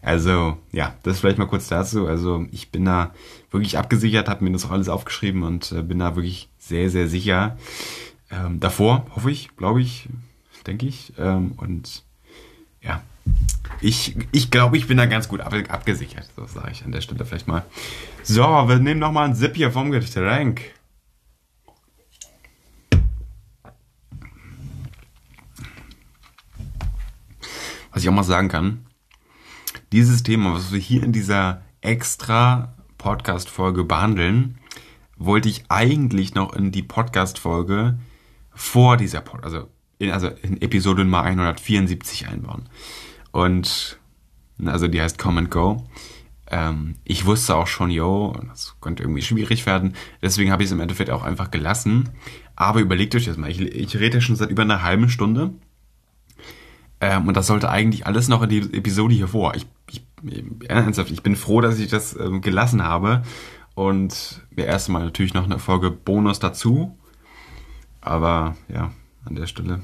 Also, 0.00 0.58
ja, 0.72 0.94
das 1.02 1.20
vielleicht 1.20 1.38
mal 1.38 1.46
kurz 1.46 1.68
dazu. 1.68 2.06
Also, 2.06 2.46
ich 2.50 2.70
bin 2.70 2.84
da 2.84 3.14
wirklich 3.50 3.78
abgesichert, 3.78 4.28
habe 4.28 4.44
mir 4.44 4.52
das 4.52 4.64
auch 4.64 4.70
alles 4.70 4.88
aufgeschrieben 4.88 5.42
und 5.42 5.72
äh, 5.72 5.82
bin 5.82 5.98
da 5.98 6.16
wirklich 6.16 6.48
sehr, 6.58 6.90
sehr 6.90 7.08
sicher. 7.08 7.56
Ähm, 8.30 8.60
davor, 8.60 9.06
hoffe 9.14 9.30
ich, 9.30 9.56
glaube 9.56 9.80
ich, 9.80 10.08
denke 10.66 10.86
ich. 10.86 11.12
Ähm, 11.18 11.52
und 11.56 12.02
ja, 12.82 13.02
ich, 13.80 14.16
ich 14.32 14.50
glaube, 14.50 14.76
ich 14.76 14.86
bin 14.86 14.96
da 14.96 15.06
ganz 15.06 15.28
gut 15.28 15.40
ab, 15.40 15.54
abgesichert. 15.68 16.28
So 16.36 16.46
sage 16.46 16.72
ich 16.72 16.84
an 16.84 16.92
der 16.92 17.00
Stelle 17.00 17.24
vielleicht 17.24 17.48
mal. 17.48 17.64
So, 18.22 18.42
wir 18.42 18.78
nehmen 18.78 19.00
nochmal 19.00 19.26
einen 19.26 19.34
Sip 19.34 19.56
hier 19.56 19.70
vom 19.70 19.90
Getränk. 19.90 20.71
Was 27.92 28.02
ich 28.02 28.08
auch 28.08 28.14
mal 28.14 28.22
sagen 28.22 28.48
kann, 28.48 28.86
dieses 29.92 30.22
Thema, 30.22 30.54
was 30.54 30.72
wir 30.72 30.78
hier 30.78 31.02
in 31.02 31.12
dieser 31.12 31.62
extra 31.82 32.74
Podcast-Folge 32.96 33.84
behandeln, 33.84 34.58
wollte 35.18 35.50
ich 35.50 35.64
eigentlich 35.68 36.34
noch 36.34 36.54
in 36.54 36.72
die 36.72 36.82
Podcast-Folge 36.82 37.98
vor 38.54 38.96
dieser, 38.96 39.20
Pod 39.20 39.44
also 39.44 39.68
in, 39.98 40.10
also 40.10 40.28
in 40.28 40.60
Episode 40.62 41.04
Nummer 41.04 41.22
174 41.22 42.28
einbauen. 42.28 42.68
Und, 43.30 43.98
also 44.64 44.88
die 44.88 45.00
heißt 45.00 45.18
Come 45.18 45.40
and 45.40 45.50
Go. 45.50 45.86
Ähm, 46.46 46.96
ich 47.04 47.26
wusste 47.26 47.56
auch 47.56 47.66
schon, 47.66 47.90
yo, 47.90 48.34
das 48.48 48.76
könnte 48.80 49.02
irgendwie 49.02 49.22
schwierig 49.22 49.66
werden. 49.66 49.94
Deswegen 50.22 50.50
habe 50.50 50.62
ich 50.62 50.68
es 50.68 50.72
im 50.72 50.80
Endeffekt 50.80 51.10
auch 51.10 51.22
einfach 51.22 51.50
gelassen. 51.50 52.08
Aber 52.56 52.80
überlegt 52.80 53.14
euch 53.14 53.26
das 53.26 53.36
mal. 53.36 53.50
Ich, 53.50 53.60
ich 53.60 53.96
rede 53.98 54.22
schon 54.22 54.36
seit 54.36 54.50
über 54.50 54.62
einer 54.62 54.82
halben 54.82 55.08
Stunde 55.08 55.52
ähm, 57.02 57.26
und 57.26 57.36
das 57.36 57.48
sollte 57.48 57.68
eigentlich 57.68 58.06
alles 58.06 58.28
noch 58.28 58.42
in 58.42 58.48
die 58.48 58.60
Episode 58.60 59.12
hier 59.12 59.26
vor. 59.26 59.56
Ich, 59.56 59.66
ich, 59.90 60.04
ernsthaft, 60.68 61.10
ich 61.10 61.24
bin 61.24 61.34
froh, 61.34 61.60
dass 61.60 61.80
ich 61.80 61.90
das 61.90 62.14
ähm, 62.14 62.40
gelassen 62.42 62.84
habe. 62.84 63.24
Und 63.74 64.40
ja, 64.56 64.66
erstmal 64.66 65.02
natürlich 65.04 65.34
noch 65.34 65.42
eine 65.42 65.58
Folge 65.58 65.90
Bonus 65.90 66.38
dazu. 66.38 66.96
Aber 68.00 68.56
ja, 68.68 68.92
an 69.24 69.34
der 69.34 69.48
Stelle. 69.48 69.80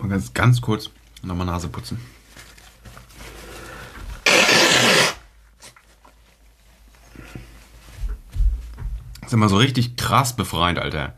Mal 0.00 0.08
ganz, 0.08 0.34
ganz 0.34 0.60
kurz 0.60 0.90
nochmal 1.22 1.46
Nase 1.46 1.68
putzen. 1.68 2.13
Immer 9.34 9.48
so 9.48 9.56
richtig 9.56 9.96
krass 9.96 10.36
befreiend, 10.36 10.78
Alter. 10.78 11.14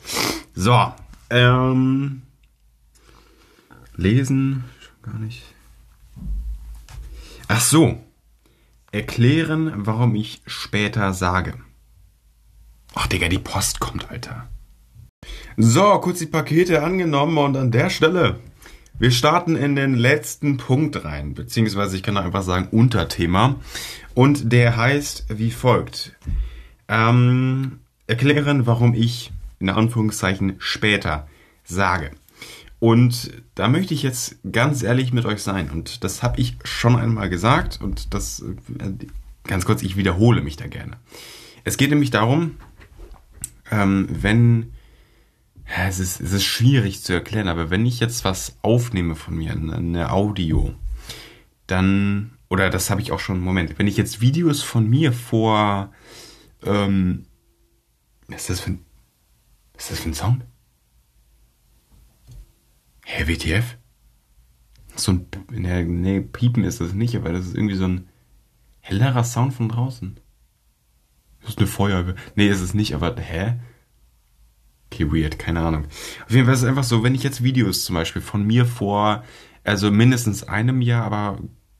So, 0.54 0.92
ähm, 1.30 2.22
lesen, 3.94 4.64
gar 5.02 5.18
nicht. 5.18 5.42
Ach 7.48 7.60
so, 7.60 8.02
erklären, 8.90 9.72
warum 9.86 10.14
ich 10.14 10.42
später 10.46 11.12
sage. 11.12 11.54
Ach, 12.94 13.06
Digga, 13.06 13.28
die 13.28 13.38
Post 13.38 13.78
kommt, 13.78 14.10
Alter. 14.10 14.48
So, 15.56 15.98
kurz 16.00 16.18
die 16.18 16.26
Pakete 16.26 16.82
angenommen 16.82 17.38
und 17.38 17.56
an 17.56 17.70
der 17.70 17.90
Stelle. 17.90 18.40
Wir 18.98 19.10
starten 19.10 19.56
in 19.56 19.76
den 19.76 19.94
letzten 19.94 20.56
Punkt 20.56 21.04
rein, 21.04 21.34
beziehungsweise 21.34 21.96
ich 21.96 22.02
kann 22.02 22.16
einfach 22.16 22.42
sagen 22.42 22.68
Unterthema. 22.70 23.56
Und 24.14 24.52
der 24.52 24.76
heißt 24.76 25.26
wie 25.28 25.50
folgt. 25.50 26.16
Ähm, 26.88 27.80
erklären, 28.06 28.66
warum 28.66 28.94
ich 28.94 29.32
in 29.58 29.70
Anführungszeichen 29.70 30.56
später 30.58 31.28
sage. 31.64 32.10
Und 32.78 33.30
da 33.54 33.68
möchte 33.68 33.94
ich 33.94 34.02
jetzt 34.02 34.36
ganz 34.50 34.82
ehrlich 34.82 35.12
mit 35.12 35.24
euch 35.24 35.42
sein. 35.42 35.70
Und 35.70 36.04
das 36.04 36.22
habe 36.22 36.40
ich 36.40 36.56
schon 36.64 36.96
einmal 36.96 37.30
gesagt. 37.30 37.80
Und 37.80 38.12
das, 38.12 38.40
äh, 38.40 38.92
ganz 39.44 39.64
kurz, 39.64 39.82
ich 39.82 39.96
wiederhole 39.96 40.42
mich 40.42 40.56
da 40.56 40.66
gerne. 40.66 40.98
Es 41.64 41.78
geht 41.78 41.90
nämlich 41.90 42.10
darum, 42.10 42.56
ähm, 43.70 44.06
wenn 44.10 44.72
es 45.88 45.98
ist, 45.98 46.20
es 46.20 46.32
ist 46.32 46.44
schwierig 46.44 47.02
zu 47.02 47.12
erklären, 47.12 47.48
aber 47.48 47.70
wenn 47.70 47.86
ich 47.86 47.98
jetzt 47.98 48.24
was 48.24 48.56
aufnehme 48.62 49.16
von 49.16 49.36
mir, 49.36 49.52
eine 49.52 50.12
Audio, 50.12 50.72
dann, 51.66 52.32
oder 52.48 52.70
das 52.70 52.88
habe 52.90 53.00
ich 53.00 53.10
auch 53.10 53.18
schon, 53.18 53.40
Moment, 53.40 53.78
wenn 53.78 53.88
ich 53.88 53.96
jetzt 53.96 54.20
Videos 54.20 54.62
von 54.62 54.88
mir 54.88 55.12
vor, 55.12 55.92
ähm, 56.64 57.24
was 58.28 58.42
ist 58.42 58.50
das 58.50 58.60
für 58.60 58.70
ein, 58.70 58.84
was 59.74 59.84
ist 59.84 59.92
das 59.92 60.00
für 60.00 60.08
ein 60.10 60.14
Sound? 60.14 60.44
Hä, 63.04 63.26
WTF? 63.28 63.76
So 64.96 65.12
ein, 65.12 65.26
ne, 65.50 65.84
nee, 65.84 66.20
Piepen 66.20 66.64
ist 66.64 66.80
das 66.80 66.92
nicht, 66.92 67.14
aber 67.16 67.32
das 67.32 67.46
ist 67.46 67.54
irgendwie 67.54 67.76
so 67.76 67.86
ein 67.86 68.08
hellerer 68.80 69.24
Sound 69.24 69.54
von 69.54 69.68
draußen. 69.68 70.18
Das 71.40 71.50
ist 71.50 71.58
eine 71.58 71.66
Feuerwehr. 71.66 72.14
Nee, 72.34 72.48
ist 72.48 72.60
es 72.60 72.74
nicht, 72.74 72.94
aber, 72.94 73.14
hä? 73.20 73.58
Okay, 74.90 75.12
weird, 75.12 75.38
keine 75.38 75.60
Ahnung. 75.60 75.86
Auf 76.24 76.30
jeden 76.30 76.46
Fall 76.46 76.54
ist 76.54 76.62
es 76.62 76.68
einfach 76.68 76.84
so, 76.84 77.02
wenn 77.02 77.14
ich 77.14 77.22
jetzt 77.22 77.42
Videos 77.42 77.84
zum 77.84 77.94
Beispiel 77.94 78.22
von 78.22 78.44
mir 78.44 78.66
vor, 78.66 79.22
also 79.62 79.90
mindestens 79.90 80.44
einem 80.44 80.80
Jahr, 80.80 81.04
aber 81.04 81.38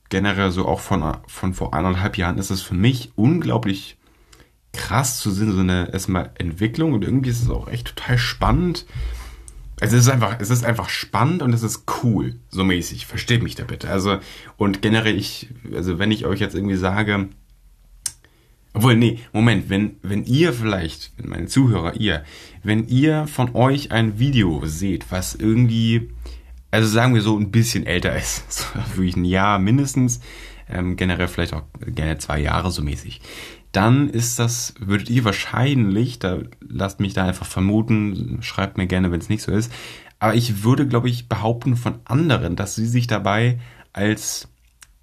generell 0.09 0.51
so 0.51 0.65
auch 0.65 0.79
von, 0.79 1.17
von 1.27 1.53
vor 1.53 1.73
eineinhalb 1.73 2.17
Jahren, 2.17 2.37
ist 2.37 2.49
es 2.49 2.61
für 2.61 2.75
mich 2.75 3.11
unglaublich 3.15 3.96
krass 4.73 5.19
zu 5.19 5.31
sehen, 5.31 5.53
so 5.53 5.59
eine 5.59 5.91
erstmal 5.91 6.31
Entwicklung 6.37 6.93
und 6.93 7.03
irgendwie 7.03 7.29
ist 7.29 7.41
es 7.41 7.49
auch 7.49 7.67
echt 7.67 7.95
total 7.95 8.17
spannend. 8.17 8.85
Also 9.79 9.95
es 9.95 10.03
ist 10.03 10.09
einfach, 10.09 10.37
es 10.39 10.49
ist 10.49 10.65
einfach 10.65 10.89
spannend 10.89 11.41
und 11.43 11.53
es 11.53 11.61
ist 11.61 11.83
cool, 12.03 12.35
so 12.49 12.63
mäßig. 12.63 13.05
Versteht 13.05 13.43
mich 13.43 13.55
da 13.55 13.63
bitte. 13.63 13.89
Also, 13.89 14.17
und 14.57 14.81
generell 14.81 15.15
ich, 15.15 15.49
also 15.73 15.99
wenn 15.99 16.11
ich 16.11 16.25
euch 16.25 16.39
jetzt 16.39 16.55
irgendwie 16.55 16.77
sage, 16.77 17.29
obwohl, 18.77 18.95
nee, 18.95 19.19
Moment, 19.33 19.69
wenn, 19.69 19.97
wenn 20.03 20.23
ihr 20.25 20.53
vielleicht, 20.53 21.11
wenn 21.17 21.29
meine 21.29 21.47
Zuhörer, 21.47 21.95
ihr, 21.95 22.23
wenn 22.63 22.87
ihr 22.87 23.25
von 23.27 23.55
euch 23.55 23.91
ein 23.91 24.19
Video 24.19 24.61
seht, 24.65 25.11
was 25.11 25.33
irgendwie, 25.33 26.09
also 26.69 26.87
sagen 26.87 27.15
wir 27.15 27.21
so 27.21 27.37
ein 27.37 27.49
bisschen 27.49 27.87
älter 27.87 28.15
ist, 28.15 28.51
so 28.51 28.65
wirklich 28.95 29.15
ein 29.15 29.25
Jahr 29.25 29.57
mindestens, 29.57 30.21
ähm, 30.69 30.95
generell 30.95 31.27
vielleicht 31.27 31.53
auch 31.53 31.63
gerne 31.79 32.17
zwei 32.17 32.39
Jahre 32.39 32.71
so 32.71 32.81
mäßig, 32.81 33.21
dann 33.71 34.09
ist 34.09 34.39
das, 34.39 34.73
würdet 34.79 35.09
ihr 35.09 35.25
wahrscheinlich, 35.25 36.19
da 36.19 36.39
lasst 36.67 36.99
mich 36.99 37.13
da 37.13 37.25
einfach 37.25 37.45
vermuten, 37.45 38.39
schreibt 38.41 38.77
mir 38.77 38.87
gerne, 38.87 39.11
wenn 39.11 39.19
es 39.19 39.29
nicht 39.29 39.43
so 39.43 39.51
ist, 39.51 39.71
aber 40.19 40.35
ich 40.35 40.63
würde, 40.63 40.87
glaube 40.87 41.09
ich, 41.09 41.29
behaupten 41.29 41.75
von 41.75 41.99
anderen, 42.05 42.55
dass 42.55 42.75
sie 42.75 42.87
sich 42.87 43.07
dabei 43.07 43.59
als 43.93 44.47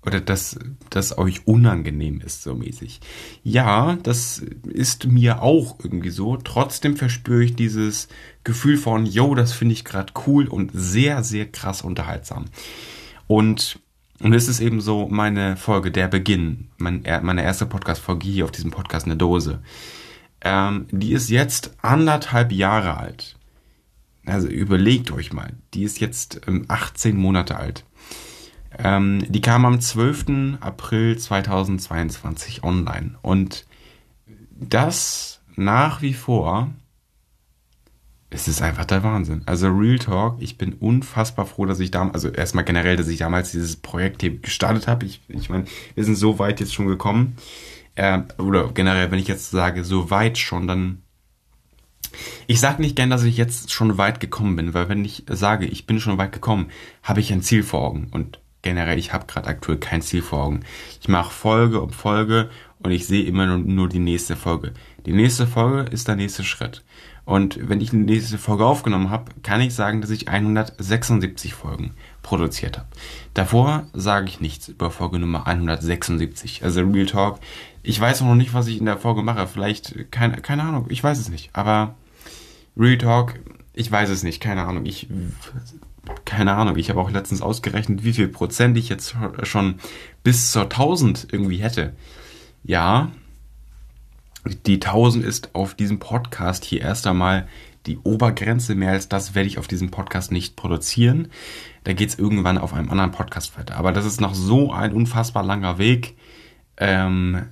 oder 0.07 0.21
dass 0.21 0.59
das 0.91 1.17
euch 1.17 1.47
unangenehm 1.47 2.21
ist, 2.21 2.43
so 2.43 2.55
mäßig. 2.55 3.01
Ja, 3.43 3.97
das 4.03 4.43
ist 4.65 5.07
mir 5.07 5.43
auch 5.43 5.79
irgendwie 5.83 6.11
so. 6.11 6.37
Trotzdem 6.37 6.97
verspüre 6.97 7.45
ich 7.45 7.57
dieses 7.57 8.09
Gefühl 8.45 8.77
von, 8.77 9.07
yo, 9.07 9.35
das 9.35 9.53
finde 9.53 9.73
ich 9.73 9.85
gerade 9.85 10.13
cool 10.27 10.47
und 10.47 10.71
sehr, 10.75 11.23
sehr 11.25 11.47
krass 11.47 11.83
unterhaltsam. 11.83 12.47
Und, 13.27 13.81
und 14.21 14.33
es 14.33 14.49
ist 14.49 14.61
eben 14.61 14.81
so 14.81 15.09
meine 15.09 15.57
Folge, 15.57 15.91
der 15.91 16.09
Beginn, 16.09 16.69
mein, 16.79 17.05
meine 17.23 17.43
erste 17.43 17.67
Podcast-Folge 17.67 18.27
hier 18.27 18.45
auf 18.45 18.53
diesem 18.53 18.71
Podcast 18.71 19.07
eine 19.07 19.17
Dose. 19.17 19.61
Ähm, 20.41 20.87
die 20.91 21.13
ist 21.13 21.31
jetzt 21.31 21.75
anderthalb 21.83 22.53
Jahre 22.53 22.97
alt. 22.97 23.37
Also 24.27 24.49
überlegt 24.49 25.11
euch 25.11 25.33
mal, 25.33 25.53
die 25.75 25.83
ist 25.83 26.01
jetzt 26.01 26.43
ähm, 26.47 26.65
18 26.69 27.17
Monate 27.17 27.57
alt. 27.57 27.85
Ähm, 28.79 29.25
die 29.29 29.41
kam 29.41 29.65
am 29.65 29.81
12. 29.81 30.59
April 30.61 31.19
2022 31.19 32.63
online. 32.63 33.17
Und 33.23 33.67
das 34.51 35.41
nach 35.57 36.03
wie 36.03 36.15
vor, 36.15 36.71
es 38.35 38.49
ist 38.49 38.63
einfach 38.63 38.85
der 38.85 39.05
Wahnsinn. 39.05 39.43
Also 39.47 39.69
Real 39.69 39.99
Talk, 39.99 40.37
ich 40.41 40.59
bin 40.59 40.73
unfassbar 40.75 41.47
froh, 41.47 41.67
dass 41.67 41.79
ich 41.79 41.93
damals, 41.93 42.15
also 42.15 42.29
erstmal 42.29 42.65
generell, 42.65 42.97
dass 42.97 43.07
ich 43.07 43.19
damals 43.19 43.53
dieses 43.53 43.77
Projekt 43.77 44.23
hier 44.23 44.39
gestartet 44.39 44.89
habe. 44.89 45.07
Ich, 45.07 45.21
ich 45.29 45.49
meine, 45.51 45.67
wir 45.95 46.05
sind 46.05 46.17
so 46.17 46.41
weit 46.41 46.59
jetzt 46.59 46.75
schon 46.75 46.89
gekommen. 46.89 47.37
Äh, 47.95 48.23
oder 48.39 48.73
generell, 48.73 49.13
wenn 49.13 49.21
ich 49.21 49.29
jetzt 49.29 49.53
sage, 49.53 49.85
so 49.85 50.11
weit 50.11 50.37
schon, 50.37 50.67
dann 50.67 51.03
ich 52.47 52.61
sage 52.61 52.83
nicht 52.83 52.97
gern, 52.97 53.11
dass 53.11 53.23
ich 53.23 53.37
jetzt 53.37 53.73
schon 53.73 53.99
weit 53.99 54.21
gekommen 54.21 54.57
bin, 54.57 54.75
weil 54.75 54.89
wenn 54.89 55.05
ich 55.05 55.25
sage, 55.29 55.67
ich 55.67 55.87
bin 55.87 56.01
schon 56.01 56.19
weit 56.19 56.33
gekommen, 56.33 56.71
habe 57.03 57.21
ich 57.21 57.33
ein 57.33 57.43
Ziel 57.43 57.63
vor 57.63 57.83
Augen. 57.83 58.09
Und 58.11 58.41
generell, 58.63 58.99
ich 58.99 59.13
habe 59.13 59.27
gerade 59.27 59.47
aktuell 59.47 59.79
kein 59.79 60.03
Ziel 60.03 60.23
vor 60.23 60.43
Augen. 60.43 60.61
Ich 61.01 61.09
mache 61.09 61.33
Folge 61.33 61.81
um 61.81 61.91
Folge 61.91 62.51
und 62.81 62.91
ich 62.91 63.07
sehe 63.07 63.25
immer 63.25 63.47
nur, 63.47 63.59
nur 63.59 63.89
die 63.89 63.99
nächste 63.99 64.37
Folge. 64.37 64.75
Die 65.07 65.13
nächste 65.13 65.47
Folge 65.47 65.91
ist 65.91 66.09
der 66.09 66.17
nächste 66.17 66.45
Schritt. 66.45 66.85
Und 67.25 67.69
wenn 67.69 67.81
ich 67.81 67.91
die 67.91 67.97
nächste 67.97 68.37
Folge 68.37 68.67
aufgenommen 68.67 69.11
habe, 69.11 69.33
kann 69.43 69.61
ich 69.61 69.75
sagen, 69.75 70.03
dass 70.03 70.11
ich 70.11 70.29
176 70.29 71.55
Folgen 71.55 71.93
produziert 72.23 72.79
habe. 72.79 72.89
Davor 73.33 73.87
sage 73.95 74.29
ich 74.29 74.41
nichts 74.41 74.69
über 74.69 74.91
Folge 74.91 75.19
Nummer 75.19 75.47
176. 75.47 76.65
Also 76.65 76.83
Real 76.83 77.07
Talk. 77.07 77.41
Ich 77.83 77.99
weiß 77.99 78.21
noch 78.23 78.35
nicht, 78.35 78.53
was 78.53 78.67
ich 78.67 78.79
in 78.79 78.87
der 78.87 78.99
Folge 78.99 79.23
mache. 79.23 79.47
Vielleicht, 79.47 80.11
keine, 80.11 80.37
keine 80.43 80.65
Ahnung, 80.65 80.87
ich 80.91 81.03
weiß 81.03 81.19
es 81.19 81.31
nicht. 81.31 81.51
Aber 81.55 81.95
Real 82.77 82.99
Talk, 82.99 83.35
ich 83.73 83.91
weiß 83.91 84.11
es 84.11 84.23
nicht, 84.23 84.41
keine 84.41 84.65
Ahnung. 84.65 84.85
Ich 84.85 85.09
keine 86.25 86.53
Ahnung, 86.55 86.77
ich 86.77 86.91
habe 86.91 87.01
auch 87.01 87.11
letztens 87.11 87.43
ausgerechnet, 87.43 88.05
wie 88.05 88.13
viel 88.13 88.29
Prozent 88.29 88.77
ich 88.77 88.89
jetzt 88.89 89.15
schon 89.45 89.77
bis 90.23 90.53
zur 90.53 90.65
1000 90.65 91.29
irgendwie 91.33 91.59
hätte. 91.59 91.95
Ja, 92.63 93.11
die 94.45 94.75
1000 94.75 95.25
ist 95.25 95.55
auf 95.55 95.75
diesem 95.75 95.99
Podcast 95.99 96.65
hier 96.65 96.83
erst 96.83 97.07
einmal 97.07 97.49
die 97.87 97.99
Obergrenze. 97.99 98.75
Mehr 98.75 98.93
als 98.93 99.09
das 99.09 99.35
werde 99.35 99.49
ich 99.49 99.59
auf 99.59 99.69
diesem 99.69 99.91
Podcast 99.91 100.33
nicht 100.33 100.57
produzieren. 100.57 101.29
Da 101.85 101.93
geht 101.93 102.11
es 102.11 102.19
irgendwann 102.19 102.59
auf 102.59 102.73
einem 102.75 102.91
anderen 102.91 103.11
Podcast 103.11 103.59
weiter. 103.59 103.77
Aber 103.77 103.93
das 103.93 104.07
ist 104.07 104.21
noch 104.21 104.35
so 104.35 104.73
ein 104.73 104.93
unfassbar 104.93 105.45
langer 105.45 105.79
Weg. 105.79 106.17
Ähm, 106.77 107.47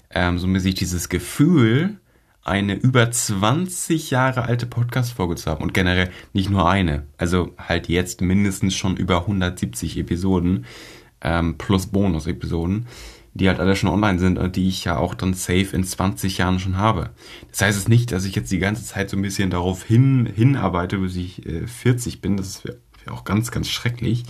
ähm, 0.09 0.39
so 0.39 0.47
mäßig 0.47 0.75
dieses 0.75 1.09
Gefühl, 1.09 1.97
eine 2.43 2.75
über 2.75 3.11
20 3.11 4.09
Jahre 4.09 4.43
alte 4.43 4.65
Podcast-Folge 4.65 5.35
zu 5.35 5.51
haben 5.51 5.61
und 5.61 5.73
generell 5.73 6.09
nicht 6.31 6.49
nur 6.49 6.69
eine, 6.69 7.05
also 7.17 7.53
halt 7.57 7.89
jetzt 7.89 8.21
mindestens 8.21 8.75
schon 8.75 8.95
über 8.95 9.21
170 9.21 9.97
Episoden 9.97 10.65
ähm, 11.21 11.57
plus 11.57 11.87
Bonus-Episoden, 11.87 12.87
die 13.33 13.49
halt 13.49 13.59
alle 13.59 13.75
schon 13.75 13.89
online 13.89 14.17
sind 14.19 14.39
und 14.39 14.55
die 14.55 14.69
ich 14.69 14.85
ja 14.85 14.97
auch 14.97 15.13
dann 15.13 15.33
safe 15.33 15.67
in 15.73 15.83
20 15.83 16.37
Jahren 16.37 16.59
schon 16.59 16.77
habe. 16.77 17.11
Das 17.51 17.61
heißt 17.61 17.77
es 17.77 17.87
nicht, 17.89 18.11
dass 18.13 18.23
ich 18.23 18.35
jetzt 18.35 18.51
die 18.51 18.59
ganze 18.59 18.83
Zeit 18.83 19.09
so 19.09 19.17
ein 19.17 19.21
bisschen 19.21 19.49
darauf 19.49 19.83
hin, 19.83 20.25
hinarbeite, 20.33 20.99
bis 20.99 21.17
ich 21.17 21.45
äh, 21.45 21.67
40 21.67 22.21
bin. 22.21 22.37
Das 22.37 22.63
wäre 22.63 22.77
wär 23.03 23.13
auch 23.13 23.25
ganz, 23.25 23.51
ganz 23.51 23.69
schrecklich. 23.69 24.23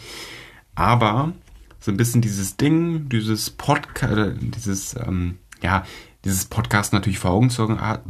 Aber 0.78 1.34
so 1.80 1.90
ein 1.90 1.98
bisschen 1.98 2.22
dieses 2.22 2.56
Ding, 2.56 3.10
dieses 3.10 3.50
Podcast, 3.50 4.38
dieses, 4.40 4.96
ähm, 4.96 5.40
ja, 5.64 5.84
dieses 6.24 6.46
Podcast 6.46 6.94
natürlich 6.94 7.18
vor 7.18 7.32
Augen 7.32 7.50
zu, 7.50 7.66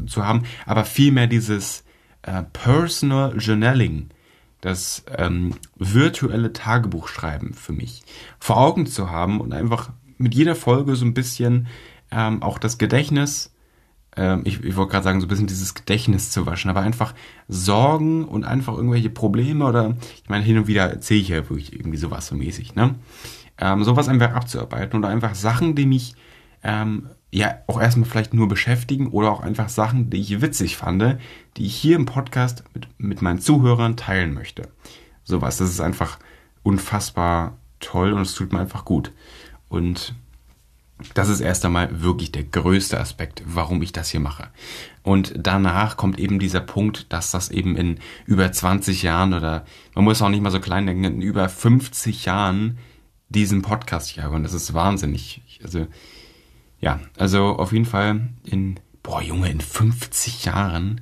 zu 0.05 0.26
haben, 0.26 0.43
aber 0.65 0.84
vielmehr 0.84 1.28
dieses 1.28 1.86
äh, 2.24 2.43
Personal 2.43 3.38
Journaling, 3.38 4.09
das 4.59 5.05
ähm, 5.18 5.53
virtuelle 5.78 6.51
Tagebuchschreiben 6.51 7.53
für 7.53 7.72
mich 7.72 8.03
vor 8.38 8.57
Augen 8.57 8.86
zu 8.86 9.09
haben 9.09 9.39
und 9.39 9.53
einfach 9.53 9.91
mit 10.18 10.36
jeder 10.36 10.55
Folge 10.55 10.97
so 10.97 11.05
ein 11.05 11.13
bisschen 11.13 11.68
ähm, 12.11 12.43
auch 12.43 12.59
das 12.59 12.78
Gedächtnis, 12.78 13.53
ähm, 14.18 14.41
ich, 14.43 14.63
ich 14.63 14.76
wollte 14.76 14.91
gerade 14.91 15.03
sagen, 15.03 15.22
so 15.22 15.28
ein 15.28 15.30
bisschen 15.30 15.47
dieses 15.47 15.74
Gedächtnis 15.76 16.32
zu 16.32 16.45
waschen, 16.45 16.70
aber 16.70 16.82
einfach 16.82 17.13
Sorgen 17.47 18.26
und 18.26 18.43
einfach 18.43 18.76
irgendwelche 18.76 19.09
Probleme 19.09 19.65
oder, 19.65 19.95
ich 20.24 20.30
meine, 20.30 20.43
hin 20.43 20.57
und 20.57 20.68
wieder 20.68 20.89
erzähle 20.89 21.22
ich 21.22 21.30
ja 21.30 21.38
wirklich 21.38 21.74
irgendwie 21.74 21.97
sowas 21.97 22.28
so 22.28 22.36
mäßig, 22.36 22.76
ne? 22.76 22.95
Ähm, 23.59 23.84
sowas 23.84 24.07
einfach 24.07 24.34
abzuarbeiten 24.34 24.99
oder 24.99 25.09
einfach 25.09 25.34
Sachen, 25.34 25.76
die 25.76 25.86
mich 25.86 26.15
ähm, 26.63 27.07
ja 27.32 27.55
auch 27.68 27.82
erstmal 27.82 28.07
vielleicht 28.07 28.34
nur 28.34 28.47
beschäftigen 28.47 29.07
oder 29.07 29.32
auch 29.32 29.41
einfach 29.41 29.70
Sachen, 29.70 30.09
die 30.09 30.18
ich 30.18 30.41
witzig 30.41 30.78
fand, 30.78 31.18
die 31.57 31.65
ich 31.65 31.76
hier 31.76 31.95
im 31.95 32.05
Podcast 32.05 32.63
mit, 32.74 32.88
mit 32.97 33.22
meinen 33.22 33.39
Zuhörern 33.39 33.97
teilen 33.97 34.34
möchte. 34.34 34.70
Sowas, 35.24 35.57
das 35.57 35.70
ist 35.70 35.82
einfach 35.82 36.20
unfassbar 36.63 37.57
toll 37.80 38.13
und 38.13 38.22
es 38.22 38.34
tut 38.34 38.53
mir 38.53 38.59
einfach 38.59 38.86
gut. 38.86 39.11
Und 39.70 40.15
das 41.13 41.29
ist 41.29 41.41
erst 41.41 41.63
einmal 41.63 42.01
wirklich 42.01 42.31
der 42.31 42.43
größte 42.43 42.99
Aspekt, 42.99 43.43
warum 43.45 43.81
ich 43.81 43.91
das 43.91 44.09
hier 44.09 44.19
mache. 44.19 44.49
Und 45.03 45.33
danach 45.37 45.95
kommt 45.95 46.19
eben 46.19 46.39
dieser 46.39 46.59
Punkt, 46.59 47.11
dass 47.13 47.31
das 47.31 47.49
eben 47.49 47.75
in 47.75 47.99
über 48.25 48.51
20 48.51 49.03
Jahren 49.03 49.33
oder 49.33 49.65
man 49.93 50.03
muss 50.03 50.21
auch 50.21 50.29
nicht 50.29 50.41
mal 50.41 50.51
so 50.51 50.59
klein 50.59 50.87
denken, 50.87 51.03
in 51.03 51.21
über 51.21 51.49
50 51.49 52.25
Jahren 52.25 52.79
diesen 53.29 53.61
Podcast 53.61 54.09
hier 54.09 54.23
habe. 54.23 54.35
Und 54.35 54.43
das 54.43 54.53
ist 54.53 54.73
wahnsinnig. 54.73 55.41
Also 55.63 55.87
ja, 56.79 56.99
also 57.17 57.57
auf 57.57 57.73
jeden 57.73 57.85
Fall 57.85 58.29
in, 58.43 58.79
boah 59.03 59.21
Junge, 59.21 59.51
in 59.51 59.61
50 59.61 60.45
Jahren 60.45 61.01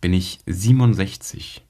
bin 0.00 0.12
ich 0.12 0.40
67. 0.46 1.62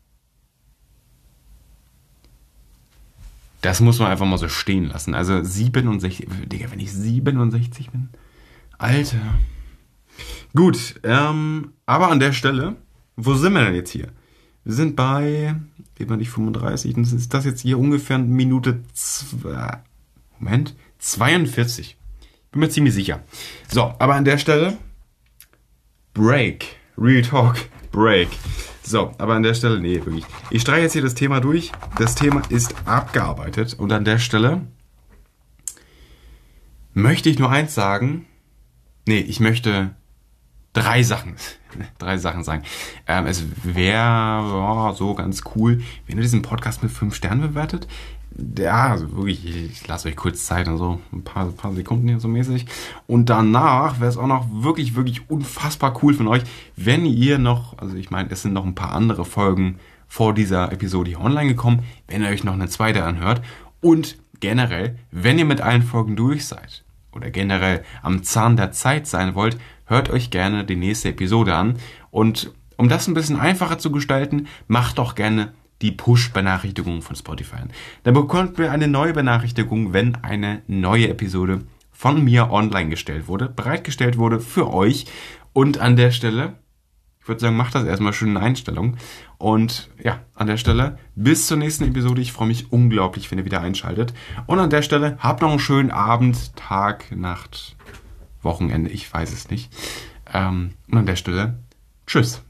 Das 3.60 3.80
muss 3.80 3.98
man 3.98 4.10
einfach 4.10 4.26
mal 4.26 4.38
so 4.38 4.48
stehen 4.48 4.86
lassen. 4.86 5.14
Also 5.14 5.42
67, 5.42 6.26
Digga, 6.46 6.70
wenn 6.70 6.80
ich 6.80 6.92
67 6.92 7.90
bin. 7.90 8.08
Alter. 8.78 9.38
Gut, 10.54 10.94
ähm, 11.04 11.72
aber 11.86 12.10
an 12.10 12.20
der 12.20 12.32
Stelle, 12.32 12.76
wo 13.16 13.34
sind 13.34 13.52
wir 13.52 13.64
denn 13.64 13.74
jetzt 13.74 13.90
hier? 13.90 14.08
Wir 14.64 14.74
sind 14.74 14.96
bei, 14.96 15.54
eben 15.98 16.16
nicht 16.16 16.30
35, 16.30 16.94
das 16.96 17.12
ist 17.12 17.32
das 17.32 17.44
jetzt 17.44 17.60
hier 17.60 17.78
ungefähr 17.78 18.18
Minute, 18.18 18.82
zwei, 18.92 19.82
Moment, 20.38 20.74
42. 20.98 21.96
Bin 22.52 22.60
mir 22.60 22.68
ziemlich 22.68 22.94
sicher. 22.94 23.22
So, 23.68 23.94
aber 23.98 24.14
an 24.14 24.24
der 24.24 24.38
Stelle 24.38 24.76
Break. 26.14 26.76
Real 26.98 27.22
Talk. 27.22 27.56
Break. 27.92 28.28
So, 28.90 29.12
aber 29.18 29.34
an 29.34 29.44
der 29.44 29.54
Stelle, 29.54 29.78
nee, 29.78 30.04
wirklich. 30.04 30.24
Ich 30.50 30.62
streiche 30.62 30.82
jetzt 30.82 30.94
hier 30.94 31.02
das 31.02 31.14
Thema 31.14 31.38
durch. 31.38 31.70
Das 31.96 32.16
Thema 32.16 32.42
ist 32.48 32.74
abgearbeitet. 32.86 33.74
Und 33.74 33.92
an 33.92 34.04
der 34.04 34.18
Stelle 34.18 34.62
möchte 36.92 37.30
ich 37.30 37.38
nur 37.38 37.50
eins 37.50 37.72
sagen. 37.72 38.26
Nee, 39.06 39.20
ich 39.20 39.38
möchte 39.38 39.94
drei 40.72 41.04
Sachen, 41.04 41.36
drei 41.98 42.18
Sachen 42.18 42.42
sagen. 42.42 42.64
Ähm, 43.06 43.26
es 43.26 43.44
wäre 43.62 44.42
oh, 44.42 44.92
so 44.92 45.14
ganz 45.14 45.42
cool, 45.54 45.84
wenn 46.08 46.16
ihr 46.16 46.22
diesen 46.22 46.42
Podcast 46.42 46.82
mit 46.82 46.90
fünf 46.90 47.14
Sternen 47.14 47.42
bewertet 47.42 47.86
ja, 48.58 48.88
also 48.88 49.16
wirklich, 49.16 49.44
ich 49.44 49.86
lasse 49.86 50.08
euch 50.08 50.16
kurz 50.16 50.46
Zeit, 50.46 50.68
also 50.68 51.00
ein 51.12 51.24
paar, 51.24 51.46
paar 51.46 51.72
Sekunden 51.72 52.08
hier 52.08 52.20
so 52.20 52.28
mäßig. 52.28 52.66
Und 53.06 53.28
danach 53.28 54.00
wäre 54.00 54.10
es 54.10 54.16
auch 54.16 54.26
noch 54.26 54.46
wirklich, 54.50 54.94
wirklich 54.94 55.28
unfassbar 55.28 55.98
cool 56.02 56.14
von 56.14 56.28
euch, 56.28 56.42
wenn 56.76 57.04
ihr 57.06 57.38
noch, 57.38 57.76
also 57.78 57.96
ich 57.96 58.10
meine, 58.10 58.30
es 58.30 58.42
sind 58.42 58.52
noch 58.52 58.64
ein 58.64 58.74
paar 58.74 58.92
andere 58.92 59.24
Folgen 59.24 59.78
vor 60.06 60.34
dieser 60.34 60.72
Episode 60.72 61.10
hier 61.10 61.20
online 61.20 61.48
gekommen, 61.48 61.84
wenn 62.08 62.22
ihr 62.22 62.28
euch 62.28 62.44
noch 62.44 62.54
eine 62.54 62.68
zweite 62.68 63.04
anhört. 63.04 63.42
Und 63.80 64.16
generell, 64.40 64.98
wenn 65.10 65.38
ihr 65.38 65.44
mit 65.44 65.60
allen 65.60 65.82
Folgen 65.82 66.16
durch 66.16 66.46
seid 66.46 66.84
oder 67.12 67.30
generell 67.30 67.84
am 68.02 68.22
Zahn 68.22 68.56
der 68.56 68.72
Zeit 68.72 69.06
sein 69.06 69.34
wollt, 69.34 69.58
hört 69.86 70.10
euch 70.10 70.30
gerne 70.30 70.64
die 70.64 70.76
nächste 70.76 71.10
Episode 71.10 71.54
an. 71.54 71.76
Und 72.10 72.52
um 72.76 72.88
das 72.88 73.06
ein 73.06 73.14
bisschen 73.14 73.38
einfacher 73.38 73.78
zu 73.78 73.90
gestalten, 73.90 74.46
macht 74.66 74.98
doch 74.98 75.14
gerne 75.14 75.52
die 75.82 75.92
Push-Benachrichtigung 75.92 77.02
von 77.02 77.16
Spotify 77.16 77.56
an. 77.56 77.70
Dann 78.02 78.14
bekommt 78.14 78.58
ihr 78.58 78.70
eine 78.70 78.88
neue 78.88 79.12
Benachrichtigung, 79.12 79.92
wenn 79.92 80.16
eine 80.16 80.62
neue 80.66 81.08
Episode 81.08 81.62
von 81.90 82.24
mir 82.24 82.50
online 82.50 82.90
gestellt 82.90 83.28
wurde, 83.28 83.48
bereitgestellt 83.48 84.16
wurde 84.16 84.40
für 84.40 84.72
euch. 84.72 85.06
Und 85.52 85.78
an 85.78 85.96
der 85.96 86.10
Stelle, 86.10 86.54
ich 87.20 87.28
würde 87.28 87.40
sagen, 87.40 87.56
macht 87.56 87.74
das 87.74 87.84
erstmal 87.84 88.12
schön 88.12 88.30
in 88.30 88.36
Einstellung. 88.36 88.96
Und 89.38 89.90
ja, 90.02 90.20
an 90.34 90.46
der 90.46 90.56
Stelle, 90.56 90.98
bis 91.14 91.46
zur 91.46 91.56
nächsten 91.56 91.84
Episode. 91.84 92.22
Ich 92.22 92.32
freue 92.32 92.48
mich 92.48 92.72
unglaublich, 92.72 93.30
wenn 93.30 93.38
ihr 93.38 93.44
wieder 93.44 93.60
einschaltet. 93.60 94.14
Und 94.46 94.58
an 94.58 94.70
der 94.70 94.82
Stelle, 94.82 95.18
habt 95.18 95.42
noch 95.42 95.50
einen 95.50 95.58
schönen 95.58 95.90
Abend, 95.90 96.56
Tag, 96.56 97.14
Nacht, 97.14 97.76
Wochenende, 98.42 98.90
ich 98.90 99.12
weiß 99.12 99.32
es 99.32 99.50
nicht. 99.50 99.70
Ähm, 100.32 100.72
und 100.90 100.98
an 100.98 101.06
der 101.06 101.16
Stelle, 101.16 101.58
tschüss. 102.06 102.42